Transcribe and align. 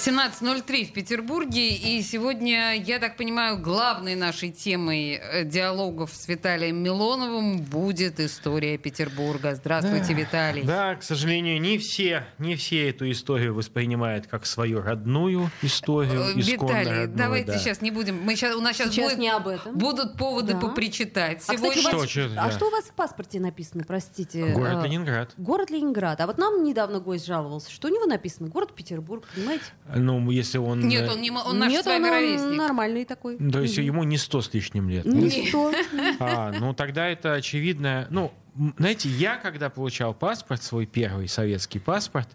17.03 0.00 0.86
в 0.86 0.92
Петербурге. 0.94 1.68
И 1.68 2.00
сегодня, 2.00 2.74
я 2.74 2.98
так 2.98 3.18
понимаю, 3.18 3.58
главной 3.58 4.14
нашей 4.14 4.50
темой 4.50 5.20
э, 5.20 5.44
диалогов 5.44 6.14
с 6.14 6.26
Виталием 6.26 6.82
Милоновым 6.82 7.58
будет 7.58 8.18
история 8.18 8.78
Петербурга. 8.78 9.54
Здравствуйте, 9.54 10.14
Виталий. 10.14 10.62
Да, 10.62 10.94
к 10.94 11.02
сожалению, 11.02 11.60
не 11.60 11.76
все, 11.76 12.24
не 12.38 12.56
все 12.56 12.88
эту 12.88 13.10
историю 13.10 13.52
воспринимают 13.52 14.26
как 14.26 14.46
свою 14.46 14.80
родную 14.80 15.50
историю. 15.60 16.22
Э, 16.22 16.32
Виталий, 16.32 16.90
родную, 16.90 17.08
давайте 17.08 17.52
да. 17.52 17.58
сейчас 17.58 17.82
не 17.82 17.90
будем. 17.90 18.22
Мы 18.22 18.36
сейчас, 18.36 18.56
у 18.56 18.62
нас 18.62 18.76
сейчас, 18.76 18.92
сейчас 18.92 19.10
будет, 19.10 19.18
не 19.18 19.28
об 19.28 19.48
этом. 19.48 19.76
будут 19.76 20.16
поводы 20.16 20.54
да. 20.54 20.60
попричитать. 20.60 21.42
А, 21.46 21.58
Сегодня... 21.58 21.76
кстати, 21.76 21.94
вас, 21.94 22.08
что, 22.08 22.26
что, 22.26 22.40
а 22.42 22.50
что 22.50 22.68
у 22.68 22.70
вас 22.70 22.84
в 22.86 22.92
паспорте 22.94 23.38
написано, 23.38 23.84
простите? 23.86 24.46
Город 24.46 24.78
а, 24.80 24.86
Ленинград. 24.86 25.34
Город 25.36 25.68
Ленинград. 25.68 26.22
А 26.22 26.26
вот 26.26 26.38
нам 26.38 26.64
недавно 26.64 27.00
гость 27.00 27.26
жаловался, 27.26 27.70
что 27.70 27.88
у 27.88 27.90
него 27.90 28.06
написано 28.06 28.48
город 28.48 28.74
Петербург, 28.74 29.28
понимаете? 29.34 29.64
Ну, 29.94 30.30
если 30.30 30.58
он... 30.58 30.86
Нет, 30.86 31.08
он, 31.08 31.20
не, 31.20 31.30
он 31.30 31.58
наш 31.58 31.70
Нет, 31.70 31.86
он, 31.86 32.04
он 32.04 32.56
нормальный 32.56 33.04
такой. 33.04 33.36
То 33.36 33.60
есть 33.60 33.76
ему 33.78 34.04
не 34.04 34.18
сто 34.18 34.40
с 34.40 34.52
лишним 34.52 34.88
лет? 34.88 35.04
Не 35.04 35.48
сто. 35.48 35.72
А, 36.18 36.52
ну 36.52 36.74
тогда 36.74 37.08
это 37.08 37.34
очевидно... 37.34 38.06
Ну, 38.10 38.32
знаете, 38.78 39.08
я 39.08 39.36
когда 39.36 39.70
получал 39.70 40.12
паспорт, 40.14 40.62
свой 40.62 40.86
первый 40.86 41.28
советский 41.28 41.78
паспорт, 41.78 42.28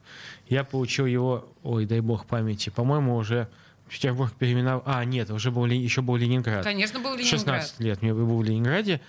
я 0.47 0.64
получил 0.64 1.06
его, 1.06 1.47
ой, 1.64 1.86
дай 1.86 2.00
бог 2.00 2.25
памяти, 2.25 2.70
по-моему, 2.70 3.16
уже 3.16 3.50
Петербург 3.90 4.34
переименовал... 4.34 4.84
А, 4.86 5.03
нет, 5.06 5.30
уже 5.30 5.52
был, 5.52 5.66
еще 5.66 6.02
был 6.02 6.16
Ленинград. 6.16 6.64
Конечно, 6.64 7.00
был 7.00 7.12
Ленинград. 7.12 7.40
16 7.40 7.80
лет 7.80 8.02
мне 8.02 8.14
был 8.14 8.38
в 8.38 8.44
Ленинграде. 8.44 9.02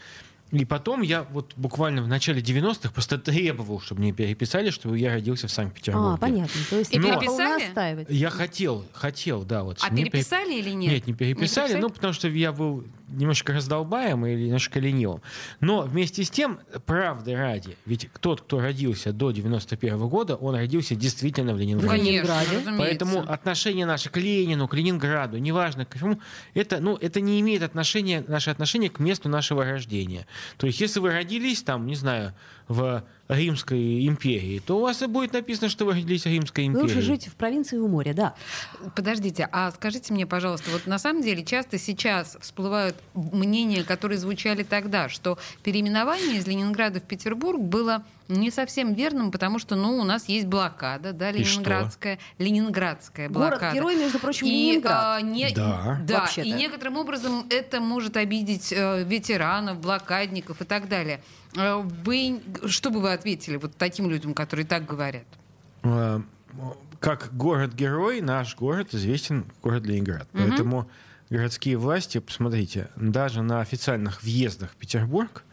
И 0.52 0.64
потом 0.64 1.02
я 1.02 1.25
вот 1.25 1.55
буквально 1.56 2.02
в 2.02 2.08
начале 2.08 2.41
90-х 2.41 2.91
просто 2.91 3.19
требовал, 3.19 3.80
чтобы 3.80 4.02
мне 4.02 4.12
переписали, 4.12 4.70
что 4.70 4.94
я 4.94 5.12
родился 5.12 5.48
в 5.48 5.53
Санкт-Петербурге. 5.53 6.14
А, 6.14 6.16
понятно. 6.16 6.61
То 6.70 6.78
есть 6.78 6.92
и 6.92 6.98
переписали? 6.98 8.06
Я 8.08 8.30
хотел, 8.30 8.84
хотел, 8.92 9.42
да. 9.42 9.64
Вот, 9.64 9.78
а 9.80 9.91
переписали 9.94 10.50
переп... 10.50 10.66
или 10.66 10.70
нет? 10.75 10.92
Нет, 10.92 11.06
не 11.06 11.14
переписали, 11.14 11.28
не 11.28 11.34
переписали, 11.34 11.80
ну, 11.80 11.91
потому 11.91 12.12
что 12.12 12.28
я 12.28 12.53
был 12.53 12.84
немножко 13.09 13.53
раздолбаем 13.53 14.27
или 14.27 14.45
немножко 14.47 14.81
ленивым. 14.81 15.23
Но 15.61 15.83
вместе 15.83 16.25
с 16.25 16.31
тем, 16.31 16.59
правды 16.87 17.37
ради, 17.37 17.77
ведь 17.87 18.09
тот, 18.21 18.43
кто 18.43 18.61
родился 18.61 19.12
до 19.12 19.31
91 19.31 19.95
-го 19.95 20.09
года, 20.09 20.37
он 20.37 20.55
родился 20.55 20.95
действительно 20.95 21.55
в 21.55 21.59
Ленинграде. 21.59 22.03
В 22.03 22.05
Ленинграде. 22.05 22.61
Поэтому 22.79 23.21
отношение 23.21 23.87
наше 23.87 24.11
к 24.11 24.17
Ленину, 24.17 24.69
к 24.69 24.75
Ленинграду, 24.75 25.39
неважно 25.39 25.84
к 25.84 25.99
чему, 25.99 26.21
это, 26.55 26.81
ну, 26.81 26.97
это 26.97 27.21
не 27.21 27.41
имеет 27.41 27.62
отношения, 27.62 28.25
наше 28.27 28.51
отношение 28.51 28.91
к 28.91 28.99
месту 28.99 29.29
нашего 29.29 29.65
рождения. 29.65 30.27
То 30.57 30.67
есть, 30.67 30.81
если 30.81 31.01
вы 31.01 31.12
родились 31.12 31.62
там, 31.62 31.87
не 31.87 31.95
знаю, 31.95 32.34
в 32.69 33.05
Римской 33.28 34.06
империи, 34.06 34.61
то 34.64 34.78
у 34.78 34.81
вас 34.83 35.03
и 35.03 35.06
будет 35.06 35.33
написано, 35.33 35.69
что 35.69 35.84
вы 35.84 35.92
родились 35.92 36.22
в 36.22 36.27
Римской 36.27 36.67
империи. 36.67 36.83
Лучше 36.83 37.00
жить 37.00 37.27
в 37.27 37.34
провинции 37.34 37.77
у 37.77 37.89
моря, 37.89 38.14
да. 38.14 38.34
Подождите, 38.95 39.48
а 39.50 39.70
скажите 39.72 40.12
мне, 40.12 40.27
пожалуйста, 40.27 40.70
вот 40.70 40.87
на 40.87 40.98
самом 40.98 41.22
деле 41.22 41.44
часто 41.44 41.78
сейчас 41.78 42.37
всплывают 42.41 42.97
мнения, 43.14 43.83
которые 43.83 44.19
звучали 44.19 44.62
тогда, 44.62 45.09
что 45.09 45.39
переименование 45.64 46.39
из 46.39 46.47
Ленинграда 46.47 47.00
в 47.00 47.05
Петербург 47.05 47.61
было 47.61 48.05
не 48.28 48.50
совсем 48.50 48.94
верным, 48.94 49.31
потому 49.31 49.59
что, 49.59 49.77
ну, 49.77 49.98
у 49.98 50.05
нас 50.05 50.28
есть 50.28 50.47
блокада, 50.47 51.12
да, 51.12 51.31
ленинградская, 51.31 52.19
ленинградская 52.39 53.28
блокада. 53.28 53.59
Город-герой, 53.59 53.97
между 53.97 54.19
прочим, 54.19 54.47
и, 54.47 54.50
Ленинград. 54.50 54.94
А, 54.97 55.21
не, 55.21 55.53
да. 55.54 56.00
Да, 56.04 56.28
и 56.37 56.50
некоторым 56.50 56.97
образом 56.97 57.47
это 57.50 57.81
может 57.81 58.16
обидеть 58.16 58.72
э, 58.72 59.04
ветеранов, 59.04 59.78
блокадников 59.78 60.60
и 60.60 60.65
так 60.65 60.88
далее. 60.88 61.21
Э, 61.56 61.83
вы, 62.05 62.41
что 62.67 62.91
бы 62.91 63.00
вы 63.00 63.12
ответили 63.12 63.56
вот 63.56 63.77
таким 63.77 64.09
людям, 64.11 64.34
которые 64.34 64.67
так 64.67 64.87
говорят? 64.87 65.27
Э, 65.83 66.21
как 67.00 67.34
город-герой, 67.37 68.21
наш 68.21 68.56
город 68.56 68.94
известен 68.94 69.47
город 69.62 69.87
Ленинград. 69.87 70.28
Угу. 70.33 70.43
Поэтому 70.43 70.91
городские 71.31 71.77
власти, 71.77 72.19
посмотрите, 72.19 72.89
даже 72.97 73.43
на 73.43 73.61
официальных 73.61 74.22
въездах 74.22 74.72
в 74.72 74.77
Петербург 74.77 75.45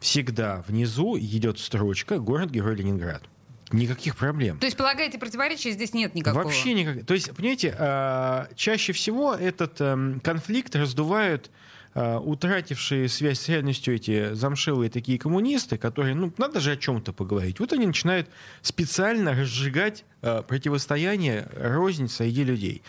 всегда 0.00 0.64
внизу 0.66 1.18
идет 1.18 1.58
строчка 1.58 2.18
«Город-герой 2.18 2.76
Ленинград». 2.76 3.22
Никаких 3.70 4.16
проблем. 4.16 4.58
То 4.58 4.64
есть, 4.64 4.78
полагаете, 4.78 5.18
противоречия 5.18 5.72
здесь 5.72 5.92
нет 5.92 6.14
никакого? 6.14 6.44
Вообще 6.44 6.72
никак. 6.72 7.04
То 7.04 7.12
есть, 7.12 7.34
понимаете, 7.34 7.76
а, 7.78 8.48
чаще 8.54 8.94
всего 8.94 9.34
этот 9.34 9.78
эм, 9.80 10.20
конфликт 10.20 10.74
раздувают 10.74 11.50
утратившие 11.98 13.08
связь 13.08 13.40
с 13.40 13.48
реальностью 13.48 13.94
эти 13.94 14.34
замшелые 14.34 14.90
такие 14.90 15.18
коммунисты, 15.18 15.78
которые, 15.78 16.14
ну, 16.14 16.32
надо 16.38 16.60
же 16.60 16.72
о 16.72 16.76
чем-то 16.76 17.12
поговорить. 17.12 17.60
Вот 17.60 17.72
они 17.72 17.86
начинают 17.86 18.28
специально 18.62 19.32
разжигать 19.32 20.04
э, 20.22 20.42
противостояние, 20.46 21.48
рознь 21.56 22.08
среди 22.08 22.44
людей. 22.44 22.82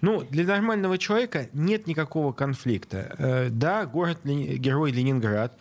Ну, 0.00 0.22
для 0.22 0.44
нормального 0.44 0.98
человека 0.98 1.48
нет 1.52 1.86
никакого 1.86 2.32
конфликта. 2.32 3.14
Э, 3.18 3.48
да, 3.50 3.86
город-герой 3.86 4.92
Ленинград, 4.92 5.56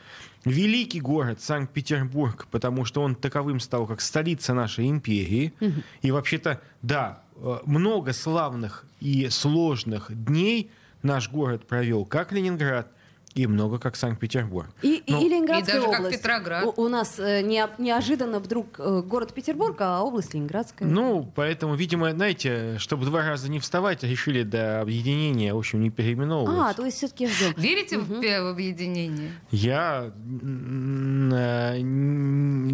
великий 0.46 1.00
город 1.00 1.42
Санкт-Петербург, 1.42 2.48
потому 2.52 2.86
что 2.86 3.02
он 3.02 3.16
таковым 3.16 3.60
стал 3.60 3.88
как 3.88 4.02
столица 4.02 4.54
нашей 4.54 4.90
империи. 4.90 5.54
Угу. 5.60 5.84
И 6.02 6.12
вообще-то, 6.12 6.62
да, 6.82 7.24
э, 7.36 7.58
много 7.66 8.14
славных 8.14 8.86
и 9.00 9.30
сложных 9.30 10.08
дней 10.10 10.72
наш 11.02 11.30
город 11.30 11.68
провел, 11.68 12.06
как 12.06 12.32
Ленинград, 12.32 12.88
и 13.36 13.48
много 13.48 13.80
как 13.80 13.96
Санкт-Петербург. 13.96 14.70
И, 14.82 15.04
Но... 15.08 15.20
и 15.20 15.30
Ленинградская 15.30 15.78
и 15.78 15.80
даже 15.80 15.88
область. 15.88 16.22
Как 16.22 16.22
Петроград. 16.22 16.66
У, 16.66 16.82
у 16.84 16.90
нас 16.90 17.20
э, 17.20 17.42
не, 17.42 17.68
неожиданно 17.78 18.40
вдруг 18.40 18.80
э, 18.80 19.02
город 19.02 19.34
Петербург, 19.34 19.76
а 19.80 20.02
область 20.04 20.34
Ленинградская. 20.34 20.88
Ну, 20.88 21.32
поэтому, 21.36 21.76
видимо, 21.76 22.12
знаете, 22.12 22.78
чтобы 22.78 23.06
два 23.06 23.26
раза 23.26 23.50
не 23.50 23.60
вставать, 23.60 24.04
решили 24.04 24.44
до 24.44 24.82
объединения, 24.82 25.54
в 25.54 25.58
общем, 25.58 25.82
не 25.82 25.90
переименовывать. 25.90 26.72
А, 26.72 26.74
то 26.74 26.86
есть 26.86 26.98
все-таки 26.98 27.28
ждем. 27.28 27.54
Верите 27.58 27.98
угу. 27.98 28.16
в, 28.16 28.50
объединение? 28.50 29.32
Я 29.52 30.14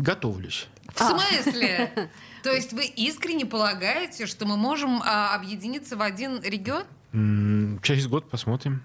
готовлюсь. 0.01 0.67
В 0.93 0.99
смысле? 0.99 1.91
То 2.43 2.51
есть 2.51 2.73
вы 2.73 2.85
искренне 2.85 3.45
полагаете, 3.45 4.25
что 4.25 4.45
мы 4.45 4.55
можем 4.57 5.01
а, 5.03 5.35
объединиться 5.35 5.97
в 5.97 6.01
один 6.01 6.41
регион? 6.41 6.83
Через 7.81 8.07
год 8.07 8.29
посмотрим. 8.29 8.81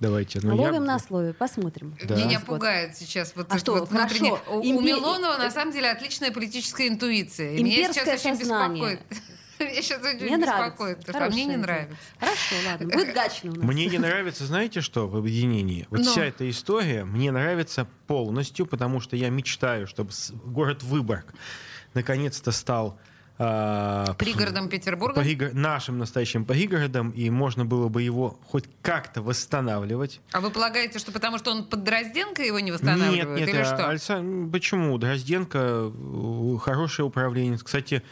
Давайте. 0.00 0.40
Ну, 0.42 0.56
Ловим 0.56 0.74
я... 0.74 0.80
на 0.80 0.98
слове, 0.98 1.32
посмотрим. 1.32 1.96
Да. 2.04 2.16
Меня 2.16 2.40
пугает 2.40 2.96
сейчас 2.96 3.32
вот 3.34 3.46
а 3.50 3.58
что, 3.58 3.74
вот 3.74 3.90
хорошо. 3.90 4.40
У, 4.48 4.60
Импер... 4.60 4.76
у 4.76 4.80
Милонова 4.80 5.36
на 5.36 5.50
самом 5.50 5.72
деле 5.72 5.90
отличная 5.90 6.30
политическая 6.30 6.88
интуиция. 6.88 7.56
И 7.56 7.62
меня 7.62 7.92
сейчас 7.92 8.06
очень 8.06 8.36
сознание. 8.36 8.98
беспокоит. 8.98 9.22
Меня 9.58 9.82
сейчас 9.82 10.00
очень 10.04 10.24
мне 10.24 10.36
беспокоит, 10.36 11.04
потому 11.04 11.24
что 11.26 11.34
мне 11.34 11.44
не 11.46 11.56
нравится. 11.56 11.96
Хорошо, 12.20 12.54
ладно, 12.64 12.86
будет 12.86 13.12
гачно 13.14 13.50
у 13.50 13.54
нас. 13.56 13.64
Мне 13.64 13.86
не 13.86 13.98
нравится, 13.98 14.46
знаете 14.46 14.80
что, 14.82 15.08
в 15.08 15.16
объединении? 15.16 15.84
Вот 15.90 16.04
Но. 16.04 16.10
вся 16.12 16.26
эта 16.26 16.48
история 16.48 17.04
мне 17.04 17.32
нравится 17.32 17.88
полностью, 18.06 18.66
потому 18.66 19.00
что 19.00 19.16
я 19.16 19.30
мечтаю, 19.30 19.88
чтобы 19.88 20.12
город 20.44 20.84
Выборг 20.84 21.34
наконец-то 21.94 22.52
стал 22.52 23.00
а, 23.38 24.14
пригородом 24.14 24.68
Петербурга? 24.68 25.20
Пригор... 25.20 25.54
Нашим 25.54 25.98
настоящим 25.98 26.44
пригородом, 26.44 27.10
и 27.10 27.30
можно 27.30 27.64
было 27.64 27.88
бы 27.88 28.02
его 28.02 28.38
хоть 28.48 28.64
как-то 28.82 29.22
восстанавливать. 29.22 30.20
А 30.32 30.40
вы 30.40 30.50
полагаете, 30.50 30.98
что 30.98 31.12
потому 31.12 31.38
что 31.38 31.52
он 31.52 31.64
под 31.64 31.84
Дрозденко 31.84 32.42
его 32.42 32.58
не 32.58 32.72
восстанавливает? 32.72 33.28
Нет, 33.28 33.38
нет, 33.38 33.48
или 33.48 33.58
а, 33.58 33.64
что? 33.64 33.88
Альсан... 33.88 34.50
почему? 34.50 34.98
Дрозденко 34.98 35.58
э, 35.58 36.58
хороший 36.60 37.04
управленец. 37.04 37.62
Кстати, 37.62 38.02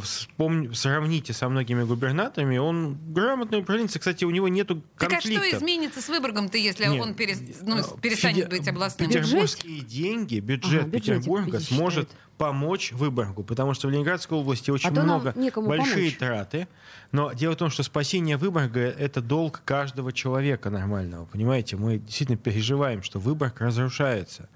вспомни... 0.00 0.72
сравните 0.74 1.32
со 1.32 1.48
многими 1.48 1.84
губернаторами, 1.84 2.58
он 2.58 2.98
грамотный 3.12 3.60
управленец. 3.60 3.96
Кстати, 3.96 4.24
у 4.24 4.30
него 4.30 4.48
нету 4.48 4.82
конфликта. 4.96 5.28
Так 5.34 5.44
а 5.44 5.48
что 5.48 5.58
изменится 5.58 6.02
с 6.02 6.08
Выборгом-то, 6.08 6.58
если 6.58 6.84
нет. 6.84 7.00
он 7.00 7.14
перес... 7.14 7.40
ну, 7.62 7.82
перестанет 7.98 8.44
Феде... 8.44 8.48
быть 8.48 8.68
областным? 8.68 9.08
Петербургские 9.08 9.80
деньги, 9.80 10.38
бюджет 10.40 10.82
ага, 10.82 10.90
Петербурга 10.90 11.60
сможет 11.60 12.10
помочь 12.36 12.92
Выборгу, 12.92 13.42
потому 13.42 13.74
что 13.74 13.88
в 13.88 13.90
Ленинградской 13.90 14.36
области 14.36 14.70
очень 14.70 14.88
а 14.90 15.02
много 15.02 15.32
большие 15.32 16.10
помочь. 16.10 16.16
траты. 16.18 16.68
Но 17.12 17.32
дело 17.32 17.52
в 17.52 17.56
том, 17.56 17.70
что 17.70 17.82
спасение 17.82 18.36
Выборга— 18.36 18.80
это 18.98 19.22
долг 19.22 19.62
каждого 19.64 20.12
человека 20.12 20.68
нормального, 20.70 21.24
понимаете? 21.24 21.76
Мы 21.76 21.98
действительно 21.98 22.38
переживаем, 22.38 23.02
что 23.02 23.18
Выборг 23.18 23.60
разрушается. 23.60 24.48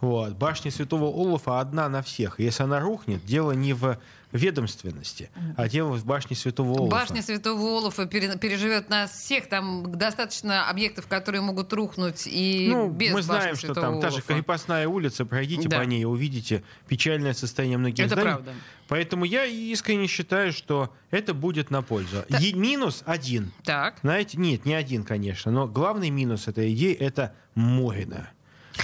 Вот. 0.00 0.34
Башня 0.34 0.70
Святого 0.70 1.06
Олафа 1.06 1.60
одна 1.60 1.88
на 1.88 2.02
всех. 2.02 2.40
Если 2.40 2.62
она 2.62 2.80
рухнет, 2.80 3.24
дело 3.24 3.52
не 3.52 3.72
в 3.72 3.98
ведомственности, 4.32 5.30
а 5.56 5.68
дело 5.68 5.92
в 5.92 6.04
башне 6.04 6.34
Святого 6.36 6.76
Олафа. 6.76 6.90
Башня 6.90 7.22
Святого 7.22 7.78
Олафа 7.78 8.06
пере- 8.06 8.36
переживет 8.36 8.90
нас 8.90 9.12
всех. 9.12 9.48
Там 9.48 9.92
достаточно 9.96 10.68
объектов, 10.68 11.06
которые 11.06 11.40
могут 11.40 11.72
рухнуть 11.72 12.26
и 12.26 12.68
ну, 12.70 12.90
без 12.90 13.12
мы 13.12 13.22
знаем, 13.22 13.54
что 13.56 13.68
Святого 13.68 13.86
там 13.86 14.00
та 14.00 14.08
же 14.10 14.16
Олафа. 14.16 14.34
крепостная 14.34 14.88
улица, 14.88 15.24
пройдите 15.24 15.68
Да. 15.68 15.78
по 15.78 15.82
ней, 15.84 16.04
увидите 16.04 16.64
печальное 16.88 17.32
состояние 17.32 17.78
многих 17.78 18.04
Это 18.06 18.14
зданий. 18.16 18.30
правда. 18.32 18.52
Поэтому 18.88 19.24
я 19.24 19.44
искренне 19.46 20.08
считаю, 20.08 20.52
что 20.52 20.92
это 21.10 21.32
будет 21.32 21.70
на 21.70 21.82
пользу. 21.82 22.24
Так. 22.28 22.40
Е- 22.40 22.52
минус 22.54 23.02
один. 23.06 23.52
Так. 23.62 23.98
Знаете, 24.02 24.36
нет, 24.38 24.66
не 24.66 24.74
один, 24.74 25.04
конечно, 25.04 25.52
но 25.52 25.66
главный 25.68 26.10
минус 26.10 26.48
этой 26.48 26.74
идеи 26.74 26.92
это 26.94 27.34
Морина. 27.54 28.30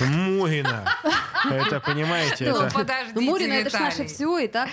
Морина. 0.01 0.85
Это, 1.51 1.81
понимаете, 1.81 2.53
Ну, 2.53 2.63
это... 2.63 2.75
подождите, 2.75 3.13
Ну, 3.15 3.23
Мурина, 3.23 3.53
это 3.55 3.71
ж 3.71 3.81
наше 3.81 4.07
все, 4.07 4.39
и 4.39 4.49
так, 4.49 4.69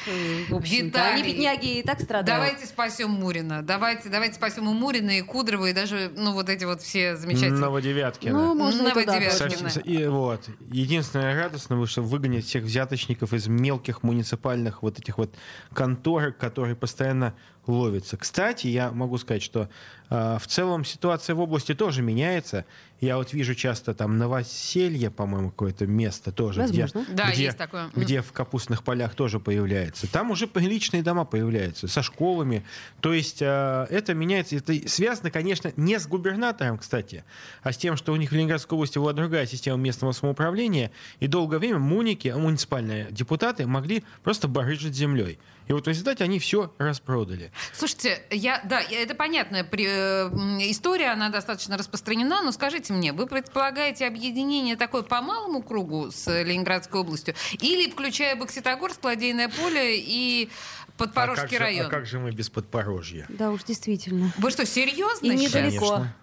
в 0.49 0.55
общем-то. 0.55 1.03
Они, 1.03 1.23
бедняги, 1.23 1.79
и 1.79 1.83
так 1.83 2.01
страдают. 2.01 2.25
Давайте 2.27 2.65
спасем 2.65 3.11
Мурина. 3.11 3.61
Давайте, 3.61 4.09
давайте 4.09 4.35
спасем 4.35 4.69
и 4.69 4.73
Мурина, 4.73 5.17
и 5.17 5.21
Кудрова, 5.21 5.67
и 5.67 5.73
даже, 5.73 6.11
ну, 6.15 6.33
вот 6.33 6.49
эти 6.49 6.65
вот 6.65 6.81
все 6.81 7.15
замечательные. 7.15 7.61
Новодевяткина. 7.61 8.33
Ну, 8.33 8.55
можно 8.55 8.83
Новодевяткина. 8.89 9.69
И 9.83 10.05
вот. 10.07 10.41
Единственное 10.71 11.35
радостное, 11.41 11.85
что 11.85 12.01
выгонят 12.01 12.43
всех 12.43 12.63
взяточников 12.63 13.33
из 13.33 13.47
мелких 13.47 14.03
муниципальных 14.03 14.83
вот 14.83 14.99
этих 14.99 15.17
вот 15.17 15.33
конторок, 15.73 16.37
которые 16.37 16.75
постоянно 16.75 17.33
ловятся. 17.67 18.17
Кстати, 18.17 18.67
я 18.67 18.91
могу 18.91 19.17
сказать, 19.17 19.43
что 19.43 19.69
э, 20.09 20.37
в 20.39 20.47
целом 20.47 20.85
ситуация 20.85 21.35
в 21.35 21.39
области 21.39 21.73
тоже 21.73 22.01
меняется. 22.01 22.65
Я 22.99 23.17
вот 23.17 23.31
вижу 23.31 23.53
часто 23.53 23.93
там 23.93 24.17
новоселье, 24.17 25.11
по-моему, 25.11 25.51
какое-то 25.51 25.85
место 25.85 26.31
тоже, 26.31 26.65
где, 26.65 26.83
Возможно. 26.83 27.13
Да, 27.15 27.31
где, 27.31 27.43
есть 27.43 27.57
такое. 27.57 27.91
где 27.95 28.21
в 28.21 28.31
капустных 28.31 28.83
полях 28.83 29.13
тоже 29.13 29.39
появляется. 29.39 30.11
Там 30.11 30.31
уже 30.31 30.47
приличные 30.47 31.03
дома 31.03 31.23
появляются 31.23 31.87
со 31.87 32.01
школами. 32.01 32.65
То 32.99 33.13
есть 33.13 33.41
э, 33.41 33.87
это 33.89 34.13
меняется. 34.15 34.55
Это 34.55 34.89
связано, 34.89 35.29
конечно, 35.29 35.71
не 35.75 35.99
с 35.99 36.07
губернатором, 36.07 36.79
кстати, 36.79 37.23
а 37.61 37.71
с 37.71 37.77
тем, 37.77 37.97
что 37.97 38.13
у 38.13 38.15
них 38.15 38.31
в 38.31 38.33
Ленинградской 38.33 38.75
области 38.75 38.97
была 38.97 39.13
другая 39.13 39.45
система 39.45 39.77
местного 39.77 40.11
самоуправления, 40.11 40.91
и 41.19 41.27
долгое 41.27 41.59
время 41.59 41.77
муники, 41.77 42.29
муниципальные 42.29 43.07
депутаты 43.11 43.67
могли 43.67 44.03
просто 44.23 44.47
барыжить 44.47 44.95
землей. 44.95 45.37
И 45.67 45.73
вот 45.73 45.85
в 45.85 45.89
результате 45.89 46.23
они 46.23 46.39
все 46.39 46.73
распродали. 46.77 47.51
Слушайте, 47.73 48.21
я, 48.31 48.61
да, 48.63 48.81
это 48.81 49.15
понятная 49.15 49.63
при- 49.63 49.87
э, 49.87 50.29
история, 50.71 51.11
она 51.11 51.29
достаточно 51.29 51.77
распространена, 51.77 52.41
но 52.41 52.51
скажите 52.51 52.93
мне, 52.93 53.11
вы 53.11 53.27
предполагаете 53.27 54.07
объединение 54.07 54.75
такое 54.77 55.01
по 55.01 55.21
малому 55.21 55.61
кругу 55.61 56.11
с 56.11 56.27
э, 56.27 56.43
Ленинградской 56.43 57.01
областью 57.01 57.35
или 57.61 57.89
включая 57.89 58.35
Бокситогорск, 58.35 59.03
Ладейное 59.03 59.49
поле 59.49 59.99
и 59.99 60.49
Подпорожский 60.97 61.57
а 61.57 61.59
же, 61.59 61.59
район? 61.59 61.85
А 61.87 61.89
как 61.89 62.05
же 62.05 62.19
мы 62.19 62.31
без 62.31 62.49
Подпорожья? 62.49 63.25
Да 63.29 63.51
уж, 63.51 63.63
действительно. 63.63 64.33
Вы 64.37 64.51
что, 64.51 64.65
серьезно 64.65 65.27
И 65.27 65.35
недалеко. 65.35 65.89
Конечно. 65.89 66.15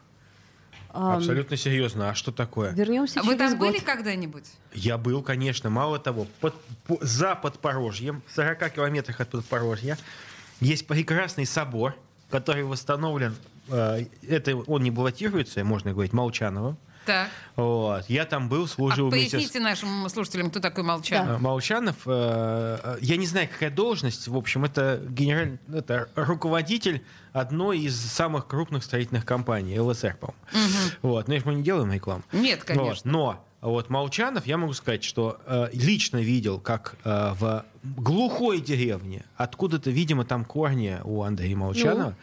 Абсолютно 0.95 1.57
серьезно. 1.57 2.11
А 2.11 2.15
что 2.15 2.31
такое? 2.33 2.73
Вернемся 2.73 3.21
Вы 3.23 3.35
через 3.37 3.51
там 3.51 3.59
год. 3.59 3.69
были 3.71 3.81
когда-нибудь? 3.81 4.45
Я 4.75 4.97
был, 4.97 5.23
конечно. 5.23 5.69
Мало 5.71 5.99
того, 5.99 6.27
под- 6.41 6.55
по- 6.87 6.99
за 7.01 7.35
Подпорожьем, 7.35 8.23
в 8.27 8.33
40 8.35 8.71
километрах 8.71 9.21
от 9.21 9.29
Подпорожья, 9.31 9.99
есть 10.61 10.87
прекрасный 10.87 11.47
собор, 11.47 11.97
который 12.31 12.63
восстановлен. 12.65 13.35
э, 13.69 14.05
Это 14.29 14.57
он 14.57 14.83
не 14.83 14.91
баллотируется, 14.91 15.65
можно 15.65 15.93
говорить, 15.93 16.13
Молчанова. 16.13 16.77
Так. 17.05 17.29
Вот. 17.57 18.05
Я 18.09 18.25
там 18.25 18.49
был, 18.49 18.67
служил 18.67 19.09
А 19.09 19.11
вместе 19.11 19.29
с... 19.29 19.33
поясните 19.33 19.61
нашим 19.61 20.09
слушателям, 20.09 20.51
кто 20.51 20.61
такой 20.61 20.85
Молчан. 20.85 21.29
Э, 21.29 21.39
Молчанов, 21.39 21.97
э, 22.07 22.79
э, 22.83 22.97
я 23.01 23.17
не 23.17 23.27
знаю, 23.27 23.49
какая 23.49 23.71
должность, 23.71 24.27
в 24.29 24.37
общем, 24.37 24.65
это 24.65 25.01
генеральный, 25.09 25.59
это 25.73 26.09
руководитель 26.15 27.05
одной 27.33 27.81
из 27.81 27.97
самых 27.97 28.47
крупных 28.47 28.85
строительных 28.85 29.25
компаний, 29.25 29.79
ЛСР, 29.79 30.17
по-моему. 30.21 30.39
Вот, 31.03 31.29
но 31.29 31.35
мы 31.45 31.55
не 31.55 31.63
делаем 31.63 31.93
рекламу. 31.93 32.23
Нет, 32.33 32.61
Вот, 32.61 32.67
конечно. 32.67 33.11
но 33.11 33.45
вот 33.65 33.89
Молчанов, 33.89 34.47
я 34.47 34.59
могу 34.59 34.75
сказать, 34.75 35.03
что 35.03 35.39
э, 35.47 35.69
лично 35.73 36.19
видел, 36.19 36.61
как 36.61 36.97
э, 37.03 37.33
в 37.39 37.65
глухой 37.83 38.61
деревне, 38.61 39.25
откуда-то, 39.37 39.91
видимо, 39.91 40.27
там 40.27 40.45
корни 40.45 40.99
у 41.03 41.23
Андрея 41.23 41.57
Молчанова, 41.57 42.15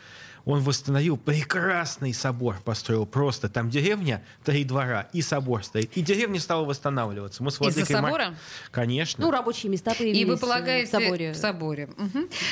он 0.46 0.60
восстановил 0.62 1.18
прекрасный 1.18 2.14
собор, 2.14 2.58
построил 2.64 3.06
просто. 3.06 3.50
Там 3.50 3.70
деревня, 3.70 4.24
три 4.44 4.64
двора, 4.64 5.08
и 5.14 5.22
собор 5.22 5.64
стоит. 5.64 5.96
И 5.96 6.02
деревня 6.02 6.40
стала 6.40 6.66
восстанавливаться. 6.66 7.44
Мы 7.44 7.52
с 7.52 7.56
Из-за 7.56 7.64
владыкой 7.64 7.96
Мар- 7.96 8.04
собора? 8.04 8.36
Конечно. 8.72 9.24
Ну, 9.26 9.32
рабочие 9.32 9.72
места 9.72 9.94
появились 9.94 10.20
И 10.22 10.26
вы 10.26 10.34
э, 10.36 10.38
полагаете 10.38 10.88
в 10.88 10.92
соборе. 11.04 11.32
в 11.34 11.36
соборе. 11.38 11.90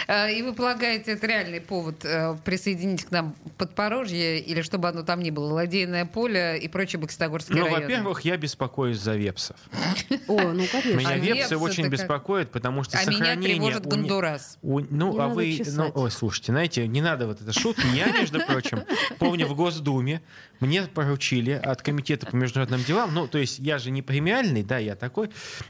Э, 0.08 0.32
И 0.34 0.42
вы 0.42 0.54
полагаете, 0.54 1.12
это 1.14 1.28
реальный 1.28 1.62
повод 1.62 2.04
э, 2.06 2.36
присоединить 2.44 3.06
к 3.06 3.12
нам 3.12 3.36
Подпорожье 3.58 4.40
или 4.40 4.62
чтобы 4.62 4.88
оно 4.90 5.04
там 5.04 5.22
ни 5.22 5.30
было, 5.32 5.54
Ладейное 5.54 6.06
поле 6.06 6.58
и 6.62 6.68
прочие 6.68 7.00
Бокситогорские 7.00 7.58
ну, 7.58 7.66
районы? 7.66 7.82
во-первых, 7.84 8.22
я 8.22 8.38
беспокоюсь 8.38 9.00
за 9.00 9.16
вепсов. 9.16 9.58
О, 10.28 10.40
ну, 10.54 10.66
конечно. 10.72 10.98
Меня 10.98 11.10
А 11.10 11.18
вепсы 11.18 11.58
очень 11.58 11.88
беспокоят, 11.88 12.52
потому 12.52 12.84
что 12.84 12.98
А 12.98 13.02
меня 13.06 13.12
сохранение... 13.18 13.56
тревожит 13.56 13.86
не- 13.86 13.92
Гондурас. 13.92 14.58
ну, 14.62 14.80
Не 14.80 15.20
а 15.20 15.28
вы... 15.28 15.62
Ну, 15.66 15.92
ой, 15.96 16.12
слушайте, 16.12 16.52
знаете, 16.52 16.88
не 16.88 17.02
надо 17.02 17.28
вот 17.28 17.42
это 17.42 17.52
шутки. 17.54 17.79
Я, 17.94 18.12
между 18.12 18.40
прочим, 18.40 18.84
помню, 19.18 19.48
в 19.48 19.56
Госдуме 19.56 20.22
мне 20.60 20.84
поручили 20.84 21.52
от 21.52 21.82
Комитета 21.82 22.26
по 22.26 22.36
международным 22.36 22.84
делам, 22.84 23.14
ну, 23.14 23.28
то 23.28 23.38
есть 23.38 23.60
я 23.60 23.78
же 23.78 23.92
не 23.92 24.02
премиальный, 24.02 24.64
да, 24.64 24.78
я 24.78 24.96
такой, 24.96 25.30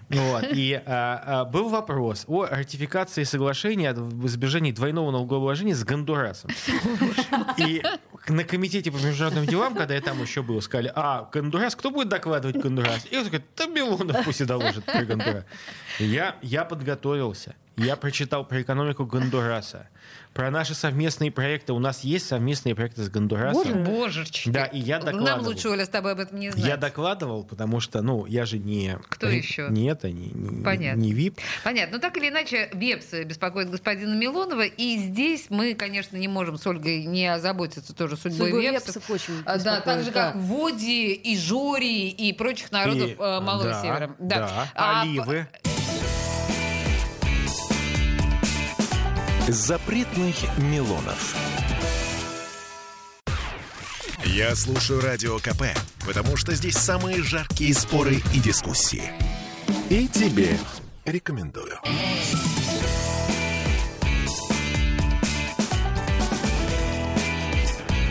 вот, 0.09 0.45
и 0.51 0.73
а, 0.85 1.23
а, 1.25 1.45
был 1.45 1.69
вопрос 1.69 2.25
о 2.27 2.45
ратификации 2.45 3.23
соглашения 3.23 3.91
об 3.91 4.25
избежании 4.25 4.71
двойного 4.71 5.11
налогообложения 5.11 5.75
с 5.75 5.83
Гондурасом. 5.83 6.51
И 7.57 7.83
на 8.27 8.43
Комитете 8.43 8.91
по 8.91 8.97
международным 8.97 9.45
делам, 9.45 9.75
когда 9.75 9.93
я 9.93 10.01
там 10.01 10.21
еще 10.21 10.41
был, 10.41 10.61
сказали, 10.61 10.91
а, 10.95 11.29
Гондурас, 11.31 11.75
кто 11.75 11.91
будет 11.91 12.09
докладывать 12.09 12.57
Гондурас? 12.57 13.07
И 13.09 13.17
он 13.17 13.25
такой, 13.25 13.43
да 13.55 13.65
Милонов 13.65 14.23
пусть 14.25 14.41
и 14.41 14.45
доложит 14.45 14.85
про 14.85 15.03
Гондурас. 15.03 15.45
И 15.99 16.05
Я, 16.05 16.35
я 16.41 16.65
подготовился. 16.65 17.55
Я 17.77 17.95
прочитал 17.95 18.45
про 18.45 18.61
экономику 18.61 19.05
Гондураса, 19.05 19.87
про 20.33 20.51
наши 20.51 20.73
совместные 20.73 21.31
проекты. 21.31 21.73
У 21.73 21.79
нас 21.79 22.03
есть 22.03 22.27
совместные 22.27 22.75
проекты 22.75 23.03
с 23.03 23.09
Гондурасом. 23.09 23.83
Боже. 23.83 23.99
Божечки. 23.99 24.49
Да, 24.49 24.65
и 24.65 24.79
я 24.79 24.97
Нам 24.99 25.05
докладывал. 25.17 25.49
лучше, 25.49 25.69
Оля, 25.69 25.85
с 25.85 25.89
тобой 25.89 26.13
об 26.13 26.19
этом 26.19 26.39
не 26.39 26.49
знать. 26.51 26.65
Я 26.65 26.77
докладывал, 26.77 27.43
потому 27.43 27.79
что, 27.79 28.01
ну, 28.01 28.25
я 28.25 28.45
же 28.45 28.57
не... 28.57 28.97
Кто 29.09 29.27
еще? 29.27 29.67
Не 29.69 29.87
это, 29.89 30.09
не, 30.09 30.27
не, 30.29 30.63
Понятно. 30.63 30.99
не 30.99 31.11
ВИП. 31.13 31.39
Понятно. 31.63 31.97
Но 31.97 32.01
так 32.01 32.15
или 32.17 32.29
иначе, 32.29 32.69
Вепсы 32.73 33.23
беспокоит 33.23 33.69
господина 33.69 34.13
Милонова. 34.15 34.61
И 34.65 34.97
здесь 34.97 35.47
мы, 35.49 35.73
конечно, 35.73 36.15
не 36.15 36.27
можем 36.27 36.57
с 36.57 36.65
Ольгой 36.67 37.03
не 37.05 37.27
озаботиться 37.27 37.93
тоже 37.93 38.15
судьбой 38.15 38.49
Судьбой 38.51 38.61
Вепсов. 38.71 38.95
вепсов 38.95 39.09
очень 39.09 39.33
А, 39.45 39.57
Да, 39.57 39.75
беспокоит, 39.77 39.83
так 39.83 40.03
же, 40.03 40.11
да. 40.11 40.31
как 40.31 40.35
Води 40.41 41.13
и 41.13 41.37
Жори 41.37 42.09
и 42.09 42.31
прочих 42.33 42.71
народов 42.71 43.09
И, 43.09 43.13
э, 43.13 43.39
Малого 43.41 43.63
да, 43.69 43.81
Севера. 43.81 44.15
Да, 44.19 44.67
А, 44.75 45.01
оливы. 45.01 45.47
Запретных 49.51 50.35
Милонов. 50.59 51.35
Я 54.23 54.55
слушаю 54.55 55.01
Радио 55.01 55.39
КП, 55.39 55.63
потому 56.05 56.37
что 56.37 56.53
здесь 56.53 56.77
самые 56.77 57.23
жаркие 57.23 57.73
споры 57.73 58.21
и 58.31 58.39
дискуссии. 58.39 59.01
И 59.89 60.07
тебе 60.07 60.55
рекомендую. 61.03 61.79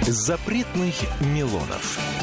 Запретных 0.09 0.97
Милонов. 1.21 2.18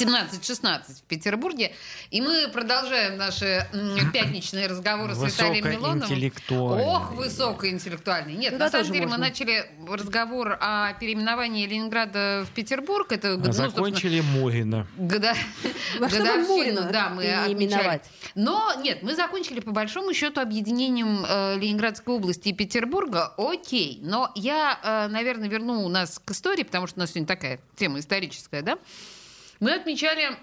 17-16 0.00 0.82
в 0.98 1.02
Петербурге. 1.02 1.72
И 2.10 2.20
мы 2.20 2.48
продолжаем 2.48 3.16
наши 3.16 3.66
пятничные 4.12 4.66
разговоры 4.66 5.14
с 5.14 5.22
Виталием 5.22 5.70
Милоновым. 5.70 6.32
Ох, 6.80 7.12
высокоинтеллектуальный. 7.12 8.34
Нет, 8.34 8.52
Туда 8.54 8.66
на 8.66 8.70
самом 8.70 8.86
деле 8.86 9.04
мы 9.04 9.10
можно. 9.10 9.26
начали 9.26 9.66
разговор 9.88 10.58
о 10.60 10.92
переименовании 10.94 11.66
Ленинграда 11.66 12.44
в 12.48 12.54
Петербург. 12.54 13.10
Это, 13.12 13.36
ну, 13.36 13.42
А 13.42 13.44
собственно, 13.52 13.70
закончили 13.70 14.20
Мурина. 14.20 14.86
года... 14.96 15.34
Во 15.98 16.08
годовщину, 16.08 16.88
да, 16.92 17.10
мы 17.10 17.32
отмечали. 17.32 18.02
Но 18.34 18.72
нет, 18.82 19.02
мы 19.02 19.14
закончили 19.14 19.60
по 19.60 19.70
большому 19.70 20.12
счету 20.12 20.40
объединением 20.40 21.24
э, 21.28 21.56
Ленинградской 21.58 22.14
области 22.14 22.48
и 22.48 22.52
Петербурга. 22.52 23.32
Окей, 23.36 24.00
но 24.02 24.30
я, 24.34 24.78
э, 24.82 25.08
наверное, 25.08 25.48
верну 25.48 25.88
нас 25.88 26.20
к 26.24 26.30
истории, 26.32 26.64
потому 26.64 26.86
что 26.86 26.98
у 26.98 27.00
нас 27.00 27.10
сегодня 27.10 27.26
такая 27.28 27.60
тема 27.76 28.00
историческая, 28.00 28.62
да? 28.62 28.78
Мы 29.60 29.72
отмечали 29.74 30.36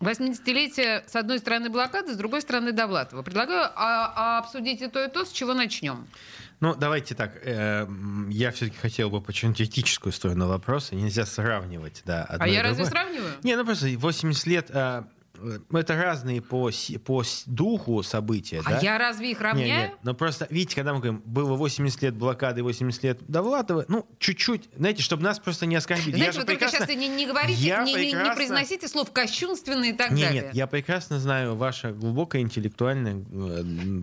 80-летие, 0.00 1.08
с 1.08 1.16
одной 1.16 1.38
стороны, 1.38 1.70
блокады, 1.70 2.12
с 2.12 2.16
другой 2.16 2.42
стороны, 2.42 2.72
Довлатова. 2.72 3.22
Предлагаю 3.22 3.70
а, 3.74 4.12
а, 4.14 4.38
обсудить 4.38 4.82
и 4.82 4.88
то, 4.88 5.02
и 5.02 5.08
то, 5.08 5.24
с 5.24 5.32
чего 5.32 5.54
начнем. 5.54 6.06
Ну, 6.60 6.74
давайте 6.74 7.14
так. 7.14 7.36
э, 7.42 7.86
я 8.30 8.50
все-таки 8.50 8.78
хотел 8.78 9.10
бы 9.10 9.20
почему-то 9.20 9.64
этическую 9.64 10.12
сторону 10.12 10.48
вопроса. 10.48 10.94
Нельзя 10.94 11.26
сравнивать, 11.26 12.02
да, 12.04 12.24
одно 12.24 12.44
а 12.44 12.48
я 12.48 12.62
разве 12.62 12.84
другое. 12.84 12.90
сравниваю? 12.90 13.32
Не, 13.42 13.56
ну 13.56 13.64
просто 13.64 13.88
80 13.88 14.46
лет... 14.46 14.70
э, 15.40 15.58
это 15.78 15.96
разные 15.96 16.40
по, 16.42 16.70
по 17.04 17.22
духу 17.46 18.02
события. 18.02 18.62
А 18.64 18.70
да? 18.72 18.78
я 18.80 18.98
разве 18.98 19.30
их 19.32 19.40
равняю? 19.40 19.90
не, 19.90 19.94
но 20.02 20.14
просто, 20.14 20.46
видите, 20.50 20.74
когда 20.76 20.92
мы 20.92 21.00
говорим, 21.00 21.22
было 21.24 21.54
80 21.56 22.02
лет 22.02 22.14
блокады, 22.14 22.62
80 22.62 23.02
лет 23.04 23.20
Довлатова, 23.28 23.84
ну, 23.88 24.06
чуть-чуть, 24.18 24.68
знаете, 24.76 25.02
чтобы 25.02 25.22
нас 25.22 25.38
просто 25.38 25.66
не 25.66 25.76
оскорбили. 25.76 26.16
Знаете, 26.16 26.24
я 26.38 26.40
вы 26.40 26.46
только 26.46 26.66
прекрасно- 26.66 26.86
сейчас 26.86 26.96
не, 26.96 27.08
не 27.08 27.26
говорите, 27.26 27.60
Я 27.60 27.84
не, 27.84 27.92
не- 27.94 28.06
не 28.06 28.12
прекрасно- 28.12 28.34
произносите 28.36 28.88
слов 28.88 29.12
кощунственные 29.12 29.90
и 29.90 29.94
так 29.94 30.10
Не, 30.10 30.22
далее. 30.24 30.42
нет, 30.44 30.54
я 30.54 30.66
прекрасно 30.66 31.18
знаю 31.20 31.54
ваше 31.56 31.92
глубокое 31.92 32.42
интеллектуальное, 32.42 33.22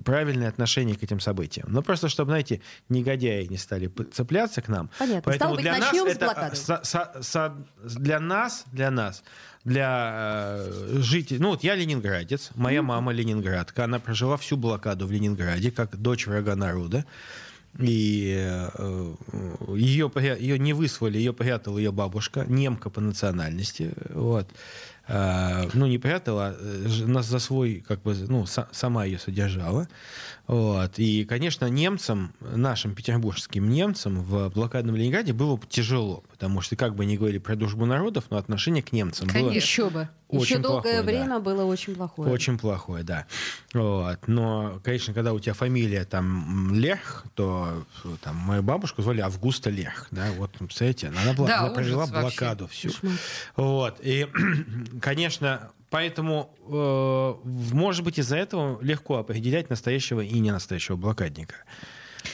правильное 0.04 0.50
отношение 0.50 0.96
к 0.96 1.04
этим 1.04 1.20
событиям. 1.20 1.68
Но 1.72 1.82
просто, 1.82 2.10
чтобы, 2.10 2.32
знаете, 2.32 2.62
негодяи 2.90 3.46
не 3.46 3.58
стали 3.58 3.92
цепляться 4.12 4.62
к 4.62 4.68
нам. 4.68 4.90
Понятно. 4.98 5.22
Поэтому 5.24 5.36
Стало 5.36 5.56
быть, 5.56 5.64
для 5.64 5.78
нас 5.78 5.94
это, 5.94 6.56
со- 6.56 6.82
со- 6.84 7.22
со- 7.22 7.56
для 7.84 8.20
нас, 8.20 8.66
для 8.72 8.92
нас, 8.92 9.24
для 9.66 10.12
э, 10.14 11.00
жителей... 11.02 11.40
Ну, 11.40 11.50
вот 11.50 11.64
я 11.64 11.76
ленинградец, 11.76 12.52
моя 12.56 12.82
мама 12.82 13.14
ленинградка, 13.14 13.86
она 13.86 14.00
прожила 14.00 14.38
всю 14.38 14.58
блокаду 14.58 15.08
в 15.08 15.12
Ленинграде, 15.12 15.72
как 15.72 15.96
дочь 15.98 16.28
врага 16.28 16.56
народа. 16.56 17.06
И 17.80 18.38
э, 18.38 19.14
ее, 19.76 20.12
ее 20.40 20.60
не 20.60 20.74
выслали, 20.74 21.18
ее 21.18 21.34
прятала 21.34 21.78
ее 21.80 21.92
бабушка, 21.92 22.46
немка 22.48 22.90
по 22.90 23.02
национальности. 23.02 23.94
Вот. 24.10 24.48
А, 25.06 25.68
ну, 25.74 25.88
не 25.88 25.98
прятала, 25.98 26.50
а 26.50 26.56
э, 26.58 27.06
нас 27.06 27.26
за 27.26 27.40
свой, 27.40 27.84
как 27.86 28.02
бы, 28.04 28.16
ну, 28.16 28.44
са- 28.44 28.68
сама 28.72 29.06
ее 29.06 29.20
содержала. 29.20 29.88
Вот. 30.46 31.00
И, 31.00 31.24
конечно, 31.24 31.66
немцам, 31.68 32.34
нашим 32.42 32.96
петербургским 32.96 33.70
немцам 33.70 34.22
в 34.22 34.50
блокадном 34.50 34.96
Ленинграде 34.96 35.32
было 35.32 35.58
тяжело, 35.70 36.24
потому 36.30 36.60
что, 36.62 36.76
как 36.76 36.96
бы 36.96 37.06
ни 37.06 37.16
говорили 37.16 37.38
про 37.40 37.56
дружбу 37.56 37.86
народов, 37.86 38.26
но 38.30 38.38
отношение 38.38 38.84
к 38.84 38.92
немцам 38.92 39.28
было 39.28 39.34
Конечно. 39.36 39.56
Еще 39.56 39.90
бы. 39.90 40.10
Очень 40.28 40.44
Еще 40.56 40.58
долгое 40.58 40.82
плохое, 40.82 40.98
да. 40.98 41.04
время 41.04 41.40
было 41.40 41.64
очень 41.64 41.96
плохое. 41.96 42.32
очень 42.32 42.58
плохое, 42.58 43.04
да. 43.04 43.26
Вот. 43.74 44.28
Но, 44.28 44.80
конечно, 44.84 45.14
когда 45.14 45.32
у 45.32 45.40
тебя 45.40 45.54
фамилия 45.54 46.06
там 46.06 46.74
Лех, 46.74 47.24
то 47.36 47.86
там 48.22 48.36
мою 48.36 48.64
бабушку 48.64 49.02
звали 49.04 49.22
Августа 49.22 49.70
Лех, 49.70 50.08
да, 50.12 50.32
вот, 50.38 50.52
представляете, 50.58 51.08
она, 51.10 51.34
была, 51.34 51.48
Да, 51.48 51.58
она 51.60 51.66
ужас 51.68 51.76
провела 51.76 52.06
вообще. 52.06 52.20
блокаду 52.22 52.68
всю. 52.68 52.90
Кошмар. 52.90 53.14
Вот. 53.56 53.98
И, 54.02 54.28
конечно, 55.02 55.72
поэтому, 55.94 56.50
э, 56.68 57.48
может 57.72 58.04
быть, 58.04 58.18
из-за 58.18 58.36
этого 58.38 58.80
легко 58.82 59.18
определять 59.18 59.70
настоящего 59.70 60.22
и 60.22 60.40
не 60.40 60.52
настоящего 60.52 60.96
блокадника. 60.96 61.54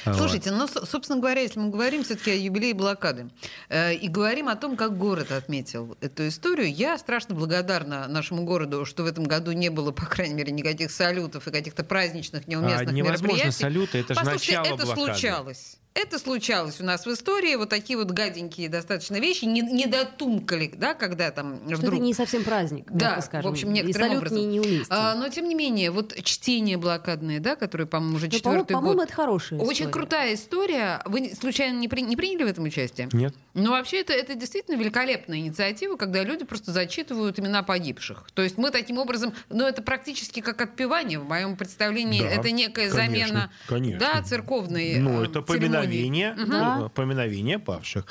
Вот. 0.05 0.15
Слушайте, 0.15 0.51
ну, 0.51 0.67
со- 0.67 0.85
собственно 0.85 1.19
говоря, 1.19 1.41
если 1.41 1.59
мы 1.59 1.69
говорим 1.71 2.03
все-таки 2.03 2.31
о 2.31 2.35
юбилее 2.35 2.73
блокады 2.73 3.29
э, 3.69 3.95
и 3.95 4.07
говорим 4.07 4.47
о 4.47 4.55
том, 4.55 4.77
как 4.77 4.97
город 4.97 5.31
отметил 5.31 5.97
эту 5.99 6.27
историю, 6.29 6.71
я 6.73 6.97
страшно 6.97 7.35
благодарна 7.35 8.07
нашему 8.07 8.43
городу, 8.45 8.85
что 8.85 9.03
в 9.03 9.07
этом 9.07 9.23
году 9.25 9.51
не 9.51 9.69
было, 9.69 9.91
по 9.91 10.05
крайней 10.05 10.35
мере, 10.35 10.51
никаких 10.53 10.89
салютов 10.91 11.47
и 11.47 11.51
каких-то 11.51 11.83
праздничных 11.83 12.47
неуместных 12.47 12.87
А 12.89 12.91
невозможно 12.91 13.27
мероприятий. 13.33 13.59
салюты, 13.59 13.97
это 13.97 14.13
же 14.13 14.19
Послушайте, 14.21 14.57
начало 14.59 14.75
это 14.75 14.85
блокады. 14.85 15.11
случалось. 15.11 15.77
Это 15.95 16.19
случалось 16.19 16.79
у 16.79 16.83
нас 16.85 17.05
в 17.05 17.11
истории, 17.11 17.55
вот 17.55 17.69
такие 17.69 17.97
вот 17.97 18.11
гаденькие 18.11 18.69
достаточно 18.69 19.17
вещи, 19.19 19.45
не, 19.45 19.61
не 19.61 19.85
дотумкали, 19.87 20.71
да, 20.73 20.93
когда 20.93 21.31
там 21.31 21.59
Что 21.67 21.77
вдруг... 21.77 21.93
это 21.95 22.03
не 22.03 22.13
совсем 22.13 22.43
праздник, 22.43 22.85
Да, 22.89 23.19
скажем. 23.21 23.49
в 23.49 23.53
общем, 23.53 23.69
И 23.69 23.71
некоторым 23.73 24.07
салют 24.09 24.17
образом. 24.23 24.37
не, 24.39 24.45
неуместен. 24.47 24.85
А, 24.89 25.15
но, 25.15 25.27
тем 25.29 25.49
не 25.49 25.55
менее, 25.55 25.91
вот 25.91 26.15
чтение 26.23 26.77
блокадное, 26.77 27.39
да, 27.39 27.55
которое, 27.55 27.85
по-моему, 27.85 28.15
уже 28.17 28.27
Но, 28.27 28.29
по-моему, 28.31 28.39
четвертый 28.63 28.73
год. 28.73 28.81
по-моему, 28.81 29.01
это 29.01 29.13
хорошая 29.13 29.59
Очень 29.59 29.71
история. 29.73 29.91
крутая 29.91 30.33
история. 30.35 31.01
Вы 31.05 31.31
случайно 31.37 31.77
не, 31.79 31.87
при- 31.87 32.01
не 32.01 32.15
приняли 32.15 32.43
в 32.43 32.47
этом 32.47 32.63
участие? 32.65 33.09
Нет? 33.11 33.33
Ну, 33.55 33.71
вообще, 33.71 34.01
это, 34.01 34.13
это 34.13 34.35
действительно 34.35 34.75
великолепная 34.75 35.39
инициатива, 35.39 35.97
когда 35.97 36.23
люди 36.23 36.45
просто 36.45 36.71
зачитывают 36.71 37.39
имена 37.39 37.63
погибших. 37.63 38.27
То 38.33 38.41
есть 38.43 38.57
мы 38.57 38.69
таким 38.71 38.99
образом, 38.99 39.33
ну, 39.49 39.65
это 39.65 39.81
практически 39.81 40.39
как 40.39 40.61
отпевание, 40.61 41.19
в 41.19 41.25
моем 41.27 41.57
представлении. 41.57 42.21
Да, 42.21 42.27
это 42.27 42.51
некая 42.51 42.89
конечно, 42.89 42.95
замена 43.27 43.51
конечно. 43.67 43.99
Да, 43.99 44.21
церковной 44.23 44.99
Ну, 44.99 45.23
э, 45.23 45.25
это 45.25 45.41
церемонии. 45.41 45.78
Поминовение, 45.81 46.33
ну, 46.33 46.89
поминовение 46.89 47.59
павших. 47.59 48.05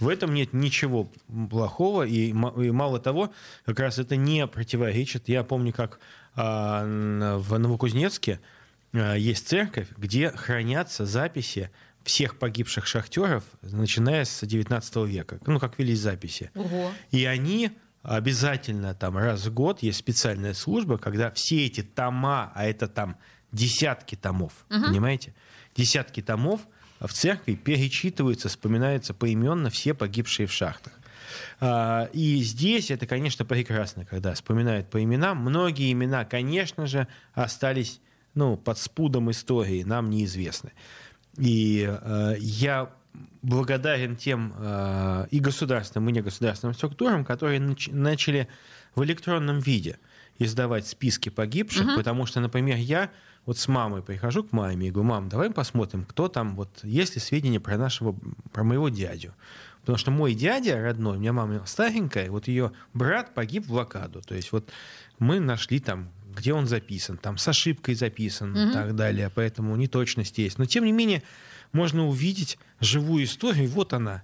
В 0.00 0.08
этом 0.08 0.34
нет 0.34 0.52
ничего 0.52 1.10
плохого, 1.50 2.04
и, 2.04 2.28
и 2.30 2.32
мало 2.32 2.98
того, 2.98 3.32
как 3.64 3.80
раз 3.80 3.98
это 3.98 4.16
не 4.16 4.46
противоречит. 4.46 5.28
Я 5.28 5.44
помню, 5.44 5.72
как 5.72 6.00
а, 6.34 6.84
в 7.38 7.58
Новокузнецке 7.58 8.40
а, 8.92 9.14
есть 9.14 9.48
церковь, 9.48 9.88
где 9.96 10.30
хранятся 10.30 11.06
записи 11.06 11.70
всех 12.04 12.38
погибших 12.38 12.86
шахтеров, 12.86 13.44
начиная 13.62 14.24
с 14.24 14.44
19 14.44 14.96
века. 15.08 15.38
Ну, 15.46 15.60
как 15.60 15.78
велись 15.78 16.00
записи. 16.00 16.50
Ого. 16.54 16.90
И 17.10 17.24
они 17.24 17.72
обязательно 18.02 18.94
там 18.94 19.16
раз 19.16 19.46
в 19.46 19.54
год 19.54 19.82
есть 19.82 19.98
специальная 19.98 20.54
служба, 20.54 20.98
когда 20.98 21.30
все 21.30 21.66
эти 21.66 21.82
тома, 21.82 22.50
а 22.54 22.64
это 22.64 22.88
там 22.88 23.16
десятки 23.52 24.16
томов, 24.16 24.52
понимаете? 24.68 25.34
Десятки 25.76 26.20
томов 26.20 26.62
в 27.06 27.12
церкви 27.12 27.54
перечитываются, 27.54 28.48
вспоминаются 28.48 29.14
поименно 29.14 29.70
все 29.70 29.94
погибшие 29.94 30.46
в 30.46 30.52
шахтах. 30.52 30.92
А, 31.60 32.08
И 32.12 32.42
здесь 32.42 32.90
это, 32.90 33.06
конечно, 33.06 33.44
прекрасно, 33.44 34.04
когда 34.04 34.34
вспоминают 34.34 34.90
по 34.90 35.02
именам. 35.02 35.38
Многие 35.38 35.92
имена, 35.92 36.24
конечно 36.24 36.86
же, 36.86 37.06
остались 37.34 38.00
ну, 38.34 38.56
под 38.56 38.78
спудом 38.78 39.30
истории, 39.30 39.82
нам 39.82 40.10
неизвестны. 40.10 40.72
И 41.38 41.86
э, 41.88 42.34
я 42.38 42.90
благодарен 43.42 44.16
тем 44.16 44.54
э, 44.56 45.26
и 45.30 45.40
государственным, 45.40 46.08
и 46.08 46.12
негосударственным 46.12 46.74
структурам, 46.74 47.24
которые 47.24 47.60
нач- 47.60 47.92
начали 47.92 48.48
в 48.94 49.02
электронном 49.04 49.58
виде 49.58 49.98
издавать 50.38 50.86
списки 50.86 51.28
погибших, 51.28 51.94
потому 51.96 52.26
что, 52.26 52.40
например, 52.40 52.76
я 52.76 53.10
вот 53.46 53.58
с 53.58 53.68
мамой 53.68 54.02
прихожу 54.02 54.44
к 54.44 54.52
маме 54.52 54.88
и 54.88 54.90
говорю, 54.90 55.08
мам, 55.08 55.28
давай 55.28 55.50
посмотрим, 55.50 56.04
кто 56.04 56.28
там, 56.28 56.54
вот 56.54 56.68
есть 56.82 57.14
ли 57.14 57.20
сведения 57.20 57.60
про 57.60 57.76
нашего, 57.76 58.16
про 58.52 58.62
моего 58.62 58.88
дядю. 58.88 59.34
Потому 59.80 59.98
что 59.98 60.12
мой 60.12 60.34
дядя 60.34 60.80
родной, 60.80 61.16
у 61.16 61.20
меня 61.20 61.32
мама 61.32 61.62
старенькая, 61.66 62.30
вот 62.30 62.46
ее 62.46 62.70
брат 62.94 63.34
погиб 63.34 63.64
в 63.64 63.70
блокаду. 63.70 64.22
То 64.22 64.36
есть 64.36 64.52
вот 64.52 64.70
мы 65.18 65.40
нашли 65.40 65.80
там, 65.80 66.10
где 66.32 66.54
он 66.54 66.66
записан, 66.68 67.18
там 67.18 67.36
с 67.36 67.48
ошибкой 67.48 67.96
записан 67.96 68.56
и 68.56 68.72
так 68.72 68.94
далее, 68.94 69.30
поэтому 69.34 69.74
неточность 69.74 70.38
есть. 70.38 70.58
Но 70.58 70.66
тем 70.66 70.84
не 70.84 70.92
менее 70.92 71.24
можно 71.72 72.06
увидеть 72.06 72.58
живую 72.80 73.24
историю, 73.24 73.68
вот 73.68 73.92
она. 73.92 74.22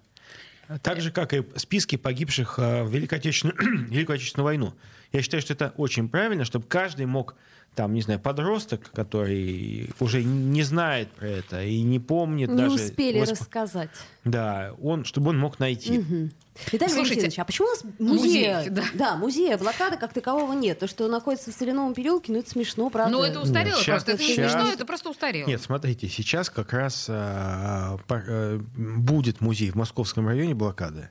Так 0.82 1.00
же, 1.00 1.10
как 1.10 1.32
и 1.32 1.44
списки 1.56 1.96
погибших 1.96 2.58
э, 2.58 2.82
в 2.84 2.92
Великой 2.92 3.18
Отечественную, 3.18 3.56
Великую 3.90 4.16
Отечественную 4.16 4.44
войну. 4.44 4.74
Я 5.12 5.22
считаю, 5.22 5.40
что 5.42 5.54
это 5.54 5.72
очень 5.76 6.08
правильно, 6.08 6.44
чтобы 6.44 6.66
каждый 6.66 7.06
мог, 7.06 7.34
там, 7.74 7.94
не 7.94 8.02
знаю, 8.02 8.20
подросток, 8.20 8.90
который 8.92 9.88
уже 10.00 10.22
не 10.22 10.62
знает 10.62 11.10
про 11.12 11.26
это 11.28 11.62
и 11.64 11.80
не 11.82 11.98
помнит 11.98 12.50
Не 12.50 12.56
даже... 12.56 12.74
успели 12.74 13.20
восп- 13.22 13.30
рассказать. 13.30 13.90
Да, 14.24 14.74
он, 14.82 15.04
чтобы 15.04 15.30
он 15.30 15.38
мог 15.38 15.58
найти. 15.58 15.98
Мгм. 15.98 16.30
Виталий 16.72 16.92
Слушайте, 16.92 17.20
Валентинович, 17.20 17.38
а 17.38 17.44
почему 17.44 17.68
у 17.68 17.70
нас 17.70 17.84
музея, 18.00 18.58
музей, 18.58 18.90
да. 18.94 19.16
музея 19.16 19.56
блокады 19.58 19.96
как 19.96 20.12
такового 20.12 20.52
нет? 20.54 20.80
То, 20.80 20.88
что 20.88 21.06
находится 21.08 21.52
в 21.52 21.54
Соляном 21.54 21.94
переулке, 21.94 22.32
ну 22.32 22.40
это 22.40 22.50
смешно, 22.50 22.90
правда? 22.90 23.12
Ну, 23.16 23.22
это 23.22 23.40
устарело 23.40 23.76
Нет, 23.76 23.86
просто. 23.86 24.12
Это 24.12 24.22
не 24.22 24.34
смешно, 24.34 24.68
это 24.72 24.84
просто 24.84 25.08
устарело. 25.08 25.46
Нет, 25.48 25.62
смотрите, 25.62 26.08
сейчас 26.08 26.50
как 26.50 26.72
раз 26.72 27.06
а, 27.08 27.96
пар- 28.08 28.24
э, 28.26 28.58
будет 28.76 29.40
музей 29.40 29.70
в 29.70 29.76
Московском 29.76 30.26
районе 30.26 30.54
блокады. 30.54 31.10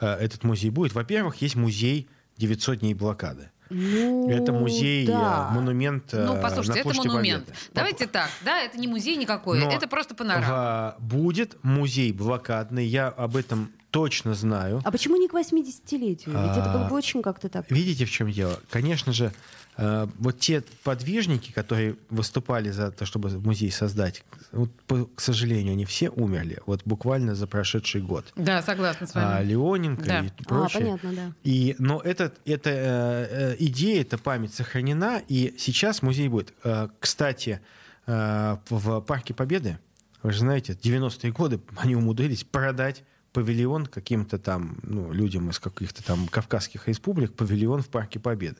А, 0.00 0.18
Этот 0.18 0.42
музей 0.42 0.70
будет. 0.70 0.92
Во-первых, 0.92 1.36
есть 1.40 1.54
музей 1.54 2.08
900 2.38 2.80
дней 2.80 2.94
блокады. 2.94 3.50
Ну, 3.70 4.28
Это 4.30 4.52
музей, 4.52 5.06
да. 5.06 5.48
э, 5.50 5.54
монумент 5.54 6.12
э, 6.12 6.24
Ну, 6.26 6.34
на 6.34 6.40
послушайте, 6.42 6.80
это 6.80 6.82
площади 6.90 7.08
монумент. 7.08 7.44
Победы. 7.46 7.58
Давайте 7.72 8.06
так, 8.06 8.28
да, 8.44 8.60
это 8.60 8.78
не 8.78 8.86
музей 8.86 9.16
никакой, 9.16 9.58
Но 9.58 9.70
это 9.72 9.88
просто 9.88 10.14
панорама. 10.14 10.94
в- 10.98 11.02
будет 11.02 11.56
музей 11.64 12.12
блокадный, 12.12 12.84
я 12.86 13.08
об 13.08 13.36
этом 13.36 13.70
точно 13.90 14.34
знаю. 14.34 14.82
А 14.84 14.90
почему 14.90 15.16
не 15.16 15.28
к 15.28 15.32
80-летию? 15.34 16.34
Ведь 16.42 16.56
это 16.58 16.70
было 16.72 16.84
бы 16.88 16.94
А, 16.94 16.98
очень 16.98 17.22
как-то 17.22 17.48
так. 17.48 17.70
Видите, 17.70 18.04
в 18.04 18.10
чем 18.10 18.30
дело? 18.30 18.60
Конечно 18.70 19.12
же, 19.12 19.26
э, 19.26 19.30
вот 19.76 20.38
те 20.38 20.62
подвижники, 20.84 21.50
которые 21.52 21.96
выступали 22.10 22.70
за 22.70 22.90
то, 22.92 23.04
чтобы 23.06 23.28
музей 23.40 23.70
создать, 23.72 24.22
вот, 24.52 24.70
по- 24.86 25.06
к 25.06 25.20
сожалению, 25.20 25.72
они 25.72 25.84
все 25.84 26.10
умерли. 26.10 26.60
Вот 26.66 26.82
буквально 26.84 27.34
за 27.34 27.46
прошедший 27.48 28.00
год. 28.00 28.32
Да, 28.36 28.62
согласна 28.62 29.06
с 29.06 29.16
А, 29.16 29.38
вами. 29.38 29.46
Леоненко 29.48 30.04
Да. 30.04 30.20
и 30.20 30.28
А, 30.28 30.44
прочее. 30.44 30.80
понятно, 30.84 31.12
да. 31.12 31.32
И, 31.42 31.74
но 31.78 32.00
этот, 32.00 32.38
эта 32.44 32.70
э, 32.70 33.52
э, 33.52 33.56
идея, 33.58 34.02
эта 34.02 34.16
память 34.16 34.54
сохранена, 34.54 35.20
и 35.26 35.54
сейчас 35.58 36.02
музей 36.02 36.28
будет. 36.28 36.54
Э, 36.62 36.88
кстати, 37.00 37.60
э, 38.06 38.56
в 38.70 39.00
Парке 39.00 39.34
Победы, 39.34 39.78
вы 40.22 40.30
же 40.32 40.38
знаете, 40.38 40.72
90-е 40.80 41.32
годы 41.32 41.60
они 41.76 41.96
умудрились 41.96 42.44
продать 42.44 43.02
павильон 43.34 43.84
каким-то 43.86 44.38
там 44.38 44.78
ну, 44.82 45.12
людям 45.12 45.50
из 45.50 45.58
каких-то 45.58 46.02
там 46.02 46.28
кавказских 46.28 46.88
республик, 46.88 47.34
павильон 47.34 47.82
в 47.82 47.88
Парке 47.88 48.18
Победы. 48.18 48.56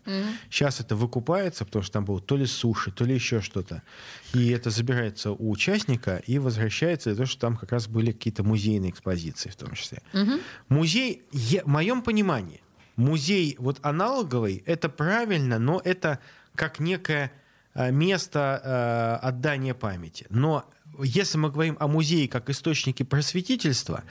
Сейчас 0.50 0.80
это 0.80 0.96
выкупается, 0.96 1.64
потому 1.64 1.82
что 1.84 1.92
там 1.94 2.04
было 2.04 2.20
то 2.20 2.36
ли 2.36 2.44
суши, 2.44 2.90
то 2.90 3.04
ли 3.04 3.14
еще 3.14 3.40
что-то. 3.40 3.82
И 4.34 4.50
это 4.50 4.70
забирается 4.70 5.30
у 5.30 5.50
участника 5.50 6.20
и 6.26 6.38
возвращается 6.38 7.10
из-за 7.10 7.18
того, 7.18 7.26
что 7.26 7.40
там 7.40 7.56
как 7.56 7.72
раз 7.72 7.86
были 7.86 8.12
какие-то 8.12 8.42
музейные 8.42 8.90
экспозиции 8.90 9.48
в 9.48 9.56
том 9.56 9.72
числе. 9.74 10.02
Музей, 10.68 11.22
я- 11.32 11.62
в 11.62 11.68
моем 11.68 12.02
понимании, 12.02 12.60
музей 12.96 13.56
вот 13.58 13.78
аналоговый, 13.82 14.62
это 14.66 14.88
правильно, 14.88 15.58
но 15.58 15.80
это 15.84 16.18
как 16.56 16.80
некое 16.80 17.30
э, 17.74 17.90
место 17.92 18.60
э, 19.22 19.26
отдания 19.26 19.74
памяти. 19.74 20.26
Но 20.30 20.64
если 21.02 21.38
мы 21.38 21.50
говорим 21.50 21.76
о 21.80 21.86
музее 21.88 22.28
как 22.28 22.50
источнике 22.50 23.04
просветительства, 23.04 24.02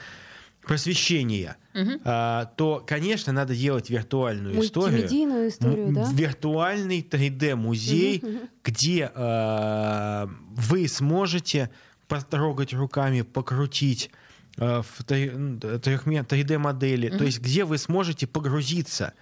просвещения, 0.66 1.56
а, 2.04 2.46
то, 2.56 2.82
конечно, 2.86 3.32
надо 3.32 3.54
делать 3.54 3.90
виртуальную 3.90 4.64
историю. 4.64 5.48
Историю, 5.48 5.92
да? 5.92 6.10
Виртуальный 6.12 7.00
3D-музей, 7.00 8.22
где 8.62 9.10
а, 9.14 10.28
вы 10.56 10.88
сможете 10.88 11.70
потрогать 12.08 12.72
руками, 12.72 13.22
покрутить 13.22 14.10
а, 14.56 14.82
в 14.82 15.00
3D-модели, 15.00 17.08
то 17.08 17.24
есть 17.24 17.40
где 17.40 17.64
вы 17.64 17.78
сможете 17.78 18.26
погрузиться. 18.26 19.14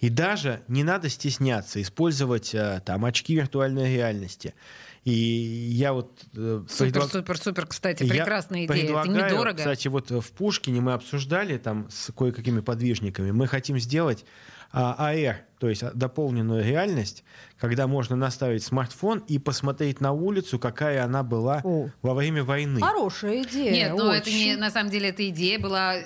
И 0.00 0.08
даже 0.08 0.62
не 0.66 0.82
надо 0.82 1.08
стесняться 1.08 1.80
использовать 1.80 2.54
а, 2.54 2.80
там 2.80 3.04
очки 3.04 3.36
виртуальной 3.36 3.94
реальности. 3.94 4.54
И 5.04 5.12
я 5.12 5.92
вот 5.92 6.12
э, 6.36 6.62
Супер, 6.68 6.92
предлаг- 7.02 7.10
супер, 7.10 7.38
супер, 7.38 7.66
кстати, 7.66 8.04
я 8.04 8.08
прекрасная 8.10 8.66
идея. 8.66 9.00
Это 9.00 9.08
недорого. 9.08 9.58
Кстати, 9.58 9.88
вот 9.88 10.10
в 10.10 10.32
Пушкине 10.32 10.80
мы 10.80 10.92
обсуждали 10.92 11.58
там 11.58 11.88
с 11.90 12.12
кое-какими 12.12 12.60
подвижниками. 12.60 13.32
Мы 13.32 13.48
хотим 13.48 13.78
сделать 13.80 14.24
а, 14.72 15.12
AR, 15.12 15.36
то 15.58 15.68
есть 15.68 15.84
дополненную 15.94 16.64
реальность, 16.64 17.24
когда 17.58 17.86
можно 17.86 18.16
наставить 18.16 18.64
смартфон 18.64 19.22
и 19.28 19.38
посмотреть 19.38 20.00
на 20.00 20.12
улицу, 20.12 20.58
какая 20.58 21.04
она 21.04 21.22
была 21.22 21.60
О. 21.62 21.88
во 22.00 22.14
время 22.14 22.42
войны. 22.42 22.80
Хорошая 22.80 23.42
идея. 23.42 23.70
Нет, 23.70 23.96
но 23.96 24.12
это 24.12 24.28
очень. 24.28 24.36
не, 24.38 24.56
на 24.56 24.70
самом 24.70 24.90
деле 24.90 25.10
эта 25.10 25.28
идея 25.28 25.58
была 25.58 25.96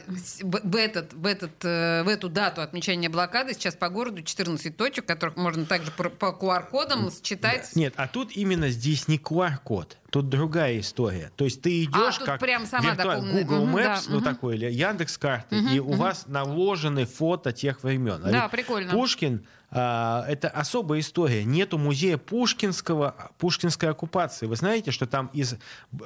в, 0.42 0.76
этот, 0.76 1.14
в, 1.14 1.24
этот, 1.24 1.64
э, 1.64 2.02
в 2.02 2.08
эту 2.08 2.28
дату 2.28 2.60
отмечания 2.60 3.08
блокады. 3.08 3.54
Сейчас 3.54 3.76
по 3.76 3.88
городу 3.88 4.22
14 4.22 4.76
точек, 4.76 5.06
которых 5.06 5.36
можно 5.36 5.64
также 5.64 5.90
по, 5.92 6.10
по 6.10 6.36
QR-кодам 6.38 7.10
считать. 7.22 7.74
Нет, 7.76 7.94
а 7.96 8.08
тут 8.08 8.36
именно 8.36 8.68
здесь 8.68 9.08
не 9.08 9.16
QR-код, 9.16 9.96
тут 10.10 10.28
другая 10.28 10.80
история. 10.80 11.30
То 11.36 11.44
есть 11.44 11.62
ты 11.62 11.84
идешь 11.84 12.18
А, 12.20 12.24
как 12.24 12.40
прям 12.40 12.66
сама 12.66 12.94
виртуаль-. 12.94 13.20
Google 13.44 13.66
Мгм, 13.66 13.76
Maps, 13.76 13.82
да, 13.84 14.00
ну 14.08 14.16
мгм. 14.16 14.24
такой, 14.24 14.56
или 14.56 14.70
Яндекс 14.70 15.18
карты, 15.18 15.58
и 15.58 15.78
у 15.80 15.92
вас 15.94 16.26
наложены 16.26 17.06
фото 17.06 17.52
тех 17.52 17.82
времен. 17.82 18.20
А 18.24 18.30
Да, 18.30 18.48
прикольно. 18.48 18.92
Пушкин 18.92 19.44
а, 19.70 20.24
это 20.28 20.48
особая 20.48 21.00
история. 21.00 21.44
Нету 21.44 21.76
музея 21.76 22.18
Пушкинского, 22.18 23.32
Пушкинской 23.38 23.90
оккупации. 23.90 24.46
Вы 24.46 24.56
знаете, 24.56 24.90
что 24.92 25.06
там 25.06 25.26
из 25.32 25.56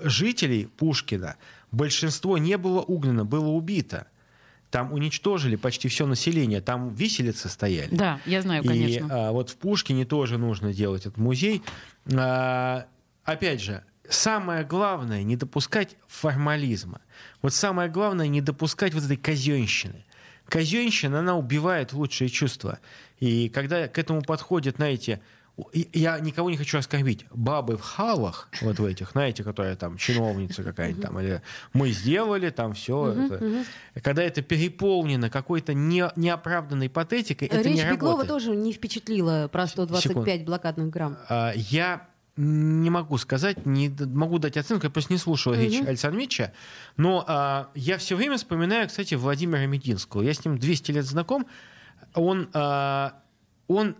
жителей 0.02 0.66
Пушкина 0.66 1.36
большинство 1.70 2.38
не 2.38 2.56
было 2.56 2.80
угнано, 2.80 3.24
было 3.24 3.48
убито. 3.48 4.06
Там 4.70 4.92
уничтожили 4.92 5.56
почти 5.56 5.88
все 5.88 6.06
население, 6.06 6.60
там 6.60 6.94
виселицы 6.94 7.48
стояли. 7.48 7.88
Да, 7.94 8.20
я 8.24 8.40
знаю, 8.40 8.62
И 8.62 8.66
конечно. 8.68 9.08
а, 9.10 9.32
вот 9.32 9.50
в 9.50 9.56
Пушкине 9.56 10.04
тоже 10.04 10.38
нужно 10.38 10.72
делать 10.72 11.02
этот 11.06 11.18
музей. 11.18 11.62
А, 12.16 12.86
опять 13.24 13.60
же, 13.60 13.82
самое 14.10 14.64
главное 14.64 15.22
не 15.22 15.36
допускать 15.36 15.96
формализма. 16.06 17.00
Вот 17.42 17.54
самое 17.54 17.88
главное 17.88 18.28
не 18.28 18.40
допускать 18.40 18.92
вот 18.94 19.04
этой 19.04 19.16
казенщины. 19.16 20.04
Казенщина, 20.48 21.20
она 21.20 21.36
убивает 21.36 21.92
лучшие 21.92 22.28
чувства. 22.28 22.78
И 23.20 23.48
когда 23.48 23.86
к 23.88 23.98
этому 23.98 24.22
подходят, 24.22 24.76
знаете, 24.76 25.20
я 25.92 26.18
никого 26.20 26.50
не 26.50 26.56
хочу 26.56 26.78
оскорбить. 26.78 27.26
Бабы 27.32 27.76
в 27.76 27.82
халах, 27.82 28.48
вот 28.62 28.78
в 28.78 28.84
этих, 28.84 29.10
знаете, 29.12 29.44
которые 29.44 29.76
там 29.76 29.96
чиновница 29.96 30.62
какая-нибудь 30.62 31.02
там, 31.02 31.20
или 31.20 31.42
мы 31.72 31.90
сделали 31.90 32.50
там 32.50 32.72
все. 32.72 33.14
Когда 34.02 34.22
это 34.22 34.42
переполнено 34.42 35.28
какой-то 35.30 35.74
не, 35.74 36.10
неоправданной 36.16 36.88
патетикой, 36.88 37.48
это 37.48 37.68
Речь 37.68 37.76
не 37.76 37.90
Беглова 37.90 38.22
работает. 38.22 38.28
тоже 38.28 38.56
не 38.56 38.72
впечатлила 38.72 39.48
про 39.52 39.66
125 39.66 40.44
блокадных 40.44 40.88
грамм. 40.90 41.18
А, 41.28 41.52
Я 41.54 42.08
не 42.36 42.90
могу 42.90 43.18
сказать, 43.18 43.66
не 43.66 43.94
могу 43.98 44.38
дать 44.38 44.56
оценку, 44.56 44.86
я 44.86 44.90
просто 44.90 45.12
не 45.12 45.18
слушал 45.18 45.52
речь 45.52 45.80
Александра 45.80 46.18
Митча, 46.18 46.52
но 46.96 47.24
а, 47.26 47.70
я 47.74 47.98
все 47.98 48.16
время 48.16 48.36
вспоминаю, 48.36 48.88
кстати, 48.88 49.14
Владимира 49.14 49.66
Мединского. 49.66 50.22
Я 50.22 50.32
с 50.32 50.44
ним 50.44 50.58
200 50.58 50.92
лет 50.92 51.04
знаком. 51.04 51.46
Он, 52.14 52.48
а, 52.54 53.20
он 53.68 53.96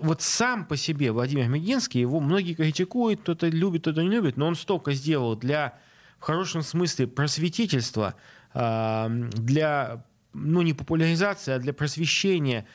вот 0.00 0.22
сам 0.22 0.66
по 0.66 0.76
себе, 0.76 1.12
Владимир 1.12 1.48
Мединский, 1.48 2.00
его 2.00 2.20
многие 2.20 2.54
критикуют, 2.54 3.20
кто-то 3.20 3.48
любит, 3.48 3.82
кто-то 3.82 4.02
не 4.02 4.10
любит, 4.10 4.36
но 4.36 4.46
он 4.46 4.56
столько 4.56 4.92
сделал 4.92 5.36
для, 5.36 5.78
в 6.18 6.24
хорошем 6.24 6.62
смысле, 6.62 7.06
просветительства, 7.06 8.14
а, 8.52 9.08
для, 9.08 10.04
ну, 10.32 10.62
не 10.62 10.72
популяризации, 10.72 11.52
а 11.52 11.58
для 11.58 11.72
просвещения, 11.72 12.66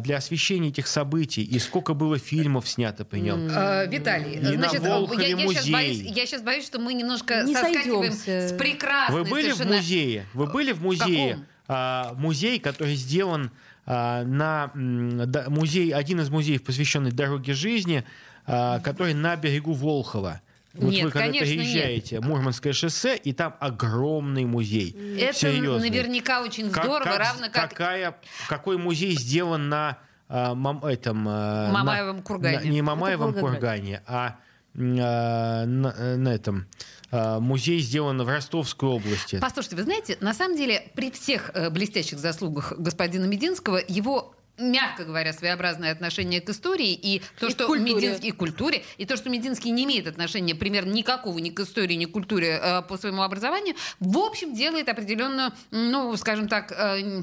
для 0.00 0.18
освещения 0.18 0.68
этих 0.68 0.86
событий, 0.86 1.42
и 1.42 1.58
сколько 1.58 1.94
было 1.94 2.18
фильмов 2.18 2.68
снято 2.68 3.04
при 3.04 3.20
нем. 3.20 3.48
Э, 3.50 3.86
Виталий, 3.88 4.34
И 4.34 4.40
на 4.40 4.52
значит, 4.68 4.80
Волхове 4.80 5.22
я, 5.22 5.28
я 5.36 5.36
сейчас 5.38 5.46
музей. 5.66 5.72
боюсь, 5.72 6.00
я 6.02 6.26
сейчас 6.26 6.42
боюсь, 6.42 6.66
что 6.66 6.78
мы 6.78 6.92
немножко 6.92 7.42
Не 7.44 7.54
соскакиваем 7.54 8.12
сойдемся. 8.12 8.48
с 8.54 8.58
прекрасной 8.58 9.22
Вы 9.22 9.28
были 9.30 9.50
в 9.52 9.54
совершенно- 9.54 9.76
музее? 9.76 10.26
Вы 10.34 10.46
были 10.46 10.72
в 10.72 10.82
музее? 10.82 11.28
каком? 11.30 11.46
А, 11.68 12.12
музей, 12.14 12.58
который 12.58 12.94
сделан 12.96 13.50
а, 13.86 14.22
на 14.24 14.70
да, 14.74 15.46
музей, 15.48 15.90
один 15.92 16.20
из 16.20 16.28
музеев, 16.30 16.62
посвященный 16.62 17.10
дороге 17.12 17.54
жизни, 17.54 18.04
а, 18.46 18.80
который 18.80 19.14
на 19.14 19.34
берегу 19.36 19.72
Волхова. 19.72 20.42
Вот 20.74 20.92
Нет, 20.92 21.04
вы 21.06 21.10
когда 21.10 21.26
конечно, 21.26 21.46
приезжаете, 21.46 22.20
Мурманское 22.20 22.72
шоссе, 22.72 23.16
и 23.16 23.32
там 23.32 23.56
огромный 23.58 24.44
музей. 24.44 24.96
Это 25.18 25.36
Серьезный. 25.36 25.90
наверняка 25.90 26.42
очень 26.42 26.70
Как- 26.70 26.84
здорово, 26.84 27.04
как- 27.04 27.18
равно 27.18 27.46
как 27.52 27.70
какая, 27.70 28.16
какой 28.48 28.78
музей 28.78 29.12
сделан 29.18 29.68
на 29.68 29.98
а, 30.28 30.54
мам- 30.54 30.84
этом, 30.84 31.24
на- 31.24 31.70
Мамаевом 31.72 32.22
кургане. 32.22 32.60
на- 32.60 32.64
не 32.64 32.82
Мамаевом 32.82 33.32
Волгоград. 33.32 33.50
кургане, 33.54 34.02
а 34.06 34.36
а, 34.78 35.64
на, 35.66 36.16
на 36.16 36.28
этом 36.28 36.68
музей 37.10 37.80
сделан 37.80 38.22
в 38.22 38.28
Ростовской 38.28 38.88
области. 38.88 39.40
Послушайте, 39.40 39.74
вы 39.74 39.82
знаете, 39.82 40.16
на 40.20 40.32
самом 40.32 40.56
деле 40.56 40.92
при 40.94 41.10
всех 41.10 41.50
э, 41.54 41.68
блестящих 41.70 42.20
заслугах 42.20 42.74
господина 42.78 43.24
Мединского 43.24 43.80
его 43.88 44.36
мягко 44.60 45.04
говоря, 45.04 45.32
своеобразное 45.32 45.92
отношение 45.92 46.40
к 46.40 46.48
истории 46.50 46.92
и 46.92 47.22
то, 47.38 47.48
И 47.48 47.50
что 47.50 47.66
культуре. 47.66 47.94
Мединский 47.94 48.28
и 48.28 48.32
культуре, 48.32 48.84
и 48.98 49.04
то, 49.06 49.16
что 49.16 49.30
Мединский 49.30 49.70
не 49.70 49.84
имеет 49.84 50.06
отношения 50.06 50.54
примерно 50.54 50.92
никакого 50.92 51.38
ни 51.38 51.50
к 51.50 51.60
истории, 51.60 51.94
ни 51.94 52.04
к 52.04 52.12
культуре 52.12 52.60
э, 52.62 52.82
по 52.82 52.96
своему 52.96 53.22
образованию, 53.22 53.74
в 53.98 54.18
общем, 54.18 54.54
делает 54.54 54.88
определенную, 54.88 55.52
ну, 55.70 56.16
скажем 56.16 56.48
так, 56.48 56.72
э, 56.72 57.22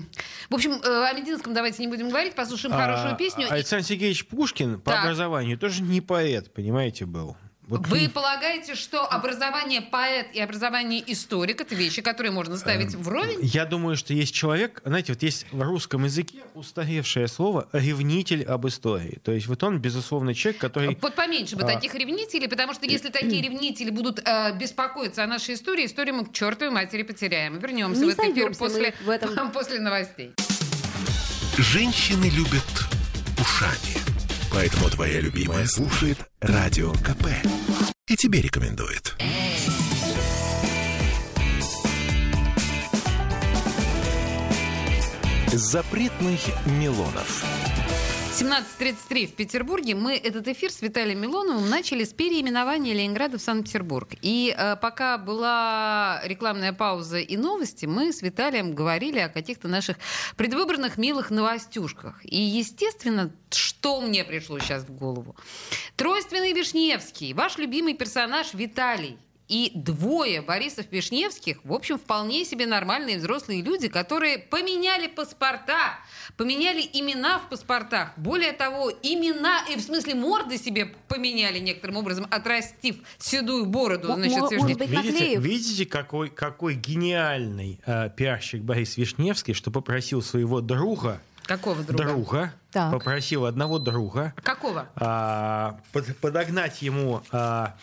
в 0.49 0.55
общем, 0.55 0.73
э, 0.73 1.05
о 1.09 1.13
Мединском 1.13 1.53
давайте 1.53 1.81
не 1.81 1.87
будем 1.87 2.09
говорить, 2.09 2.35
послушаем 2.35 2.75
хорошую 2.75 3.13
А, 3.13 3.15
песню. 3.15 3.47
И 3.47 3.49
Александр 3.49 3.85
Сергеевич 3.85 4.25
Пушкин 4.27 4.79
по 4.81 4.91
Так. 4.91 5.03
образованию 5.03 5.57
тоже 5.57 5.81
не 5.83 6.01
поэт, 6.01 6.53
понимаете, 6.53 7.05
был. 7.05 7.37
Вот 7.67 7.85
Вы 7.87 8.07
полагаете, 8.07 8.75
что 8.75 9.05
образование 9.05 9.81
поэт 9.81 10.27
и 10.33 10.39
образование 10.39 11.03
историк 11.11 11.59
это 11.59 11.75
вещи, 11.75 12.01
которые 12.01 12.31
можно 12.31 12.55
ставить 12.55 12.95
Эм, 12.95 13.03
вровень? 13.03 13.39
Я 13.41 13.65
думаю, 13.65 13.97
что 13.97 14.13
есть 14.13 14.33
человек, 14.33 14.81
знаете, 14.85 15.11
вот 15.11 15.21
есть 15.21 15.45
в 15.51 15.61
русском 15.61 16.05
языке 16.05 16.37
устаревшее 16.53 17.27
слово 17.27 17.67
«ревнитель 17.73 18.43
об 18.45 18.65
истории». 18.67 19.19
То 19.21 19.33
есть 19.33 19.47
вот 19.47 19.63
он, 19.63 19.79
безусловно, 19.79 20.33
человек, 20.33 20.61
который... 20.61 20.97
Вот 21.01 21.15
поменьше 21.15 21.57
бы 21.57 21.63
А. 21.63 21.67
таких 21.67 21.93
ревнителей, 21.93 22.47
потому 22.47 22.73
что 22.73 22.85
если 22.85 23.09
такие 23.09 23.41
ревнители 23.41 23.89
будут 23.89 24.21
э, 24.23 24.57
беспокоиться 24.57 25.25
о 25.25 25.27
нашей 25.27 25.55
истории, 25.55 25.85
историю 25.85 26.15
мы 26.15 26.25
к 26.25 26.31
чертовой 26.31 26.73
матери 26.73 27.03
потеряем. 27.03 27.59
Вернемся 27.59 27.99
Не 27.99 28.11
в 28.11 28.13
этот 28.13 28.29
эфир 28.29 28.55
после, 28.55 28.93
в 29.05 29.09
этом. 29.09 29.51
после 29.51 29.81
новостей. 29.81 30.31
Женщины 31.57 32.29
любят 32.29 32.63
ушами. 33.37 33.96
Поэтому 34.57 34.89
твоя 34.89 35.21
любимая 35.21 35.67
слушает 35.67 36.17
Радио 36.41 36.91
КП. 36.93 37.27
И 38.07 38.15
тебе 38.15 38.41
рекомендует. 38.41 39.15
Запретных 45.53 46.39
Милонов. 46.65 47.45
17.33 48.39 49.25
в 49.25 49.33
Петербурге. 49.33 49.95
Мы 49.95 50.15
этот 50.15 50.47
эфир 50.47 50.71
с 50.71 50.83
Виталием 50.83 51.19
Милоновым 51.19 51.67
начали 51.71 52.03
с 52.03 52.13
переименования 52.13 52.93
Ленинграда 52.93 53.39
в 53.39 53.41
Санкт-Петербург. 53.41 54.09
И 54.21 54.55
э, 54.55 54.75
пока 54.75 55.17
была 55.17 56.21
рекламная 56.23 56.71
пауза 56.71 57.17
и 57.17 57.35
новости, 57.35 57.87
мы 57.87 58.13
с 58.13 58.21
Виталием 58.21 58.75
говорили 58.75 59.17
о 59.17 59.29
каких-то 59.29 59.67
наших 59.67 59.97
предвыборных 60.35 60.99
милых 60.99 61.31
новостюшках. 61.31 62.23
И, 62.23 62.39
естественно, 62.39 63.33
что 63.49 64.01
мне 64.01 64.23
пришло 64.23 64.59
сейчас 64.59 64.83
в 64.83 64.91
голову? 64.91 65.35
Тройственный 65.95 66.53
Вишневский, 66.53 67.33
ваш 67.33 67.57
любимый 67.57 67.95
персонаж 67.95 68.53
Виталий. 68.53 69.17
И 69.47 69.71
двое 69.75 70.41
Борисов 70.41 70.87
Вишневских, 70.91 71.63
в 71.63 71.71
общем, 71.73 71.97
вполне 71.97 72.43
себе 72.43 72.65
нормальные 72.65 73.17
взрослые 73.17 73.61
люди, 73.61 73.87
которые 73.87 74.39
поменяли 74.39 75.07
паспорта, 75.07 75.99
поменяли 76.35 76.81
имена 76.81 77.39
в 77.39 77.49
паспортах. 77.49 78.11
Более 78.17 78.51
того, 78.51 78.91
имена, 79.01 79.61
и 79.71 79.77
в 79.77 79.81
смысле 79.81 80.15
морды 80.15 80.57
себе 80.57 80.93
поменяли 81.07 81.59
некоторым 81.59 81.97
образом, 81.97 82.27
отрастив 82.29 82.97
седую 83.17 83.65
бороду. 83.65 84.13
Значит, 84.13 84.51
может 84.51 84.77
быть, 84.77 84.89
Видите, 84.89 85.35
видите 85.37 85.85
какой, 85.85 86.29
какой 86.29 86.75
гениальный 86.75 87.79
э, 87.85 88.09
пиарщик 88.15 88.61
Борис 88.61 88.97
Вишневский, 88.97 89.53
что 89.53 89.71
попросил 89.71 90.21
своего 90.21 90.59
друга 90.59 91.21
Какого 91.47 91.81
друга? 91.81 92.03
друга, 92.03 92.53
Так. 92.71 92.91
попросил 92.91 93.45
одного 93.45 93.79
друга 93.79 94.33
Какого? 94.43 94.89
а, 94.95 95.79
под- 95.93 96.17
подогнать 96.17 96.81
ему 96.81 97.23
а, 97.31 97.75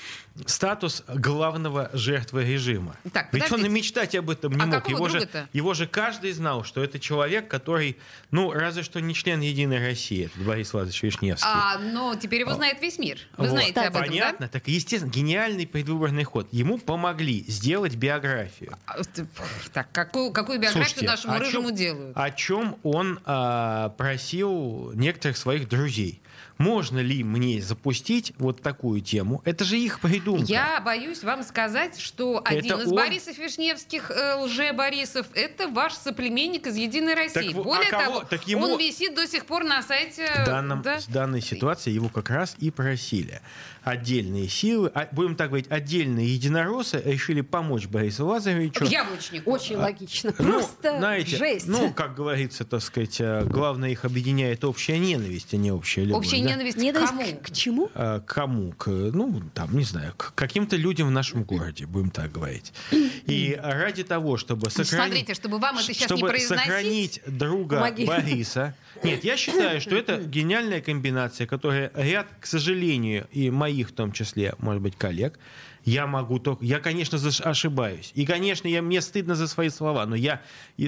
статус 0.47 1.03
главного 1.09 1.89
жертвы 1.95 2.45
режима. 2.45 2.95
Так, 3.13 3.33
Ведь 3.33 3.51
он 3.51 3.65
и 3.65 3.69
мечтать 3.69 4.15
об 4.15 4.29
этом 4.31 4.53
не 4.53 4.61
А 4.61 4.67
мог. 4.67 4.89
Его 4.89 5.09
же, 5.09 5.29
его 5.53 5.75
же 5.75 5.87
каждый 5.87 6.33
знал, 6.33 6.65
что 6.65 6.83
это 6.85 6.99
человек, 6.99 7.49
который, 7.49 7.97
ну, 8.31 8.53
разве 8.53 8.83
что 8.83 9.01
не 9.01 9.15
член 9.15 9.41
Единой 9.41 9.79
России, 9.79 10.27
это 10.27 10.39
Борис 10.45 10.73
Владимирович 10.73 11.03
Вишневский. 11.03 11.49
А, 11.51 11.79
но 11.79 12.15
теперь 12.17 12.41
его 12.41 12.53
знает 12.55 12.83
весь 12.83 12.99
мир. 12.99 13.19
Вы 13.39 13.45
Вот. 13.45 13.51
знаете 13.53 13.81
об 13.81 13.95
этом, 13.97 14.09
Понятно. 14.09 14.49
Так, 14.49 14.67
естественно, 14.69 15.11
гениальный 15.11 15.67
предвыборный 15.67 16.25
ход. 16.25 16.49
Ему 16.53 16.79
помогли 16.79 17.45
сделать 17.49 17.95
биографию. 17.95 18.71
да? 18.87 18.95
А, 18.99 19.03
т- 19.05 19.27
Так, 19.73 19.91
какую, 19.93 20.31
какую 20.33 20.59
биографию 20.59 20.85
Слушайте, 20.85 21.07
нашему 21.07 21.35
о 21.35 21.39
рыжему 21.39 21.69
чем- 21.69 21.77
делают? 21.77 22.17
О 22.17 22.31
чем 22.33 22.77
он 22.83 23.21
а, 23.25 23.91
просил 23.91 24.74
некоторых 24.95 25.37
своих 25.37 25.69
друзей. 25.69 26.21
Можно 26.59 27.01
ли 27.01 27.25
мне 27.25 27.61
запустить 27.61 28.33
вот 28.39 28.63
такую 28.63 29.01
тему? 29.01 29.43
Это 29.45 29.65
же 29.65 29.77
их 29.77 29.99
придумка. 30.01 30.45
Я 30.47 30.81
боюсь 30.81 31.25
вам 31.25 31.43
сказать, 31.43 31.99
что 31.99 32.41
один 32.45 32.81
из 32.81 32.89
он? 32.89 32.95
Борисов 32.97 33.37
Вишневских, 33.39 34.11
э, 34.11 34.35
лже-Борисов, 34.37 35.27
это 35.35 35.69
ваш 35.69 35.95
соплеменник 35.95 36.67
из 36.69 36.77
«Единой 36.77 37.15
России». 37.15 37.53
во- 37.53 37.65
Более 37.65 37.89
а 37.89 37.91
кого? 37.91 38.05
того, 38.21 38.25
Так 38.31 38.47
ему- 38.47 38.67
он 38.67 38.79
висит 38.79 39.15
до 39.17 39.27
сих 39.27 39.47
пор 39.47 39.65
на 39.65 39.83
сайте... 39.83 40.29
В, 40.43 40.47
данном, 40.47 40.83
да? 40.83 40.99
в 41.01 41.09
данной 41.09 41.41
ситуации 41.41 41.91
его 41.91 42.09
как 42.09 42.31
раз 42.31 42.55
и 42.61 42.71
просили. 42.71 43.41
Отдельные 43.85 44.49
силы, 44.49 44.91
а, 44.95 45.09
будем 45.13 45.37
так 45.37 45.49
говорить, 45.49 45.67
отдельные 45.71 46.27
единороссы 46.35 47.03
решили 47.05 47.43
помочь 47.43 47.87
Борису 47.87 48.27
Лазаревичу. 48.27 48.85
Яблочнику. 48.85 49.51
Очень 49.51 49.77
логично. 49.77 50.35
Ну, 50.39 50.53
Просто 50.55 50.99
знаете, 50.99 51.37
жесть. 51.37 51.69
ну, 51.69 51.93
как 51.93 52.15
говорится, 52.15 52.65
так 52.65 52.83
сказать, 52.83 53.21
э, 53.21 53.45
главное 53.45 53.91
их 53.91 54.05
объединяет 54.05 54.65
общая 54.65 54.99
ненависть, 54.99 55.53
а 55.53 55.57
не 55.57 55.71
общая 55.71 56.05
любовь. 56.05 56.25
Общая 56.25 56.43
да? 56.43 56.51
ненависть 56.51 56.79
Не 56.79 56.93
к 56.93 56.95
дай- 56.95 57.07
кому? 57.07 57.23
к, 57.23 57.43
к 57.43 57.51
чему? 57.53 57.91
А, 57.95 58.21
к 58.21 58.27
кому? 58.27 58.73
К, 58.73 58.89
ну, 58.89 59.43
там, 59.53 59.77
не 59.77 59.85
знаю, 59.85 60.15
к 60.17 60.35
каким-то 60.35 60.77
людям 60.77 61.09
в 61.09 61.11
нашем 61.11 61.45
городе, 61.45 61.87
будем 61.87 62.11
так 62.11 62.33
говорить. 62.33 62.73
И 62.91 63.59
ради 63.63 64.03
того, 64.05 64.37
чтобы 64.37 64.71
сохранить... 64.71 65.13
смотрите, 65.13 65.35
чтобы 65.35 65.59
вам 65.59 65.77
это 65.77 65.87
сейчас 65.87 66.11
не 66.11 66.17
чтобы 66.17 66.29
произносить... 66.29 66.65
сохранить 66.65 67.21
друга 67.27 67.77
Помоги. 67.77 68.07
Бориса. 68.07 68.75
Нет, 69.03 69.25
я 69.25 69.37
считаю, 69.37 69.81
что 69.81 69.97
это 69.97 70.17
гениальная 70.25 70.81
комбинация, 70.81 71.47
которая 71.47 71.91
ряд, 71.95 72.27
к 72.41 72.47
сожалению, 72.47 73.27
и 73.33 73.51
моих 73.75 73.91
в 73.91 73.93
том 73.93 74.13
числе, 74.13 74.55
может 74.59 74.83
быть, 74.83 74.97
коллег, 74.97 75.39
я 75.85 76.07
могу 76.07 76.39
только... 76.39 76.65
Я, 76.65 76.81
конечно, 76.81 77.19
ошибаюсь. 77.45 78.13
И, 78.15 78.25
конечно, 78.25 78.69
я, 78.69 78.83
мне 78.83 79.01
стыдно 79.01 79.35
за 79.35 79.49
свои 79.49 79.69
слова, 79.69 80.07
но 80.07 80.17
я 80.17 80.41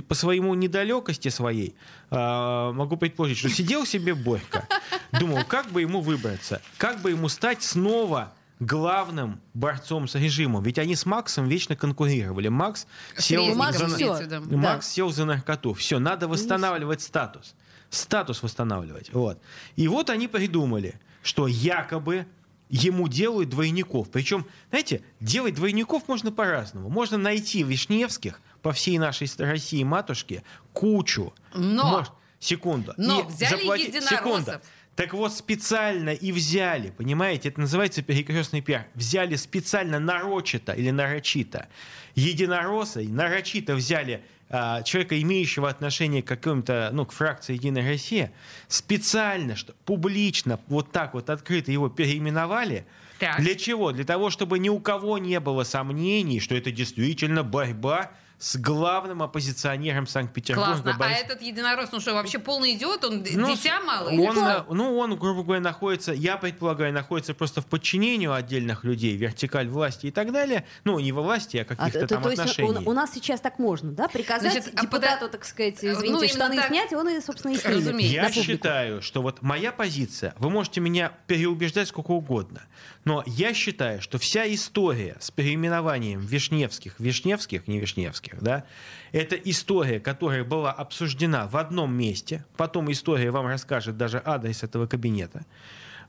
по 0.09 0.15
своему 0.15 0.55
недалекости 0.55 1.29
своей 1.29 1.75
а, 2.11 2.73
могу 2.73 2.97
предположить, 2.97 3.39
что 3.39 3.49
сидел 3.49 3.85
себе 3.85 4.15
Борька, 4.15 4.67
думал, 5.13 5.45
как 5.45 5.71
бы 5.71 5.83
ему 5.83 6.01
выбраться, 6.01 6.63
как 6.79 7.03
бы 7.03 7.11
ему 7.11 7.29
стать 7.29 7.63
снова 7.63 8.33
главным 8.59 9.41
борцом 9.53 10.09
с 10.09 10.15
режимом. 10.15 10.63
Ведь 10.63 10.79
они 10.79 10.95
с 10.95 11.05
Максом 11.05 11.47
вечно 11.47 11.77
конкурировали. 11.77 12.49
Макс 12.49 12.87
сел 13.19 13.55
Макс 13.55 13.77
за- 13.77 13.85
имеется 13.85 13.97
всё. 13.97 14.15
в 14.15 14.21
виду. 14.23 14.51
Да. 14.51 14.57
Макс 14.57 14.89
сел 14.89 15.11
за 15.11 15.27
наркоту. 15.27 15.75
Все, 15.75 15.99
надо 15.99 16.27
восстанавливать 16.27 17.03
статус. 17.03 17.55
Статус 17.91 18.43
восстанавливать. 18.43 19.13
Вот. 19.13 19.39
И 19.77 19.89
вот 19.89 20.09
они 20.09 20.27
придумали, 20.27 20.99
что 21.23 21.47
якобы 21.47 22.27
ему 22.69 23.09
делают 23.09 23.49
двойников. 23.51 24.11
Причем, 24.11 24.47
знаете, 24.71 25.03
делать 25.21 25.55
двойников 25.55 26.09
можно 26.09 26.33
по-разному. 26.33 26.89
Можно 26.89 27.17
найти 27.19 27.63
Вишневских 27.63 28.41
по 28.63 28.73
всей 28.73 28.99
нашей 28.99 29.29
России 29.39 29.83
матушке 29.85 30.43
кучу. 30.73 31.33
Но! 31.55 31.85
Может, 31.91 32.13
секунду. 32.41 32.93
Но 32.97 33.21
И 33.21 33.25
взяли 33.25 33.63
заплати- 33.63 33.87
единороссов. 33.87 34.19
Секунду. 34.19 34.53
Так 34.97 35.13
вот, 35.13 35.35
специально 35.35 36.09
и 36.11 36.33
взяли, 36.33 36.89
понимаете, 36.91 37.51
это 37.51 37.61
называется 37.61 38.01
перекрестный 38.03 38.63
пиар. 38.63 38.87
Взяли 38.95 39.37
специально 39.37 39.99
нарочито 39.99 40.73
или 40.73 40.91
нарочито 40.91 41.69
единоросса, 42.15 43.01
и 43.03 43.09
нарочито 43.09 43.75
взяли 43.75 44.25
а, 44.49 44.83
человека, 44.83 45.21
имеющего 45.21 45.69
отношение 45.69 46.23
к 46.23 46.27
какому-то, 46.27 46.91
ну, 46.93 47.05
к 47.05 47.13
фракции 47.13 47.55
«Единая 47.55 47.89
Россия», 47.89 48.33
специально, 48.69 49.57
что 49.57 49.75
публично, 49.85 50.61
вот 50.69 50.93
так 50.93 51.15
вот 51.15 51.31
открыто 51.31 51.73
его 51.73 51.89
переименовали. 51.89 52.87
Так. 53.19 53.41
Для 53.41 53.55
чего? 53.55 53.93
Для 53.93 54.05
того, 54.05 54.31
чтобы 54.31 54.59
ни 54.59 54.69
у 54.69 54.79
кого 54.79 55.19
не 55.19 55.41
было 55.41 55.65
сомнений, 55.65 56.39
что 56.39 56.55
это 56.55 56.71
действительно 56.71 57.43
борьба 57.43 58.13
с 58.39 58.57
главным 58.57 59.23
оппозиционером 59.23 60.07
Санкт-Петербурга. 60.07 60.83
Классно. 60.83 60.91
А 60.95 60.99
Борис- 60.99 61.25
этот 61.25 61.41
единорос, 61.41 61.91
ну 61.93 62.01
что, 62.01 62.13
вообще 62.13 62.39
полный 62.39 62.75
идиот? 62.75 63.03
Он 63.05 63.19
ну, 63.19 63.55
дитя 63.55 63.81
или 64.11 64.21
Он, 64.27 64.33
что? 64.33 64.41
на- 64.43 64.67
ну, 64.69 64.99
он, 64.99 65.17
грубо 65.17 65.43
говоря, 65.43 65.61
находится, 65.63 66.13
я 66.13 66.37
предполагаю, 66.37 66.93
находится 66.93 67.33
просто 67.33 67.63
в 67.63 67.67
подчинении 67.67 68.27
у 68.27 68.33
отдельных 68.33 68.85
людей, 68.85 69.17
вертикаль 69.17 69.69
власти 69.69 70.07
и 70.07 70.11
так 70.11 70.33
далее. 70.33 70.67
Ну, 70.85 70.99
не 71.01 71.13
во 71.13 71.23
власти, 71.23 71.57
а 71.57 71.63
А, 71.63 71.65
каких-то 71.65 72.01
то, 72.01 72.07
там 72.09 72.23
то 72.25 72.31
есть 72.31 72.41
отношений. 72.41 72.85
у, 72.87 72.91
у 72.91 72.93
нас 72.93 73.13
сейчас 73.15 73.41
так 73.41 73.59
можно, 73.59 73.93
да? 73.93 74.07
Приказать 74.09 74.53
Значит, 74.53 74.73
а 74.77 74.83
депутату, 74.83 75.21
пода- 75.21 75.29
так 75.33 75.45
сказать, 75.47 75.79
Ну, 75.83 75.93
извините, 75.93 76.09
именно 76.09 76.29
штаны 76.29 76.57
так. 76.57 76.67
снять, 76.69 76.93
и 76.93 76.95
он, 76.95 77.09
и, 77.09 77.21
собственно, 77.23 77.53
и 77.53 77.57
снимет. 77.57 77.77
Разумеется. 77.79 78.15
Я 78.15 78.31
считаю, 78.45 79.01
что 79.03 79.23
вот 79.23 79.41
моя 79.41 79.73
позиция, 79.73 80.35
вы 80.39 80.51
можете 80.51 80.81
меня 80.81 81.13
переубеждать 81.27 81.89
сколько 81.89 82.11
угодно, 82.11 82.63
но 83.07 83.23
я 83.27 83.55
считаю, 83.55 84.03
что 84.03 84.19
вся 84.19 84.53
история 84.53 85.17
с 85.21 85.31
переименованием 85.31 86.21
Вишневских, 86.21 86.97
Вишневских, 86.99 87.67
не 87.67 87.79
Вишневских, 87.81 88.26
да, 88.41 88.65
это 89.13 89.37
история, 89.37 90.01
которая 90.01 90.45
была 90.45 90.73
обсуждена 90.73 91.47
в 91.47 91.57
одном 91.57 91.95
месте, 91.95 92.45
потом 92.57 92.91
история 92.91 93.31
вам 93.31 93.47
расскажет 93.47 93.97
даже 93.97 94.21
адрес 94.25 94.63
этого 94.63 94.87
кабинета, 94.87 95.45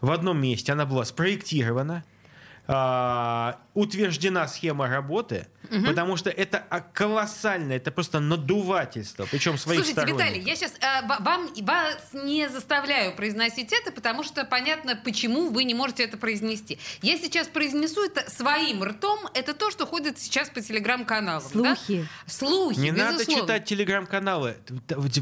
в 0.01 0.11
одном 0.11 0.39
месте 0.39 0.71
она 0.71 0.85
была 0.85 1.05
спроектирована, 1.05 2.03
а, 2.67 3.59
утверждена 3.73 4.47
схема 4.47 4.87
работы, 4.87 5.47
потому 5.85 6.15
что 6.17 6.29
это 6.29 6.63
а, 6.69 6.79
колоссально, 6.81 7.73
это 7.73 7.91
просто 7.91 8.19
надувательство, 8.19 9.27
причем 9.29 9.57
своих 9.57 9.79
Слушайте, 9.81 10.01
сторонников. 10.01 10.27
Виталий, 10.27 10.43
я 10.49 10.55
сейчас 10.55 10.73
вам 11.19 11.49
вас 11.61 11.97
не 12.13 12.47
заставляю 12.49 13.15
произносить 13.15 13.71
это, 13.73 13.91
потому 13.91 14.23
что 14.23 14.45
понятно, 14.45 14.95
почему 14.95 15.49
вы 15.49 15.63
не 15.65 15.73
можете 15.73 16.03
это 16.03 16.17
произнести. 16.17 16.79
Я 17.01 17.17
сейчас 17.17 17.47
произнесу 17.47 18.05
это 18.05 18.29
своим 18.29 18.83
ртом. 18.83 19.19
Это 19.33 19.53
то, 19.53 19.69
что 19.71 19.85
ходит 19.85 20.19
сейчас 20.19 20.49
по 20.49 20.61
телеграм-каналам. 20.61 21.43
да? 21.53 21.75
Слухи. 21.75 22.07
Слухи, 22.25 22.79
Не 22.79 22.91
надо 22.91 23.13
безусловно. 23.19 23.41
читать 23.43 23.65
телеграм-каналы. 23.65 24.57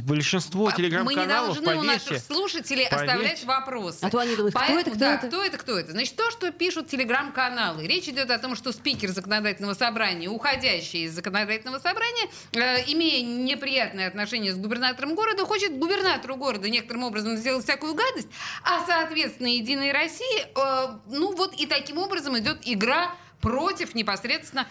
Большинство 0.05 0.67
А 0.67 0.69
Мы 0.69 0.71
не 0.71 0.77
телеграм-каналов, 0.77 1.55
должны 1.55 1.61
у 1.63 1.81
поверьте, 1.81 2.11
наших 2.11 2.25
слушателей 2.25 2.87
поверьте. 2.89 3.11
оставлять 3.11 3.43
вопросы. 3.45 3.99
А 4.01 4.09
то 4.09 4.19
они 4.19 4.35
думают, 4.35 4.53
кто 4.55 4.59
Поэтому, 4.59 4.79
это, 4.79 4.89
кто 4.91 4.99
да, 4.99 5.13
это? 5.15 5.27
кто 5.27 5.43
это, 5.43 5.57
кто 5.57 5.79
это. 5.79 5.91
Значит, 5.91 6.15
то, 6.15 6.31
что 6.31 6.51
пишут 6.51 6.87
телеграм-каналы. 7.35 7.85
Речь 7.85 8.07
идет 8.07 8.31
о 8.31 8.39
том, 8.39 8.55
что 8.55 8.71
спикер 8.71 9.09
законодательного 9.09 9.73
собрания, 9.73 10.29
уходящий 10.29 11.05
из 11.05 11.13
законодательного 11.13 11.79
собрания, 11.79 12.29
э, 12.53 12.83
имея 12.91 13.23
неприятное 13.23 14.07
отношение 14.07 14.53
с 14.53 14.57
губернатором 14.57 15.15
города, 15.15 15.45
хочет 15.45 15.77
губернатору 15.77 16.35
города 16.35 16.69
некоторым 16.69 17.03
образом 17.03 17.37
сделать 17.37 17.63
всякую 17.63 17.93
гадость, 17.93 18.29
а, 18.63 18.85
соответственно, 18.85 19.47
Единой 19.47 19.91
России, 19.91 20.41
э, 20.55 20.97
ну 21.07 21.35
вот 21.35 21.53
и 21.53 21.65
таким 21.65 21.97
образом 21.97 22.37
идет 22.37 22.59
игра 22.63 23.11
против 23.45 23.93
непосредственно 23.93 24.65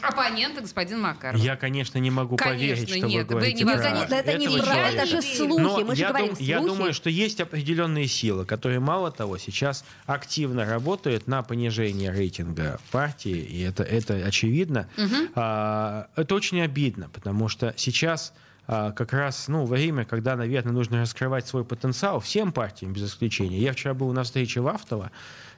оппонента 0.00 0.60
господина 0.60 1.00
Макарова. 1.00 1.42
Я, 1.42 1.56
конечно, 1.56 1.98
не 1.98 2.10
могу 2.12 2.36
Конечно, 2.36 2.58
поверить, 2.60 2.88
что 2.88 2.98
нет, 3.00 3.10
вы 3.10 3.18
вы 3.18 3.24
говорите 3.24 3.58
не 3.58 3.64
про 3.64 3.74
это 3.74 4.38
не 4.38 4.44
этого 4.46 4.58
правда, 4.58 4.74
человека. 4.74 4.96
это 4.96 5.06
же 5.06 5.22
слухи. 5.22 5.60
Но 5.60 5.80
Мы 5.80 5.96
же 5.96 6.02
я, 6.02 6.08
говорим 6.08 6.28
дум- 6.28 6.36
слухи. 6.36 6.48
я 6.48 6.60
думаю, 6.60 6.94
что 6.94 7.10
есть 7.10 7.40
определенные 7.40 8.06
силы, 8.06 8.44
которые, 8.44 8.78
мало 8.78 9.10
того, 9.10 9.38
сейчас 9.38 9.84
активно 10.06 10.64
работают 10.64 11.26
на 11.26 11.42
понижение 11.42 12.12
рейтинга 12.12 12.78
партии, 12.92 13.38
и 13.38 13.60
это, 13.62 13.82
это 13.82 14.14
очевидно. 14.14 14.88
А, 15.34 16.06
это 16.14 16.34
очень 16.36 16.60
обидно, 16.60 17.08
потому 17.08 17.48
что 17.48 17.74
сейчас 17.76 18.32
а, 18.68 18.92
как 18.92 19.12
раз 19.12 19.48
ну, 19.48 19.64
время, 19.64 20.04
когда, 20.04 20.36
наверное, 20.36 20.72
нужно 20.72 21.00
раскрывать 21.00 21.48
свой 21.48 21.64
потенциал 21.64 22.20
всем 22.20 22.52
партиям, 22.52 22.92
без 22.92 23.04
исключения. 23.04 23.58
Я 23.58 23.72
вчера 23.72 23.94
был 23.94 24.12
на 24.12 24.22
встрече 24.22 24.60
в 24.60 24.68
Автово, 24.68 25.10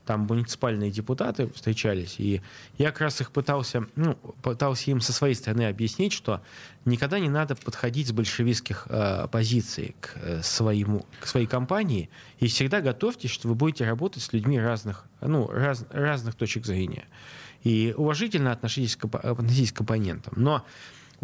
там 0.04 0.26
муниципальные 0.28 0.90
депутаты 0.90 1.48
встречались, 1.48 2.16
и 2.18 2.42
я 2.78 2.90
как 2.90 3.02
раз 3.02 3.20
их 3.20 3.30
пытался, 3.30 3.86
ну, 3.96 4.14
пытался 4.42 4.90
им 4.90 5.00
со 5.00 5.12
своей 5.12 5.34
стороны 5.34 5.68
объяснить, 5.68 6.12
что 6.12 6.42
никогда 6.84 7.18
не 7.18 7.28
надо 7.28 7.56
подходить 7.56 8.08
с 8.08 8.12
большевистских 8.12 8.86
э, 8.90 9.28
позиций 9.30 9.94
к, 10.00 10.12
э, 10.16 10.42
своему, 10.42 11.06
к 11.20 11.26
своей 11.26 11.46
компании, 11.46 12.10
и 12.38 12.46
всегда 12.46 12.80
готовьтесь, 12.80 13.30
что 13.30 13.48
вы 13.48 13.54
будете 13.54 13.84
работать 13.84 14.22
с 14.22 14.32
людьми 14.32 14.58
разных, 14.58 15.04
ну, 15.20 15.48
раз- 15.48 15.86
разных 15.90 16.34
точек 16.34 16.66
зрения. 16.66 17.04
И 17.62 17.94
уважительно 17.96 18.52
относитесь 18.52 18.96
к, 18.96 19.06
относитесь 19.06 19.72
к 19.72 19.80
оппонентам. 19.80 20.34
Но 20.36 20.64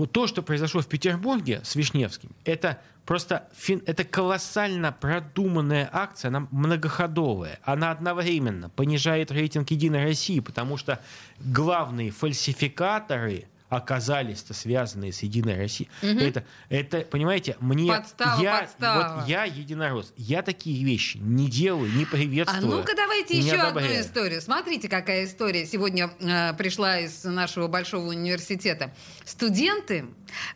вот 0.01 0.13
то, 0.13 0.27
что 0.27 0.43
произошло 0.43 0.81
в 0.81 0.87
Петербурге 0.87 1.61
с 1.63 1.77
Вишневским, 1.77 2.31
это 2.47 2.81
просто 3.05 3.47
фин- 3.55 3.83
это 3.85 4.03
колоссально 4.05 4.93
продуманная 4.93 5.91
акция, 5.93 6.29
она 6.29 6.49
многоходовая. 6.51 7.59
Она 7.65 7.91
одновременно 7.91 8.71
понижает 8.71 9.31
рейтинг 9.31 9.71
Единой 9.71 10.05
России, 10.05 10.41
потому 10.41 10.79
что 10.79 11.01
главные 11.41 12.13
фальсификаторы 12.13 13.45
оказались-то 13.71 14.53
связанные 14.53 15.13
с 15.13 15.23
Единой 15.23 15.57
Россией. 15.57 15.89
Это, 16.03 16.45
это, 16.69 17.01
понимаете, 17.03 17.57
мне... 17.61 17.91
Подстава, 17.91 18.43
я, 18.43 18.59
подстава. 18.59 19.21
Вот 19.21 19.29
я 19.29 19.45
единорос. 19.45 20.13
Я 20.17 20.43
такие 20.43 20.85
вещи 20.85 21.19
не 21.19 21.49
делаю, 21.49 21.91
не 21.93 22.03
А 22.05 22.07
приветствую. 22.07 22.67
ну-ка 22.67 22.95
давайте 22.95 23.39
еще 23.39 23.55
одну 23.55 23.81
одобряю. 23.81 24.03
историю. 24.03 24.43
Смотрите, 24.43 24.89
какая 24.89 25.25
история 25.25 25.65
сегодня 25.67 26.11
э, 26.21 26.53
пришла 26.55 26.99
из 26.99 27.25
нашего 27.25 27.69
большого 27.69 28.09
университета. 28.09 28.93
Студенты, 29.25 30.07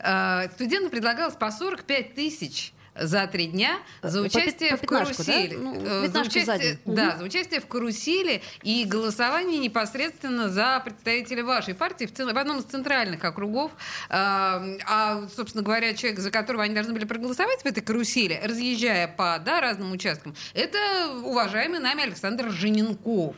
э, 0.01 0.49
студентам 0.55 0.91
предлагалось 0.91 1.37
по 1.37 1.51
45 1.53 2.15
тысяч 2.15 2.75
за 2.99 3.27
три 3.27 3.47
дня 3.47 3.79
за 4.03 4.21
По 4.21 4.27
участие 4.27 4.71
по 4.71 4.77
в 4.77 4.81
пятнашку, 4.81 5.23
да? 5.25 5.25
карусели. 5.25 5.55
Ну, 5.57 5.75
Э, 5.85 6.09
за 6.09 6.21
участие, 6.21 6.79
да, 6.85 7.17
за 7.19 7.25
участие 7.25 7.61
в 7.61 7.67
карусели 7.67 8.43
и 8.63 8.85
голосование 8.85 9.59
непосредственно 9.59 10.49
за 10.49 10.81
представителя 10.85 11.45
вашей 11.45 11.75
партии 11.75 12.07
в, 12.07 12.17
в 12.17 12.39
одном 12.39 12.59
из 12.59 12.65
центральных 12.65 13.25
округов. 13.25 13.73
А, 14.09 14.63
а, 14.87 15.29
собственно 15.35 15.63
говоря, 15.65 15.95
человек, 15.95 16.21
за 16.21 16.31
которого 16.31 16.63
они 16.63 16.75
должны 16.75 16.93
были 16.93 17.05
проголосовать 17.05 17.63
в 17.63 17.67
этой 17.67 17.83
карусели, 17.83 18.41
разъезжая 18.43 19.09
по 19.09 19.39
да, 19.45 19.61
разным 19.61 19.93
участкам, 19.93 20.35
это 20.55 20.79
уважаемый 21.25 21.81
нами 21.81 22.05
Александр 22.05 22.51
Жененков. 22.51 23.37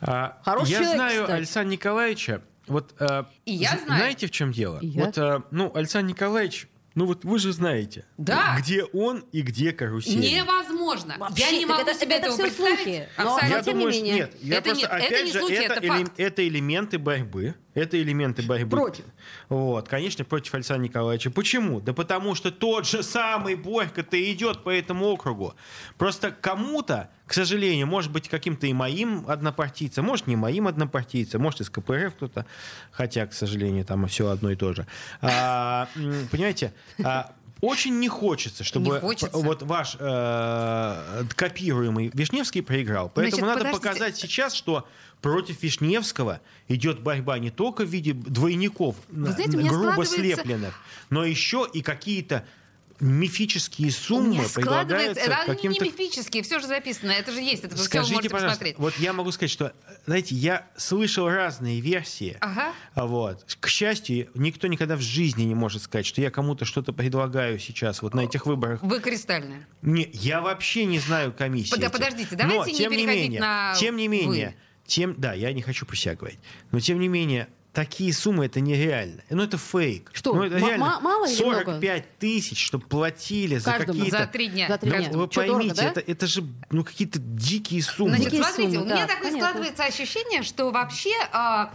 А, 0.00 0.38
Хороший 0.44 0.70
я 0.72 0.78
человек, 0.78 0.94
знаю 0.96 1.22
кстати. 1.22 1.36
Александра 1.38 1.72
Николаевича. 1.72 2.42
Вот, 2.66 2.94
э, 3.00 3.24
И 3.44 3.52
я 3.54 3.70
знаю. 3.84 4.00
Знаете, 4.00 4.26
в 4.26 4.30
чем 4.30 4.52
дело? 4.52 4.78
И 4.80 4.86
я. 4.86 5.04
Вот, 5.04 5.18
э, 5.18 5.42
ну, 5.50 5.70
Александр 5.74 6.10
Николаевич, 6.10 6.68
ну 6.94 7.06
вот 7.06 7.24
вы 7.24 7.38
же 7.38 7.52
знаете, 7.52 8.04
Да. 8.18 8.56
где 8.58 8.84
он 8.84 9.24
и 9.32 9.42
где 9.42 9.72
карусель. 9.72 10.20
Невозможно. 10.20 11.16
Вообще, 11.18 11.44
я 11.44 11.58
не 11.58 11.66
могу 11.66 11.82
это- 11.82 11.94
себе 11.94 12.16
это 12.16 12.26
этого 12.26 12.38
представить. 12.42 12.76
слухи, 12.78 13.08
но- 13.18 13.34
Абсолютно. 13.34 13.56
Я 13.56 13.62
тем 13.62 13.74
думаю, 13.74 13.92
не 13.92 13.98
менее. 14.02 14.14
нет. 14.16 14.32
Я 14.42 14.56
Это 14.58 14.70
просто, 14.70 14.86
это 14.86 14.96
опять 14.96 15.24
не 15.26 15.32
же, 15.32 15.38
слухи, 15.38 15.52
это, 15.54 15.74
это 15.74 15.86
элем- 15.86 16.12
это 16.16 16.48
элементы 16.48 16.98
борьбы. 16.98 17.54
Это 17.74 18.00
элементы 18.00 18.42
борьбы. 18.42 18.76
Против. 18.76 19.04
Вот, 19.48 19.88
конечно, 19.88 20.24
против 20.24 20.54
Александра 20.54 20.84
Николаевича. 20.84 21.30
Почему? 21.30 21.80
Да 21.80 21.92
потому 21.92 22.34
что 22.34 22.50
тот 22.50 22.86
же 22.86 23.02
самый 23.02 23.54
Борька-то 23.54 24.32
идет 24.32 24.62
по 24.62 24.70
этому 24.70 25.06
округу. 25.06 25.54
Просто 25.96 26.32
кому-то, 26.32 27.10
к 27.26 27.32
сожалению, 27.32 27.86
может 27.86 28.12
быть, 28.12 28.28
каким-то 28.28 28.66
и 28.66 28.74
моим 28.74 29.24
однопартийцем, 29.26 30.04
может, 30.04 30.26
не 30.26 30.36
моим 30.36 30.68
однопартийцем, 30.68 31.40
может, 31.40 31.62
из 31.62 31.70
КПРФ 31.70 32.14
кто-то, 32.14 32.46
хотя, 32.90 33.26
к 33.26 33.32
сожалению, 33.32 33.84
там 33.86 34.06
все 34.06 34.28
одно 34.28 34.50
и 34.50 34.56
то 34.56 34.74
же. 34.74 34.86
А, 35.22 35.88
понимаете, 36.30 36.74
а, 37.02 37.32
очень 37.62 38.00
не 38.00 38.08
хочется, 38.08 38.64
чтобы 38.64 38.86
Не 38.94 39.00
хочется. 39.00 39.38
вот 39.38 39.62
ваш 39.62 39.96
э, 39.98 41.22
копируемый 41.36 42.10
Вишневский 42.12 42.60
проиграл. 42.60 43.08
Поэтому 43.14 43.46
Значит, 43.46 43.46
надо 43.46 43.58
подождите. 43.60 43.88
показать 43.88 44.16
сейчас, 44.16 44.52
что 44.52 44.86
против 45.20 45.62
Вишневского 45.62 46.40
идет 46.66 47.00
борьба 47.00 47.38
не 47.38 47.50
только 47.50 47.84
в 47.84 47.88
виде 47.88 48.12
двойников, 48.14 48.96
знаете, 49.10 49.56
грубо 49.58 50.04
слепленных, 50.04 50.74
но 51.08 51.24
еще 51.24 51.66
и 51.72 51.82
какие-то 51.82 52.44
мифические 53.02 53.90
суммы 53.90 54.44
предлагаются 54.54 55.24
это 55.24 55.40
не 55.40 55.46
каким-то... 55.46 55.84
мифические, 55.84 56.42
все 56.42 56.60
же 56.60 56.66
записано, 56.68 57.10
это 57.10 57.32
же 57.32 57.40
есть, 57.40 57.64
это 57.64 57.74
вы 57.74 57.80
все 57.80 57.84
Скажите, 57.84 58.14
можете 58.14 58.30
пожалуйста, 58.30 58.58
посмотреть. 58.58 58.78
вот 58.78 58.96
я 58.98 59.12
могу 59.12 59.32
сказать, 59.32 59.50
что, 59.50 59.72
знаете, 60.06 60.34
я 60.34 60.66
слышал 60.76 61.28
разные 61.28 61.80
версии. 61.80 62.36
Ага. 62.40 62.72
А 62.94 63.06
Вот. 63.06 63.56
К 63.60 63.68
счастью, 63.68 64.30
никто 64.34 64.68
никогда 64.68 64.96
в 64.96 65.00
жизни 65.00 65.42
не 65.42 65.54
может 65.54 65.82
сказать, 65.82 66.06
что 66.06 66.20
я 66.20 66.30
кому-то 66.30 66.64
что-то 66.64 66.92
предлагаю 66.92 67.58
сейчас, 67.58 68.02
вот 68.02 68.14
на 68.14 68.20
этих 68.20 68.46
выборах. 68.46 68.80
Вы 68.82 69.00
кристальная. 69.00 69.66
Не, 69.82 70.08
я 70.12 70.40
вообще 70.40 70.84
не 70.84 71.00
знаю 71.00 71.32
комиссии. 71.32 71.70
Под- 71.70 71.92
подождите, 71.92 72.36
давайте 72.36 72.58
Но, 72.58 72.66
не 72.66 72.74
тем 72.74 72.90
не 72.92 72.96
переходить 72.98 73.22
менее, 73.24 73.40
на 73.40 73.74
Тем 73.76 73.96
не 73.96 74.08
менее, 74.08 74.46
«вы». 74.48 74.54
тем, 74.86 75.14
да, 75.18 75.32
я 75.32 75.52
не 75.52 75.62
хочу 75.62 75.86
говорить, 75.86 76.38
но 76.70 76.78
тем 76.78 77.00
не 77.00 77.08
менее, 77.08 77.48
такие 77.72 78.12
суммы 78.12 78.46
это 78.46 78.60
нереально. 78.60 79.22
Ну, 79.30 79.42
это 79.42 79.56
фейк. 79.58 80.10
Что, 80.12 80.34
Ну, 80.34 80.42
это 80.44 80.58
реально 80.58 80.78
ма- 80.78 81.00
мало 81.00 81.26
или 81.26 81.34
45 81.34 82.18
тысяч, 82.18 82.64
чтобы 82.66 82.86
платили 82.86 83.56
за 83.58 83.72
Каждому. 83.72 83.98
какие-то... 83.98 84.18
За 84.18 84.26
три 84.26 84.48
дня. 84.48 84.68
За 84.68 84.78
три 84.78 84.90
дня. 84.90 85.10
вы 85.12 85.28
Чё, 85.28 85.40
дорого, 85.42 85.58
поймите, 85.58 85.74
да? 85.76 85.88
это, 85.88 86.00
это 86.00 86.26
же 86.26 86.44
ну, 86.70 86.84
какие-то 86.84 87.18
дикие 87.18 87.82
суммы. 87.82 88.10
Значит, 88.10 88.24
Дикие 88.26 88.44
смотрите, 88.44 88.72
суммы, 88.72 88.82
у 88.82 88.84
меня 88.84 89.06
да, 89.06 89.14
такое 89.14 89.30
понятно. 89.32 89.38
складывается 89.48 89.84
ощущение, 89.84 90.42
что 90.42 90.70
вообще 90.70 91.14
а, 91.32 91.72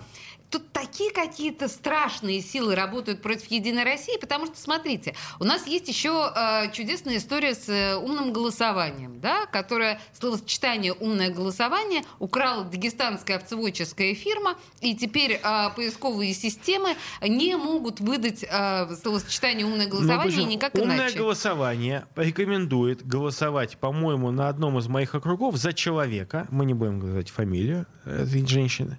тут 0.50 0.72
такие 0.72 1.12
какие-то 1.12 1.68
страшные 1.68 2.42
силы 2.42 2.76
работают 2.76 3.22
против 3.22 3.52
Единой 3.52 3.84
России, 3.84 4.18
потому 4.20 4.46
что, 4.46 4.58
смотрите, 4.58 5.16
у 5.40 5.44
нас 5.44 5.68
есть 5.68 5.88
еще 5.88 6.32
а, 6.34 6.68
чудесная 6.68 7.18
история 7.18 7.54
с 7.54 7.68
э, 7.68 7.96
умным 7.96 8.32
голосованием, 8.32 9.20
да, 9.20 9.46
которое 9.48 10.00
словосочетание 10.18 10.94
«умное 10.94 11.30
голосование» 11.30 12.04
украла 12.20 12.64
дагестанская 12.64 13.38
овцеводческая 13.38 14.16
фирма, 14.16 14.56
и 14.82 14.96
теперь 14.96 15.40
а, 15.44 15.70
поисковые 15.72 16.34
системы 16.34 16.96
не 17.22 17.56
могут 17.58 18.00
выдать 18.00 18.46
а, 18.50 18.90
словосочетание 19.02 19.66
«умное 19.66 19.86
Ну, 19.86 19.92
голосование» 19.92 20.32
почему? 20.32 20.52
никак 20.52 20.76
Умное 20.76 20.98
иначе. 20.98 21.18
голосование 21.18 22.06
рекомендует 22.16 23.06
голосовать, 23.06 23.78
по-моему, 23.78 24.32
на 24.32 24.48
одном 24.48 24.78
из 24.78 24.88
моих 24.88 25.14
округов 25.16 25.58
за 25.58 25.74
человека. 25.74 26.48
Мы 26.52 26.66
не 26.66 26.74
будем 26.74 27.00
говорить 27.00 27.30
фамилию 27.30 27.86
этой 28.06 28.46
женщины. 28.48 28.98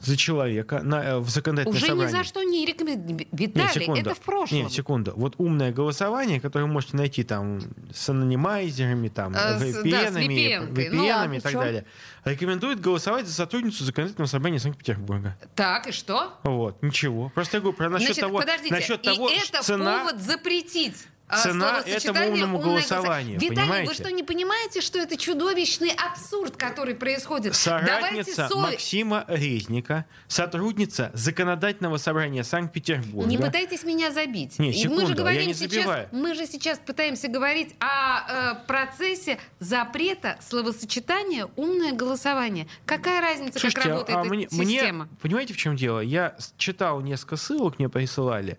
За 0.00 0.16
человека 0.16 0.80
на, 0.82 1.02
э, 1.02 1.18
в 1.18 1.28
законодательное 1.28 1.76
Уже 1.76 1.86
ни 1.86 1.90
собрание. 1.90 2.16
за 2.18 2.24
что 2.24 2.42
не 2.44 2.64
рекомендую. 2.64 3.18
Нет, 3.18 3.28
Виталий, 3.32 3.80
секунду. 3.80 4.00
это 4.00 4.14
в 4.14 4.20
прошлом. 4.20 4.58
Нет, 4.58 4.72
секунду. 4.72 5.12
Вот 5.16 5.34
умное 5.38 5.72
голосование, 5.72 6.40
которое 6.40 6.66
вы 6.66 6.72
можете 6.72 6.96
найти 6.96 7.24
там 7.24 7.60
с 7.92 8.08
анонимайзерами, 8.08 9.08
там, 9.08 9.32
А, 9.36 9.58
да, 9.58 9.58
с 9.58 9.62
VPN-ами, 9.62 10.24
VPN-кой. 10.26 10.88
Ну 10.90 11.02
VPN-ами 11.04 11.10
ладно, 11.10 11.34
и 11.34 11.40
так 11.40 11.52
далее. 11.52 11.84
Рекомендует 12.24 12.80
голосовать 12.80 13.26
за 13.26 13.32
сотрудницу 13.32 13.84
законодательного 13.84 14.28
собрания 14.28 14.58
Санкт-Петербурга. 14.60 15.36
Так, 15.54 15.88
и 15.88 15.92
что? 15.92 16.34
Вот, 16.44 16.80
ничего. 16.82 17.30
Просто 17.34 17.56
я 17.56 17.60
говорю 17.60 17.76
про 17.76 17.88
насчет 17.88 18.08
Значит, 18.14 18.20
того, 18.22 18.38
подождите, 18.38 18.74
насчет 18.74 19.00
и 19.00 19.04
того, 19.04 19.30
это 19.30 19.62
цена... 19.62 19.98
повод 20.00 20.20
запретить. 20.22 21.08
А, 21.28 21.38
цена 21.38 21.82
этому 21.84 22.20
умному 22.32 22.58
«умное 22.58 22.70
голосованию, 22.80 22.88
голосование». 22.88 23.34
Виталий, 23.38 23.56
понимаете? 23.60 23.88
вы 23.88 23.94
что, 23.94 24.10
не 24.10 24.22
понимаете, 24.22 24.80
что 24.80 24.98
это 24.98 25.16
чудовищный 25.16 25.90
абсурд, 25.90 26.56
который 26.56 26.94
происходит? 26.94 27.54
Соратница 27.54 28.48
сове- 28.50 28.56
Максима 28.60 29.24
Резника, 29.28 30.06
сотрудница 30.26 31.10
Законодательного 31.14 31.96
собрания 31.98 32.44
Санкт-Петербурга. 32.44 33.28
Не 33.28 33.38
пытайтесь 33.38 33.84
меня 33.84 34.10
забить. 34.10 34.58
Не, 34.58 34.70
И 34.72 34.88
мы 34.88 34.94
секунду, 35.02 35.06
же 35.06 35.12
я 35.12 35.18
говорим 35.18 35.46
не 35.48 35.54
сейчас, 35.54 35.70
забиваю. 35.70 36.08
мы 36.12 36.34
же 36.34 36.46
сейчас 36.46 36.78
пытаемся 36.78 37.28
говорить 37.28 37.74
о 37.80 38.52
э, 38.52 38.66
процессе 38.66 39.38
запрета 39.60 40.38
словосочетания 40.40 41.48
«умное 41.56 41.92
голосование». 41.92 42.66
Какая 42.86 43.20
разница, 43.20 43.58
Слушайте, 43.58 43.76
как 43.80 43.86
работает 43.86 44.18
а 44.18 44.20
эта 44.22 44.28
мне, 44.30 44.48
система? 44.48 45.04
мне- 45.04 45.16
понимаете, 45.20 45.54
в 45.54 45.56
чем 45.56 45.76
дело? 45.76 46.00
Я 46.00 46.36
читал 46.56 47.00
несколько 47.00 47.36
ссылок, 47.36 47.78
мне 47.78 47.88
присылали, 47.88 48.58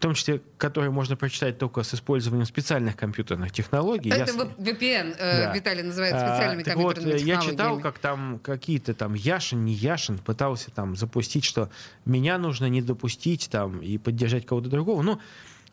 том 0.00 0.14
числе, 0.14 0.40
которые 0.58 0.90
можно 0.90 1.16
прочитать 1.16 1.58
только 1.58 1.82
с 1.82 1.94
использованием 1.94 2.46
специальных 2.46 2.96
компьютерных 2.96 3.52
технологий. 3.52 4.10
Это 4.10 4.32
Я 4.32 4.38
VPN, 4.42 5.14
э, 5.18 5.44
Да. 5.46 5.54
Виталий 5.54 5.82
называет 5.82 6.14
А, 6.14 6.18
специальными 6.34 6.62
вот, 6.64 6.72
компьютерными 6.94 7.12
я 7.12 7.18
технологиями. 7.18 7.50
читал, 7.52 7.80
как 7.80 7.98
там 7.98 8.38
какие-то 8.42 8.94
там 8.94 9.14
Яшин, 9.14 9.64
не 9.64 9.74
Яшин 9.74 10.18
пытался 10.18 10.70
там 10.70 10.96
запустить, 10.96 11.44
что 11.44 11.70
меня 12.04 12.38
нужно 12.38 12.66
не 12.66 12.82
допустить 12.82 13.48
там 13.50 13.80
и 13.80 13.98
поддержать 13.98 14.46
кого-то 14.46 14.68
другого. 14.68 15.02
Ну, 15.02 15.20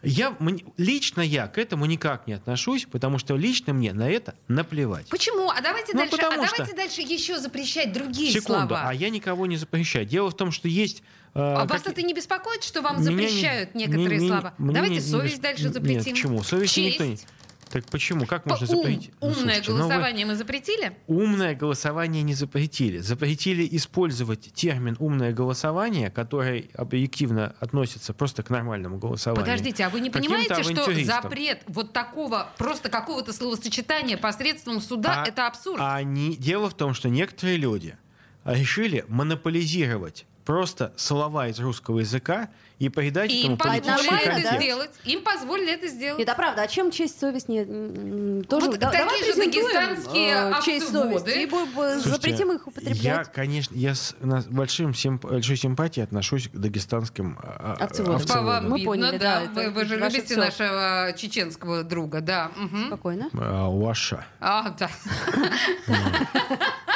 я, 0.04 0.36
лично 0.78 1.22
я 1.22 1.48
к 1.48 1.58
этому 1.58 1.86
никак 1.86 2.28
не 2.28 2.34
отношусь, 2.34 2.86
потому 2.86 3.18
что 3.18 3.36
лично 3.36 3.74
мне 3.74 3.94
на 3.94 4.08
это 4.08 4.36
наплевать. 4.48 5.08
Почему? 5.10 5.50
А 5.50 5.60
давайте 5.62 5.94
Ну, 5.94 6.00
дальше, 6.00 6.18
а 6.18 6.30
давайте 6.36 6.66
что- 6.66 6.76
дальше 6.76 7.02
еще 7.02 7.40
запрещать 7.40 7.94
другие 7.94 8.32
Секунду, 8.32 8.68
слова. 8.76 8.84
а 8.90 8.94
я 8.94 9.10
никого 9.10 9.48
не 9.48 9.58
запрещаю. 9.58 10.06
Дело 10.06 10.30
в 10.30 10.36
том, 10.38 10.52
что 10.52 10.68
есть... 10.68 11.02
э, 11.38 11.54
А 11.56 11.66
вас 11.66 11.86
это 11.86 12.02
не 12.02 12.14
беспокоит, 12.14 12.64
что 12.64 12.82
вам 12.82 13.00
Меня 13.02 13.12
не- 13.12 13.28
запрещают 13.28 13.76
некоторые 13.76 14.20
мне- 14.20 14.28
слова? 14.30 14.54
мне 14.58 14.74
Давайте 14.74 14.96
не- 14.96 15.02
не 15.02 15.06
совесть 15.08 15.36
бес- 15.36 15.42
дальше 15.42 15.64
Нет, 15.66 15.74
запретим. 15.74 16.12
почему? 16.14 16.44
Совесть 16.44 16.74
Честь. 16.74 16.88
никто 17.00 17.06
не... 17.06 17.18
Так 17.70 17.84
почему? 17.88 18.26
Как 18.26 18.44
По- 18.46 18.52
можно 18.52 18.66
ум- 18.66 18.78
запретить? 18.84 19.12
Ну, 19.20 19.28
умное 19.28 19.36
слушайте, 19.44 19.72
ну 19.72 19.76
вы- 19.76 19.82
голосование 19.84 20.26
мы 20.26 20.36
запретили? 20.36 20.98
Умное 21.08 21.54
голосование 21.54 22.24
не 22.24 22.34
запретили. 22.34 23.00
Запретили 23.00 23.68
использовать 23.76 24.54
термин 24.54 24.96
умное 25.00 25.34
голосование, 25.34 26.10
который 26.10 26.72
объективно 26.76 27.56
относится 27.60 28.14
просто 28.14 28.42
к 28.42 28.50
нормальному 28.50 28.98
голосованию. 28.98 29.46
Подождите, 29.46 29.84
а 29.84 29.90
вы 29.90 30.00
не 30.00 30.10
понимаете, 30.10 30.64
что 30.64 30.94
запрет 31.04 31.62
вот 31.68 31.92
такого, 31.92 32.48
просто 32.58 32.88
какого-то 32.88 33.34
словосочетания 33.34 34.16
посредством 34.16 34.80
суда, 34.80 35.24
А- 35.24 35.28
это 35.28 35.46
абсурд? 35.46 35.82
А 35.82 35.98
они... 35.98 36.38
Дело 36.38 36.70
в 36.70 36.74
том, 36.74 36.94
что 36.94 37.10
некоторые 37.10 37.58
люди 37.58 37.98
решили 38.46 39.04
монополизировать 39.10 40.26
просто 40.48 40.94
слова 40.96 41.48
из 41.50 41.60
русского 41.60 42.00
языка 42.00 42.48
и 42.80 42.88
придать 42.90 43.30
И 43.32 43.40
этому 43.40 43.54
им 43.54 43.58
позволили 43.58 43.82
политический 43.82 44.06
нормально, 44.12 44.30
это 44.30 44.42
контекст. 44.42 44.64
сделать. 44.64 44.92
Им 45.04 45.24
позволили 45.24 45.74
это 45.74 45.88
сделать. 45.88 46.22
Это 46.22 46.36
правда. 46.36 46.62
А 46.62 46.68
чем 46.68 46.92
честь, 46.92 47.20
совесть 47.20 47.50
не 47.50 47.66
тоже? 48.44 48.68
Вот 48.68 48.80
да- 48.80 48.92
такие 48.92 49.26
же 49.26 49.40
дагестанские 49.40 50.34
э, 50.36 50.54
честь, 50.64 50.92
совесть 50.92 51.28
и 51.28 51.50
Слушайте, 51.50 52.10
запретим 52.10 52.52
их 52.54 52.66
употреблять. 52.68 52.98
Я, 53.04 53.24
конечно, 53.26 53.76
я 53.76 53.94
с 53.96 54.16
на- 54.22 54.42
большим 54.50 54.92
симп- 54.92 55.28
большой 55.30 55.58
симпатией 55.58 56.04
отношусь 56.06 56.48
к 56.48 56.56
дагестанским 56.56 57.38
а, 57.42 57.76
а, 57.80 57.84
Овцеводам. 57.86 58.22
По 58.28 58.42
вам 58.42 58.70
Мы 58.70 58.78
видно, 58.80 58.92
поняли, 58.92 59.18
да. 59.18 59.42
да, 59.54 59.62
Вы, 59.64 59.70
вы 59.72 59.86
же 59.86 59.98
любите 59.98 60.22
всё. 60.24 60.38
нашего 60.38 61.14
чеченского 61.18 61.84
друга, 61.84 62.22
да. 62.22 62.52
мгм. 62.56 62.88
Спокойно. 62.88 63.30
А, 63.34 63.70
Ваша. 63.70 64.24
А, 64.40 64.70
да. 64.80 64.90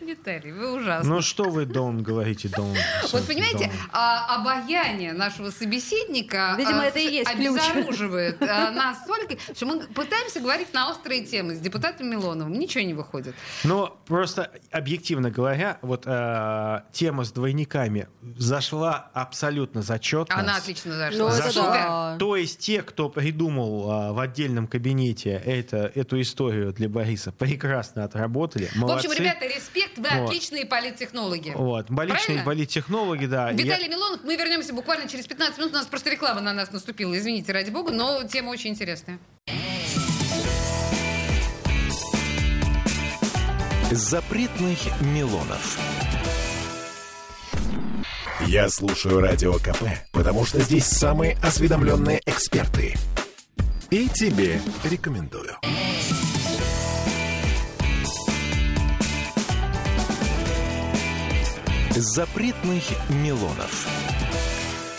Виталий 0.00 0.52
вы 0.52 0.72
ужасны. 0.72 1.08
Ну 1.08 1.20
что 1.22 1.44
вы, 1.44 1.66
Дон, 1.66 2.02
говорите, 2.02 2.48
Дон? 2.48 2.74
Вот 3.12 3.26
понимаете, 3.26 3.70
а, 3.92 4.36
обаяние 4.36 5.12
нашего 5.12 5.50
собеседника 5.50 6.54
Видимо, 6.58 6.82
а, 6.82 6.86
это 6.86 6.98
и 6.98 7.04
есть 7.10 7.30
ключ. 7.30 7.48
обезоруживает 7.48 8.42
а, 8.42 8.70
настолько, 8.70 9.36
что 9.54 9.66
мы 9.66 9.80
пытаемся 9.86 10.40
говорить 10.40 10.72
на 10.74 10.90
острые 10.90 11.24
темы 11.24 11.54
с 11.54 11.58
депутатом 11.58 12.08
Милоновым. 12.10 12.52
Ничего 12.54 12.82
не 12.84 12.94
выходит. 12.94 13.34
Но 13.64 13.98
просто 14.06 14.50
объективно 14.70 15.30
говоря, 15.30 15.78
вот 15.82 16.04
э, 16.06 16.80
тема 16.92 17.24
с 17.24 17.32
двойниками 17.32 18.08
зашла 18.36 19.10
абсолютно 19.12 19.82
зачетно. 19.82 20.34
Она 20.36 20.56
отлично 20.56 20.92
Ну, 21.12 21.28
зашла. 21.30 21.34
это 21.34 21.42
Зашла. 21.50 22.16
То 22.18 22.36
есть 22.36 22.58
те, 22.60 22.82
кто 22.82 23.08
придумал 23.08 23.90
а, 23.90 24.12
в 24.12 24.18
отдельном 24.18 24.66
кабинете 24.66 25.30
это, 25.44 25.90
эту 25.94 26.20
историю 26.20 26.72
для 26.72 26.88
Бориса, 26.88 27.32
прекрасно 27.32 28.04
отработали. 28.04 28.69
В 28.72 28.76
Молодцы. 28.76 29.06
общем, 29.08 29.22
ребята, 29.22 29.46
респект, 29.46 29.98
вы 29.98 30.08
Вот. 30.10 30.28
отличные 30.28 30.66
политтехнологи. 30.66 31.52
Вот. 31.54 31.86
Правильно? 31.88 32.44
политтехнологи, 32.44 33.26
да. 33.26 33.52
Виталий 33.52 33.88
Милонов, 33.88 34.20
мы 34.22 34.36
вернемся 34.36 34.72
буквально 34.72 35.08
через 35.08 35.26
15 35.26 35.58
минут. 35.58 35.72
У 35.72 35.76
нас 35.76 35.86
просто 35.86 36.10
реклама 36.10 36.40
на 36.40 36.52
нас 36.52 36.70
наступила. 36.72 37.16
Извините, 37.16 37.52
ради 37.52 37.70
бога, 37.70 37.92
но 37.92 38.22
тема 38.24 38.50
очень 38.50 38.70
интересная. 38.70 39.18
Запретных 43.90 44.78
Милонов. 45.00 45.78
Я 48.46 48.68
слушаю 48.68 49.20
Радио 49.20 49.54
КП, 49.54 49.82
потому 50.12 50.44
что 50.46 50.60
здесь 50.60 50.84
самые 50.86 51.36
осведомленные 51.42 52.20
эксперты. 52.24 52.94
И 53.90 54.08
тебе 54.08 54.60
рекомендую. 54.84 55.56
Запретных 61.90 62.84
Милонов. 63.08 63.88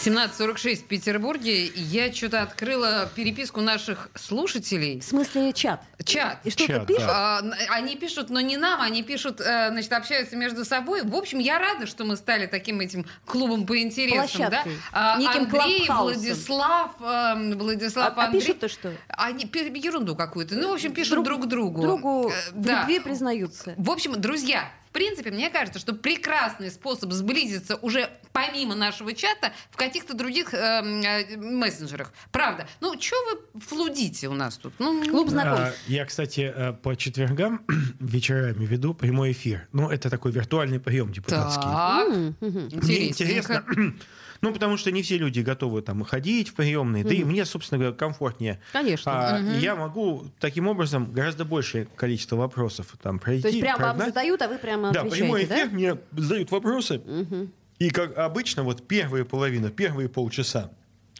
17.46 0.04 0.76
в 0.78 0.84
Петербурге. 0.86 1.68
Я 1.76 2.12
что-то 2.12 2.42
открыла 2.42 3.10
переписку 3.16 3.62
наших 3.62 4.10
слушателей. 4.16 5.00
В 5.00 5.04
смысле 5.04 5.54
чат? 5.54 5.82
Чат. 6.04 6.40
И 6.44 6.50
что-то 6.50 6.74
Чат, 6.74 6.88
пишут? 6.88 7.04
да. 7.06 7.38
А, 7.40 7.42
Они 7.70 7.96
пишут, 7.96 8.30
но 8.32 8.42
не 8.42 8.58
нам, 8.58 8.82
они 8.82 9.04
пишут, 9.04 9.40
э, 9.40 9.70
значит, 9.70 9.94
общаются 9.94 10.36
между 10.36 10.66
собой. 10.66 11.04
В 11.04 11.16
общем, 11.16 11.38
я 11.40 11.60
рада, 11.60 11.86
что 11.86 12.04
мы 12.04 12.18
стали 12.18 12.48
таким 12.48 12.80
этим 12.80 13.06
клубом 13.26 13.66
по 13.68 13.80
интересам. 13.80 14.50
Да? 14.50 14.64
Площадкой. 14.64 14.78
А, 14.92 15.18
Неким 15.20 15.44
Андрей. 15.44 15.86
Владислав, 15.88 16.92
эм, 17.02 17.58
Владислав, 17.60 18.14
А, 18.18 18.22
а 18.22 18.26
Андрей. 18.26 18.42
пишут-то 18.42 18.68
что? 18.70 18.92
Они 19.08 19.44
ерунду 19.46 20.16
какую-то. 20.16 20.56
Ну, 20.56 20.72
в 20.72 20.74
общем, 20.74 20.94
пишут 20.94 21.24
друг, 21.24 21.46
другу. 21.48 21.82
Другу 21.82 22.30
Э, 22.32 22.34
в 22.54 22.62
да. 22.62 22.82
любви 22.82 23.00
признаются. 23.00 23.76
В 23.78 23.90
общем, 23.92 24.20
друзья, 24.20 24.70
в 24.92 24.94
принципе, 24.94 25.32
мне 25.32 25.50
кажется, 25.50 25.80
что 25.80 25.94
прекрасный 25.94 26.70
способ 26.70 27.14
сблизиться 27.14 27.78
уже 27.78 28.10
помимо 28.34 28.76
нашего 28.76 29.14
чата 29.14 29.54
в 29.70 29.78
каких-то 29.78 30.14
других 30.14 30.54
эм, 30.54 31.02
э, 31.02 31.38
мессенджерах. 31.38 32.12
Правда. 32.30 32.68
Ну, 32.82 33.00
что 33.00 33.16
вы 33.32 33.62
флудите 33.62 34.28
у 34.28 34.34
нас 34.34 34.58
тут? 34.58 34.74
Ну, 34.80 35.02
Клуб 35.06 35.30
знакомств. 35.30 35.80
А, 35.88 35.90
Я, 35.92 36.04
кстати, 36.04 36.52
э, 36.54 36.74
по 36.74 36.98
четвергам 36.98 37.62
вечерами 38.02 38.66
веду 38.66 38.94
прямой 38.94 39.32
эфир. 39.32 39.66
Ну, 39.72 39.90
это 39.90 40.10
такой 40.10 40.34
виртуальный 40.34 40.82
прием 40.82 41.14
депутатский. 41.14 41.62
Так. 41.62 42.84
Мне 42.84 43.08
интересно. 43.08 43.64
Ну, 44.42 44.52
потому 44.52 44.76
что 44.76 44.92
не 44.92 45.04
все 45.04 45.18
люди 45.18 45.40
готовы 45.42 45.82
там 45.84 46.04
ходить 46.04 46.50
в 46.50 46.56
приемные, 46.56 47.04
да 47.04 47.14
и 47.14 47.24
мне, 47.24 47.46
собственно 47.46 47.78
говоря, 47.78 47.96
комфортнее. 47.96 48.60
Конечно. 48.74 49.36
А, 49.36 49.40
и 49.40 49.60
я 49.60 49.76
могу 49.76 50.26
таким 50.40 50.68
образом 50.68 51.12
гораздо 51.12 51.46
большее 51.46 51.86
количество 51.96 52.36
вопросов 52.36 52.88
там 53.02 53.20
пройти. 53.20 53.44
То 53.44 53.48
есть 53.50 53.60
прямо 53.62 53.78
вам 53.78 53.90
прогнать. 53.90 54.08
задают, 54.10 54.42
а 54.42 54.48
вы 54.48 54.58
прямо 54.58 54.92
Да, 54.92 55.04
прямой 55.04 55.44
отвечаете, 55.44 55.54
эфир, 55.54 55.70
да? 55.70 55.76
мне 55.76 55.98
задают 56.24 56.52
вопросы. 56.52 57.02
Мгм. 57.06 57.52
И 57.78 57.90
как 57.90 58.18
обычно, 58.18 58.64
вот 58.64 58.88
первая 58.88 59.26
половина, 59.26 59.70
первые 59.70 60.10
полчаса 60.10 60.72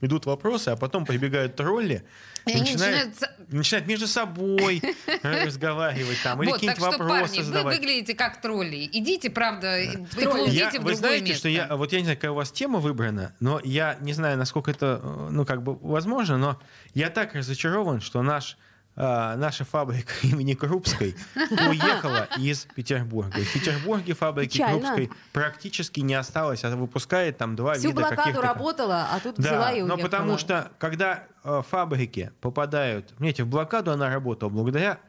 идут 0.02 0.26
вопросы, 0.26 0.70
а 0.70 0.76
потом 0.76 1.06
прибегают 1.06 1.56
тролли 1.56 2.04
И 2.46 2.58
начинают, 2.58 3.10
начинают 3.10 3.52
начинают 3.52 3.88
между 3.88 4.08
собой 4.08 4.82
э, 5.06 5.46
разговаривать 5.46 6.18
там, 6.24 6.42
или 6.42 6.50
Вот, 6.50 6.56
какие-нибудь 6.56 6.82
вопросы 6.82 7.22
парни, 7.22 7.38
вы 7.38 7.44
задавать. 7.44 7.78
выглядите 7.78 8.16
как 8.16 8.42
тролли. 8.42 8.90
Идите, 8.92 9.30
правда, 9.30 9.80
и 9.80 9.92
тролли. 10.06 10.26
флудите 10.26 10.58
Я, 10.74 10.80
в 10.80 10.84
вы 10.84 10.96
знаете, 10.96 11.24
место. 11.26 11.38
что 11.40 11.50
я, 11.50 11.76
вот 11.76 11.92
я 11.92 12.00
не 12.00 12.06
знаю, 12.06 12.18
какая 12.18 12.32
у 12.32 12.36
вас 12.36 12.52
тема 12.52 12.80
выбрана, 12.80 13.36
но 13.40 13.60
я 13.64 13.98
не 14.02 14.14
знаю, 14.14 14.38
насколько 14.38 14.72
это, 14.72 15.00
э, 15.04 15.28
ну, 15.32 15.46
как 15.46 15.62
бы 15.64 15.76
возможно, 15.76 16.38
но 16.38 16.60
я 16.94 17.10
так 17.10 17.36
разочарован, 17.36 18.02
что 18.02 18.22
наш 18.22 18.58
а, 18.96 19.36
наша 19.38 19.64
фабрика 19.64 20.12
имени 20.24 20.54
Крупской 20.54 21.16
уехала 21.36 22.28
из 22.38 22.68
Петербурга. 22.76 23.40
В 23.40 23.54
Петербурге 23.54 24.14
фабрики 24.14 24.54
Печально. 24.58 24.80
Крупской 24.80 25.10
практически 25.32 26.02
не 26.02 26.14
осталось, 26.14 26.64
а 26.64 26.76
выпускает 26.76 27.38
там 27.38 27.56
два 27.56 27.76
Всю 27.76 27.90
вида 27.90 28.02
блокаду 28.02 28.22
каких-то... 28.22 28.42
работала, 28.42 29.08
а 29.12 29.20
тут 29.20 29.36
Да, 29.38 29.50
взяла 29.50 29.72
и 29.72 29.82
но 29.82 29.96
уехала. 29.96 30.10
потому 30.10 30.38
что, 30.38 30.72
когда 30.78 31.24
э, 31.44 31.62
фабрики 31.70 32.32
попадают... 32.42 33.14
Понимаете, 33.16 33.44
в 33.44 33.48
блокаду 33.48 33.92
она 33.92 34.10
работала 34.10 34.50
благодаря 34.50 35.00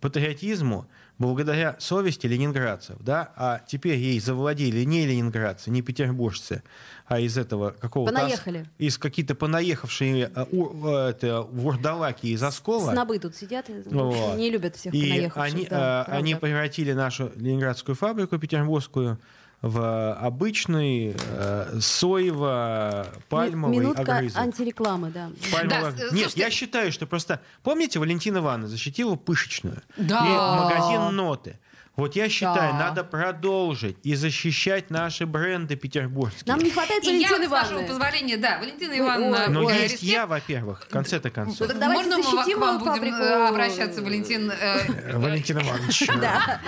патриотизму, 0.00 0.88
благодаря 1.18 1.76
совести 1.78 2.26
ленинградцев, 2.26 2.96
да, 3.00 3.32
а 3.36 3.60
теперь 3.66 3.96
ей 3.98 4.20
завладели 4.20 4.84
не 4.84 5.06
ленинградцы, 5.06 5.70
не 5.70 5.82
петербуржцы, 5.82 6.62
а 7.06 7.20
из 7.20 7.38
этого 7.38 7.70
какого-то... 7.70 8.12
Понаехали. 8.14 8.66
Из 8.78 8.98
какие-то 8.98 9.34
понаехавшие 9.34 10.30
э, 10.34 10.44
у- 10.52 10.86
э, 10.88 11.10
это, 11.10 11.42
вурдалаки 11.42 12.26
из 12.26 12.42
Оскола. 12.42 12.92
Снобы 12.92 13.18
тут 13.18 13.34
сидят, 13.34 13.70
и 13.70 13.82
Вот. 13.86 14.36
не 14.36 14.50
любят 14.50 14.76
всех 14.76 14.92
И 14.92 15.00
понаехавших. 15.00 15.54
они, 15.54 15.66
да, 15.66 16.04
э, 16.08 16.12
они 16.12 16.34
превратили 16.34 16.92
нашу 16.92 17.30
ленинградскую 17.36 17.94
фабрику 17.94 18.38
петербургскую 18.38 19.18
в 19.62 20.12
обычный 20.14 21.16
э, 21.18 21.78
соево-пальмовый 21.80 23.76
Ми- 23.76 23.80
Минутка 23.82 24.16
огрызок. 24.16 24.40
антирекламы, 24.40 25.10
да. 25.10 25.30
Пальмовый- 25.52 25.68
Да, 25.68 25.90
с- 25.90 25.94
Нет, 26.00 26.08
слушайте- 26.10 26.40
я 26.40 26.50
считаю, 26.50 26.92
что 26.92 27.06
просто... 27.06 27.40
Помните, 27.62 27.98
Валентина 27.98 28.38
Ивановна 28.38 28.68
защитила 28.68 29.16
пышечную? 29.16 29.82
Да. 29.96 30.24
И 30.26 30.30
магазин 30.62 31.16
«Ноты». 31.16 31.58
Вот 31.96 32.14
я 32.14 32.28
считаю, 32.28 32.72
Да. 32.72 32.78
надо 32.78 33.04
продолжить 33.04 33.96
и 34.02 34.14
защищать 34.14 34.90
наши 34.90 35.24
бренды 35.24 35.76
петербургские. 35.76 36.42
Нам 36.52 36.58
не 36.62 36.70
хватает 36.70 37.02
И 37.04 37.06
я, 37.06 37.12
Валентины 37.30 37.46
с 37.46 37.50
вашего 37.50 37.72
Ивановны. 37.78 37.88
позволения, 37.88 38.36
да, 38.36 38.58
Валентина 38.58 38.98
Ивановна, 38.98 39.36
ой, 39.44 39.48
Но 39.48 39.64
Ой, 39.64 39.72
есть 39.74 39.82
респект. 39.94 40.02
я, 40.02 40.26
во-первых, 40.26 40.82
в 40.84 40.88
конце-то 40.88 41.30
концов. 41.30 41.68
Так 41.68 41.78
давайте 41.78 42.02
Можно 42.10 42.16
мы 42.18 42.22
к 42.54 42.58
вам 42.58 42.78
будем 42.78 42.92
фабрику? 42.92 43.16
э, 43.16 43.48
обращаться, 43.48 44.02
Валентин? 44.02 44.50
э, 44.50 44.56
Э, 44.60 45.16
Валентин 45.18 45.58
Иванович. 45.58 46.06
Да. 46.20 46.60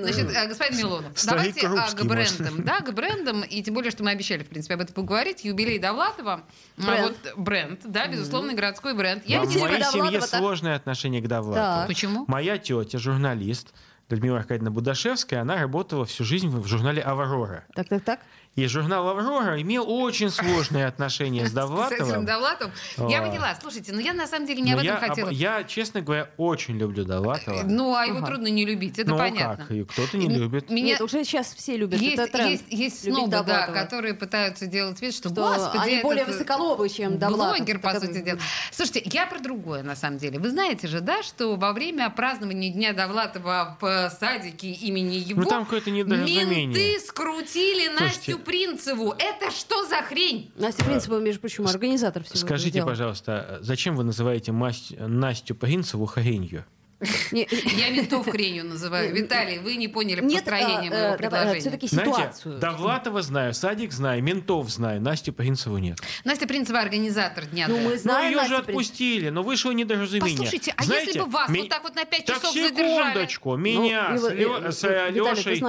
Значит, 0.00 0.30
э, 0.36 0.46
господин 0.48 0.78
Милонов, 0.78 1.12
давайте 1.24 1.66
а, 1.66 1.88
к 1.90 2.04
брендам. 2.04 2.62
Да, 2.64 2.80
к 2.80 2.92
брендам. 2.92 3.42
И 3.42 3.62
тем 3.62 3.74
более, 3.74 3.90
что 3.90 4.04
мы 4.04 4.10
обещали, 4.10 4.42
в 4.42 4.48
принципе, 4.48 4.74
об 4.74 4.80
этом 4.82 4.94
поговорить. 4.94 5.44
Юбилей 5.44 5.78
Довлатова. 5.78 6.42
А 6.78 6.82
Бренд. 6.82 7.16
Вот 7.24 7.38
бренд, 7.38 7.80
да, 7.84 8.06
безусловно, 8.06 8.52
городской 8.54 8.92
бренд. 8.94 9.22
Я 9.26 9.40
Екатерина 9.42 9.68
моей 9.68 9.84
семье 9.84 10.20
сложное 10.20 10.76
отношение 10.76 11.22
к 11.22 11.26
Довлатову. 11.28 11.86
Почему? 11.86 12.24
Моя 12.28 12.58
тетя, 12.58 12.98
журналист, 12.98 13.68
Людмила 14.10 14.38
Аркадьевна 14.38 14.70
Будашевская, 14.70 15.42
она 15.42 15.56
работала 15.56 16.06
всю 16.06 16.24
жизнь 16.24 16.48
в 16.48 16.66
журнале 16.66 17.02
«Аврора». 17.02 17.66
Так, 17.74 17.88
так, 17.88 18.02
так. 18.02 18.20
И 18.54 18.66
журнал 18.66 19.08
«Аврора» 19.08 19.60
имел 19.60 19.84
очень 19.88 20.30
сложные 20.30 20.86
отношения 20.88 21.46
с 21.46 21.50
С 21.50 21.52
этим 21.52 21.56
Довлатовым. 21.56 22.24
Довлатовым. 22.24 22.72
Я 23.08 23.22
поняла. 23.22 23.56
Слушайте, 23.60 23.92
ну 23.92 24.00
я 24.00 24.12
на 24.12 24.26
самом 24.26 24.46
деле 24.46 24.62
не 24.62 24.72
Но 24.72 24.80
об 24.80 24.84
этом 24.84 24.98
хотела. 24.98 25.30
я, 25.30 25.64
честно 25.64 26.00
говоря, 26.00 26.30
очень 26.36 26.76
люблю 26.76 27.04
Довлатова. 27.04 27.62
Ну, 27.64 27.94
а 27.94 28.04
его 28.04 28.26
трудно 28.26 28.48
не 28.48 28.64
любить, 28.64 28.98
это 28.98 29.10
ну, 29.10 29.18
понятно. 29.18 29.64
как, 29.64 29.70
и 29.70 29.84
кто-то 29.84 30.16
не 30.16 30.28
любит. 30.28 30.70
Нет, 30.70 31.00
уже 31.00 31.24
сейчас 31.24 31.54
все 31.54 31.76
любят. 31.76 32.00
есть, 32.00 32.64
есть, 32.68 33.04
снобы, 33.04 33.30
да, 33.30 33.66
которые 33.68 34.14
пытаются 34.14 34.66
делать 34.66 35.00
вид, 35.00 35.14
что, 35.14 35.30
господи, 35.30 35.82
они 35.82 36.02
более 36.02 36.24
высоколобы, 36.24 36.88
чем 36.88 37.18
Довлатов. 37.18 37.58
Блогер, 37.58 37.78
по 37.78 37.98
сути 38.00 38.20
дела. 38.20 38.38
Слушайте, 38.72 39.02
я 39.12 39.26
про 39.26 39.38
другое, 39.38 39.82
на 39.82 39.96
самом 39.96 40.18
деле. 40.18 40.38
Вы 40.38 40.50
знаете 40.50 40.88
же, 40.88 41.00
да, 41.00 41.22
что 41.22 41.56
во 41.56 41.72
время 41.72 42.10
празднования 42.10 42.72
Дня 42.72 42.92
Довлатова 42.92 43.76
в 43.80 43.84
э, 43.84 44.10
садике 44.10 44.70
имени 44.70 45.16
его 45.16 45.42
Ну, 45.42 45.48
там 45.48 45.64
какое-то 45.64 45.90
недоразумение. 45.90 46.66
менты 46.66 46.98
скрутили 47.00 47.88
Слушайте. 47.98 48.37
Настю 48.38 48.44
Принцеву. 48.44 49.14
Это 49.18 49.50
что 49.50 49.86
за 49.86 50.02
хрень? 50.02 50.50
Настя 50.56 50.84
Принципова, 50.84 51.20
между 51.20 51.40
прочим, 51.40 51.66
организатор 51.66 52.22
всего 52.22 52.38
Скажите, 52.38 52.82
пожалуйста, 52.82 53.58
зачем 53.60 53.96
вы 53.96 54.04
называете 54.04 54.52
Настю 54.52 55.54
Принцеву 55.54 56.06
хренью? 56.06 56.64
Я 57.30 57.90
ментов 57.90 58.28
хренью 58.28 58.64
называю. 58.64 59.14
Виталий, 59.14 59.58
вы 59.58 59.76
не 59.76 59.86
поняли 59.86 60.20
Нет, 60.20 60.44
построение 60.44 60.90
а, 60.90 60.94
моего 60.94 61.14
э, 61.14 61.16
предложения. 61.16 61.60
все-таки 61.60 61.86
ситуацию. 61.86 62.58
Довлатова 62.58 63.22
знаю, 63.22 63.54
Садик 63.54 63.92
знаю, 63.92 64.22
Ментов 64.22 64.68
знаю, 64.68 65.00
Настю 65.00 65.32
Принцеву 65.32 65.78
нет. 65.78 65.98
Настя 66.24 66.48
Принцева 66.48 66.80
организатор 66.80 67.46
Дня 67.46 67.66
Ну, 67.68 67.78
мы 67.78 67.90
Ну, 67.92 67.96
знаем 67.98 68.36
ее 68.36 68.48
же 68.48 68.56
отпустили, 68.56 69.28
но 69.28 69.42
вышло 69.44 69.70
недоразумение. 69.70 70.38
Послушайте, 70.38 70.74
а 70.76 70.84
если 70.84 71.18
бы 71.20 71.26
вас 71.26 71.48
вот 71.48 71.68
так 71.68 71.82
вот 71.84 71.94
на 71.94 72.04
пять 72.04 72.26
часов 72.26 72.52
задержали? 72.52 73.10
секундочку, 73.10 73.56
меня 73.56 74.08
Ну, 74.10 74.18
с, 74.18 74.24
э, 74.32 74.72
с, 74.72 74.84
э, 74.84 75.08
э, 75.08 75.10
Лешей, 75.12 75.62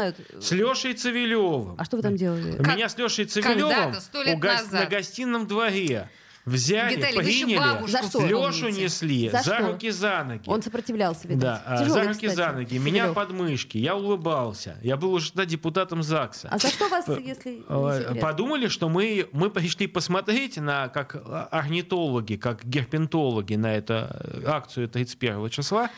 Лешей 0.58 0.94
Цивилевым. 0.94 1.76
А 1.78 1.86
что 1.86 1.98
вы 1.98 2.04
там 2.04 2.16
делали? 2.16 2.58
Меня 2.60 2.90
с 2.90 2.98
Лешей 2.98 3.26
Цивилевым 3.26 3.70
когда-то, 3.72 4.02
сто 4.02 4.24
лет 4.24 4.36
у 4.36 4.40
гос- 4.40 4.64
назад. 4.64 4.72
на 4.72 4.86
гостином 4.86 5.48
дворе 5.48 6.10
взяли, 6.50 6.96
Виталий, 6.96 7.18
приняли, 7.20 7.58
бабушку 7.58 7.88
За 7.92 8.04
что? 8.04 8.22
Лешу 8.26 8.62
помните. 8.62 8.82
несли, 8.84 9.30
За 9.30 9.42
за, 9.42 9.56
что? 9.56 9.68
руки, 9.68 9.90
за 9.92 10.24
ноги. 10.24 10.44
Он 10.48 10.62
сопротивлялся, 10.62 11.28
видать. 11.28 11.40
Да, 11.42 11.64
а, 11.66 11.78
Тяжелый, 11.78 12.04
за 12.04 12.08
руки, 12.10 12.28
кстати, 12.28 12.36
за 12.36 12.52
ноги. 12.52 12.78
Меня 12.78 13.08
Савелев. 13.08 13.16
под 13.16 13.32
мышки. 13.32 13.78
Я 13.78 13.96
улыбался. 13.96 14.78
Я 14.82 14.98
был 14.98 15.14
уже 15.14 15.32
тогда 15.32 15.46
депутатом 15.46 16.04
ЗАГСа. 16.04 16.50
А 16.52 16.58
за 16.58 16.68
что 16.70 16.88
вас, 16.90 17.08
если 17.08 17.50
не 17.52 17.64
Э? 17.70 18.16
Подумали, 18.20 18.68
что 18.68 18.90
мы, 18.90 19.28
мы 19.32 19.50
пришли 19.50 19.88
посмотреть 19.88 20.58
на, 20.58 20.88
как 20.90 21.16
орнитологи, 21.52 22.36
как 22.36 22.66
герпентологи 22.66 23.56
на 23.56 23.76
эту 23.76 24.08
акцию 24.46 24.90
31 24.90 25.50
числа. 25.50 25.90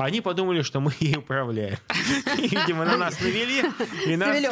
А 0.00 0.06
они 0.06 0.22
подумали, 0.22 0.62
что 0.62 0.80
мы 0.80 0.92
ей 1.00 1.16
управляем. 1.16 1.76
Видимо, 2.38 2.86
на 2.86 2.96
нас 2.96 3.20
навели. 3.20 3.64
И 4.06 4.16
нас 4.16 4.42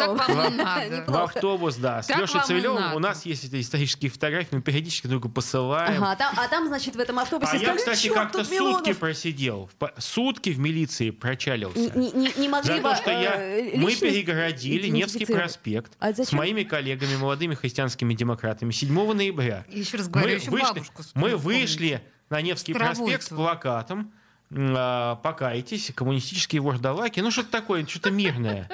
в 1.07 1.17
автобус, 1.17 1.77
да. 1.77 2.03
С 2.03 2.11
Лешей 2.11 2.43
Цивилевым 2.47 2.95
у 2.95 2.99
нас 2.99 3.25
есть 3.25 3.45
эти 3.45 3.61
исторические 3.61 4.11
фотографии, 4.11 4.57
мы 4.57 4.61
периодически 4.61 5.07
друг 5.07 5.23
другу 5.23 5.35
посылаем. 5.35 6.05
А 6.05 6.15
там, 6.17 6.35
а 6.37 6.49
там, 6.49 6.67
значит, 6.67 6.97
в 6.97 7.01
этом 7.01 7.19
автобусе 7.19 7.53
А 7.53 7.57
я, 7.57 7.75
кстати, 7.75 8.09
«Чёрт, 8.09 8.19
как-то 8.19 8.45
сутки 8.45 8.55
Милонов». 8.55 8.99
просидел. 8.99 9.71
Сутки 9.97 10.51
в 10.51 10.59
милиции 10.59 11.11
прочалился. 11.11 11.79
Не, 11.79 12.49
могли 12.49 12.81
бы, 12.81 12.83
то, 12.83 12.97
что 12.97 13.11
я, 13.11 13.37
э, 13.41 13.77
мы 13.77 13.95
перегородили 13.95 14.89
Невский 14.89 15.25
проспект 15.25 15.93
А 15.99 16.13
с 16.13 16.33
моими 16.33 16.63
коллегами, 16.63 17.17
молодыми 17.17 17.55
христианскими 17.55 18.13
демократами 18.13 18.71
7 18.71 19.13
ноября. 19.15 19.65
Еще 19.71 19.97
раз 19.97 20.09
говорю, 20.09 20.29
мы 20.29 20.35
еще 20.35 20.51
вышли, 20.51 20.65
бабушку 20.65 21.03
мы 21.15 21.29
вспомните. 21.31 21.37
вышли 21.37 22.03
на 22.29 22.43
Невский 22.43 22.75
проспект 22.75 23.23
с 23.23 23.29
плакатом 23.29 24.13
«Покайтесь, 24.51 25.93
коммунистические 25.95 26.63
вождалаки». 26.63 27.21
Ну, 27.21 27.31
что-то 27.31 27.51
такое, 27.51 27.87
что-то 27.87 28.11
мирное. 28.11 28.69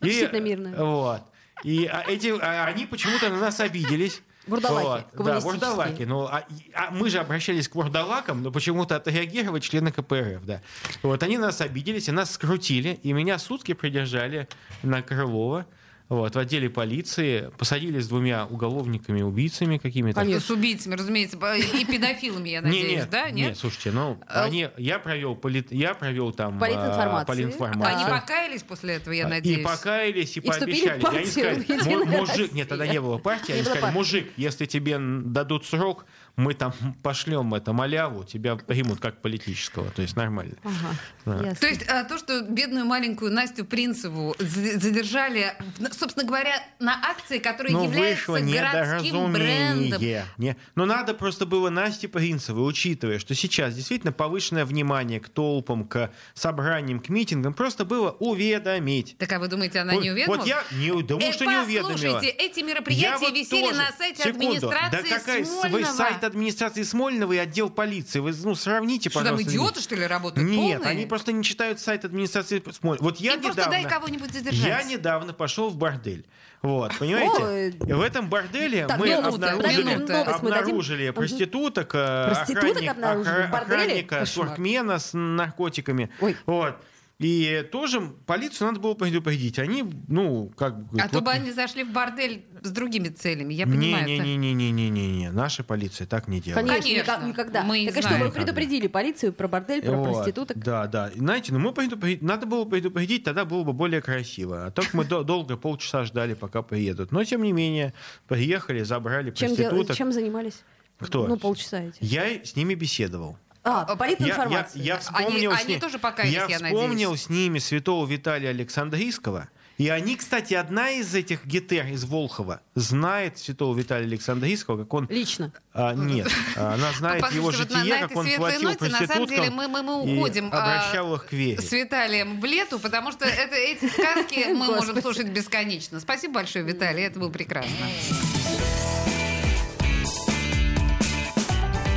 И, 0.00 0.06
Действительно 0.06 0.40
мирное. 0.40 0.76
Вот. 0.76 1.22
И 1.62 1.86
а, 1.86 2.04
эти, 2.08 2.28
а, 2.40 2.64
они 2.66 2.86
почему-то 2.86 3.28
на 3.28 3.38
нас 3.38 3.60
обиделись. 3.60 4.22
Вурдалаки, 4.46 5.04
Вот, 5.14 5.26
Да, 5.26 5.40
вурдалаки. 5.40 6.02
Ну, 6.02 6.24
а, 6.24 6.44
а 6.74 6.90
мы 6.90 7.10
же 7.10 7.18
обращались 7.18 7.68
к 7.68 7.74
вурдалакам, 7.74 8.42
но 8.42 8.50
почему-то 8.50 8.96
отреагировали 8.96 9.60
члены 9.60 9.92
КПРФ, 9.92 10.44
да. 10.44 10.62
Вот, 11.02 11.22
они 11.22 11.38
нас 11.38 11.60
обиделись, 11.60 12.08
и 12.08 12.12
нас 12.12 12.32
скрутили, 12.32 12.98
и 13.02 13.12
меня 13.12 13.38
сутки 13.38 13.74
придержали 13.74 14.48
на 14.82 15.02
Крылова, 15.02 15.66
вот, 16.10 16.34
в 16.34 16.38
отделе 16.38 16.68
полиции, 16.68 17.50
посадили 17.56 17.98
с 18.00 18.08
двумя 18.08 18.44
уголовниками, 18.44 19.22
убийцами 19.22 19.78
какими-то. 19.78 20.22
Ну, 20.22 20.38
С 20.40 20.50
убийцами, 20.50 20.96
разумеется, 20.96 21.38
и 21.56 21.84
педофилами, 21.86 22.48
я 22.50 22.60
надеюсь, 22.62 22.92
нет, 22.98 23.10
да? 23.10 23.30
нет, 23.30 23.56
слушайте, 23.56 23.92
ну, 23.92 24.20
А- 24.26 24.44
они, 24.44 24.68
я 24.76 24.98
провел, 24.98 25.36
полит, 25.36 25.70
я 25.72 25.94
провел 25.94 26.32
там 26.32 26.58
Политинформацию. 26.58 27.20
а, 27.22 27.24
политинформацию. 27.24 27.96
Они 27.96 28.04
покаялись 28.20 28.62
после 28.64 28.94
этого, 28.96 29.14
я 29.14 29.22
И 29.22 29.30
надеюсь. 29.30 29.64
покаялись, 29.64 30.36
и, 30.36 30.40
И 30.40 30.42
пообещали. 30.42 30.80
И 30.80 30.88
они 30.90 31.00
партию 31.00 31.26
сказали, 31.26 31.60
«Единая 31.60 31.96
«Му- 31.98 32.04
мужик, 32.04 32.28
Россия». 32.38 32.48
нет, 32.52 32.68
тогда 32.68 32.86
не 32.86 33.00
было 33.00 33.18
партии, 33.18 33.52
они 33.52 33.62
сказали, 33.62 33.92
мужик, 33.94 34.32
если 34.36 34.66
тебе 34.66 34.98
дадут 34.98 35.64
срок, 35.64 36.04
мы 36.36 36.54
там 36.54 36.72
пошлем 37.02 37.52
это 37.54 37.72
маляву, 37.72 38.24
тебя 38.24 38.56
примут 38.56 39.00
как 39.00 39.20
политического, 39.22 39.90
то 39.90 40.02
есть 40.02 40.16
нормально. 40.16 40.56
Ага, 40.64 41.42
Да. 41.42 41.54
То 41.54 41.66
есть 41.66 41.88
а, 41.88 42.04
то, 42.04 42.18
что 42.18 42.42
бедную 42.42 42.84
маленькую 42.86 43.32
Настю 43.32 43.64
Принцеву 43.64 44.34
за- 44.38 44.78
задержали, 44.78 45.52
собственно 45.92 46.26
говоря, 46.26 46.54
на 46.78 46.94
акции, 46.94 47.38
которая 47.38 47.72
Ну, 47.72 47.84
является 47.84 48.32
городским 48.40 49.32
брендом. 49.32 50.02
Не, 50.38 50.56
но 50.74 50.86
надо 50.86 51.14
просто 51.14 51.46
было 51.46 51.70
Насте 51.70 52.08
Принцевой, 52.08 52.68
учитывая, 52.68 53.18
что 53.18 53.34
сейчас 53.34 53.74
действительно 53.74 54.12
повышенное 54.12 54.64
внимание 54.64 55.20
к 55.20 55.28
толпам, 55.28 55.84
к 55.86 56.10
собраниям, 56.34 57.00
к 57.00 57.08
митингам, 57.08 57.54
просто 57.54 57.84
было 57.84 58.10
уведомить. 58.12 59.16
Так 59.18 59.32
а 59.32 59.38
вы 59.38 59.48
думаете, 59.48 59.80
она 59.80 59.94
Вот- 59.94 60.02
не 60.02 60.10
уведомила? 60.10 60.38
Вот 60.38 60.46
я 60.46 60.62
не 60.72 61.02
думаю, 61.02 61.28
Э, 61.30 61.32
что 61.32 61.44
не 61.44 61.56
уведомила. 61.56 61.92
Послушайте, 61.92 62.28
эти 62.28 62.60
Я 62.60 62.66
мероприятия 62.66 63.18
вот 63.26 63.32
висели 63.34 63.62
тоже. 63.68 63.78
на 63.78 63.92
сайте 63.92 64.22
Секунду. 64.22 64.46
администрации 64.46 64.90
Да 65.10 65.18
какая, 65.18 65.44
Смольного. 65.44 65.70
Вы 65.78 65.84
сайт 65.84 66.19
администрации 66.24 66.82
Смольного 66.82 67.32
и 67.32 67.36
отдел 67.38 67.70
полиции. 67.70 68.18
Вы 68.20 68.32
ну, 68.42 68.54
сравните, 68.54 69.10
Что 69.10 69.20
там 69.20 69.28
пожалуйста. 69.36 69.50
идиоты, 69.50 69.80
что 69.80 69.94
ли, 69.96 70.06
работают? 70.06 70.48
Нет, 70.48 70.78
полные? 70.78 70.90
они 70.92 71.06
просто 71.06 71.32
не 71.32 71.42
читают 71.44 71.80
сайт 71.80 72.04
администрации 72.04 72.62
Смольного. 72.72 73.04
Вот 73.04 73.16
я 73.18 73.34
Им 73.34 73.42
просто 73.42 73.62
недавно... 73.62 73.82
дай 73.82 73.90
кого-нибудь 73.90 74.32
задержать. 74.32 74.66
Я 74.66 74.82
недавно 74.82 75.32
пошел 75.32 75.70
в 75.70 75.76
бордель. 75.76 76.24
Вот, 76.62 76.92
понимаете? 76.98 77.42
Ой. 77.44 77.94
В 77.94 78.00
этом 78.00 78.28
борделе 78.28 78.86
Так, 78.86 78.98
мы 78.98 79.12
обнаружили. 79.12 79.94
Новость 79.94 80.42
мы 80.42 80.50
дадим. 80.50 80.64
обнаружили 80.64 81.08
Мгм. 81.08 81.14
проституток, 81.14 81.90
э, 81.94 82.26
Проституток 82.34 82.70
охранник- 82.82 82.90
обнаружили 82.90 83.42
охранника, 83.52 84.24
туркмена 84.34 84.98
с 84.98 85.10
наркотиками. 85.16 86.10
Ой. 86.20 86.36
Вот. 86.46 86.76
И 87.20 87.68
тоже 87.70 88.00
полицию 88.24 88.68
надо 88.68 88.80
было 88.80 88.94
предупредить. 88.94 89.58
Они, 89.58 89.84
ну, 90.08 90.50
как 90.56 90.86
бы... 90.86 90.98
А 90.98 91.06
то 91.06 91.16
вот- 91.16 91.24
бы 91.24 91.30
они 91.30 91.52
зашли 91.52 91.84
в 91.84 91.92
бордель 91.92 92.46
с 92.62 92.70
другими 92.70 93.08
целями, 93.08 93.52
я 93.52 93.66
понимаю. 93.66 94.06
Не-не-не-не-не-не-не. 94.06 95.30
Наша 95.30 95.62
полиция 95.62 96.06
так 96.06 96.28
не 96.28 96.40
делает. 96.40 96.66
Конечно, 96.66 96.88
Конечно. 96.88 97.12
никак- 97.12 97.26
никогда. 97.26 97.62
Мы 97.62 97.86
так 97.88 97.96
и 97.98 98.00
что, 98.00 98.16
вы 98.16 98.30
предупредили 98.30 98.86
полицию 98.86 99.34
про 99.34 99.48
бордель, 99.48 99.82
про 99.82 99.92
Вот, 99.98 100.14
проституток? 100.14 100.56
Да, 100.58 100.86
да. 100.86 101.10
Знаете, 101.14 101.52
ну 101.52 101.58
мы 101.58 101.74
предупредить, 101.74 102.22
надо 102.22 102.46
было 102.46 102.64
предупредить, 102.64 103.22
тогда 103.22 103.44
было 103.44 103.64
бы 103.64 103.74
более 103.74 104.00
красиво. 104.00 104.64
А 104.66 104.70
так 104.70 104.94
мы 104.94 105.04
до- 105.04 105.22
долго, 105.22 105.58
полчаса 105.58 106.06
ждали, 106.06 106.32
пока 106.32 106.62
приедут. 106.62 107.12
Но, 107.12 107.22
тем 107.24 107.42
не 107.42 107.52
менее, 107.52 107.92
приехали, 108.28 108.82
забрали 108.82 109.30
Чем, 109.30 109.48
дел- 109.54 109.68
проституток. 109.68 109.94
чем 109.96 110.12
занимались? 110.12 110.62
Кто? 110.98 111.26
Ну, 111.28 111.36
полчаса 111.36 111.82
эти. 111.82 111.98
Я 112.00 112.42
с 112.42 112.56
ними 112.56 112.72
беседовал. 112.74 113.36
А, 113.62 113.84
А, 113.86 113.90
Я, 113.90 113.96
политинформация. 113.96 114.82
я, 114.82 114.94
я 114.94 114.98
вспомнил, 114.98 115.50
Они- 115.52 115.62
с 115.64 115.66
ни- 115.68 115.72
они 115.72 115.80
тоже 115.80 115.98
покаялись, 115.98 116.34
я 116.34 116.46
я 116.46 116.56
вспомнил 116.56 117.10
надеюсь. 117.10 117.22
с 117.24 117.28
ними 117.28 117.58
святого 117.58 118.06
Виталия 118.06 118.50
Александрийского. 118.50 119.48
И 119.76 119.88
они, 119.88 120.16
кстати, 120.16 120.52
одна 120.52 120.90
из 120.90 121.14
этих 121.14 121.46
гетер 121.46 121.86
из 121.86 122.04
Волхова 122.04 122.60
знает 122.74 123.38
святого 123.38 123.74
Виталия 123.74 124.06
Александрийского, 124.06 124.78
как 124.82 124.92
он... 124.92 125.06
Лично. 125.08 125.52
А, 125.72 125.94
нет, 125.94 126.28
а, 126.54 126.74
она 126.74 126.92
знает 126.92 127.22
его 127.32 127.46
Послушайте, 127.48 127.62
вот 127.62 127.70
на- 127.72 127.78
житие, 127.84 127.94
на 128.00 128.08
как 128.08 128.16
он 128.18 128.26
платил 128.36 128.62
ноте, 128.68 128.88
на 128.88 129.06
самом 129.06 129.26
деле, 129.26 129.50
мы- 129.50 129.68
мы- 129.68 129.82
мы 129.82 130.02
уходим, 130.02 130.50
а, 130.52 130.58
обращал 130.82 131.14
их 131.14 131.26
к 131.26 131.32
вере. 131.32 131.60
с 131.62 131.72
Виталием 131.72 132.40
в 132.40 132.44
лету, 132.44 132.78
потому 132.78 133.10
что 133.12 133.24
это, 133.24 133.54
эти 133.56 133.88
сказки 133.90 134.44
мы 134.52 134.66
можем 134.66 135.00
слушать 135.00 135.28
бесконечно. 135.28 135.98
Спасибо 136.00 136.34
большое, 136.34 136.62
Виталий, 136.64 137.02
это 137.04 137.18
было 137.18 137.30
прекрасно. 137.30 137.70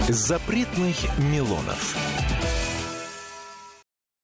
Запретных 0.10 0.98
Милонов. 1.18 2.23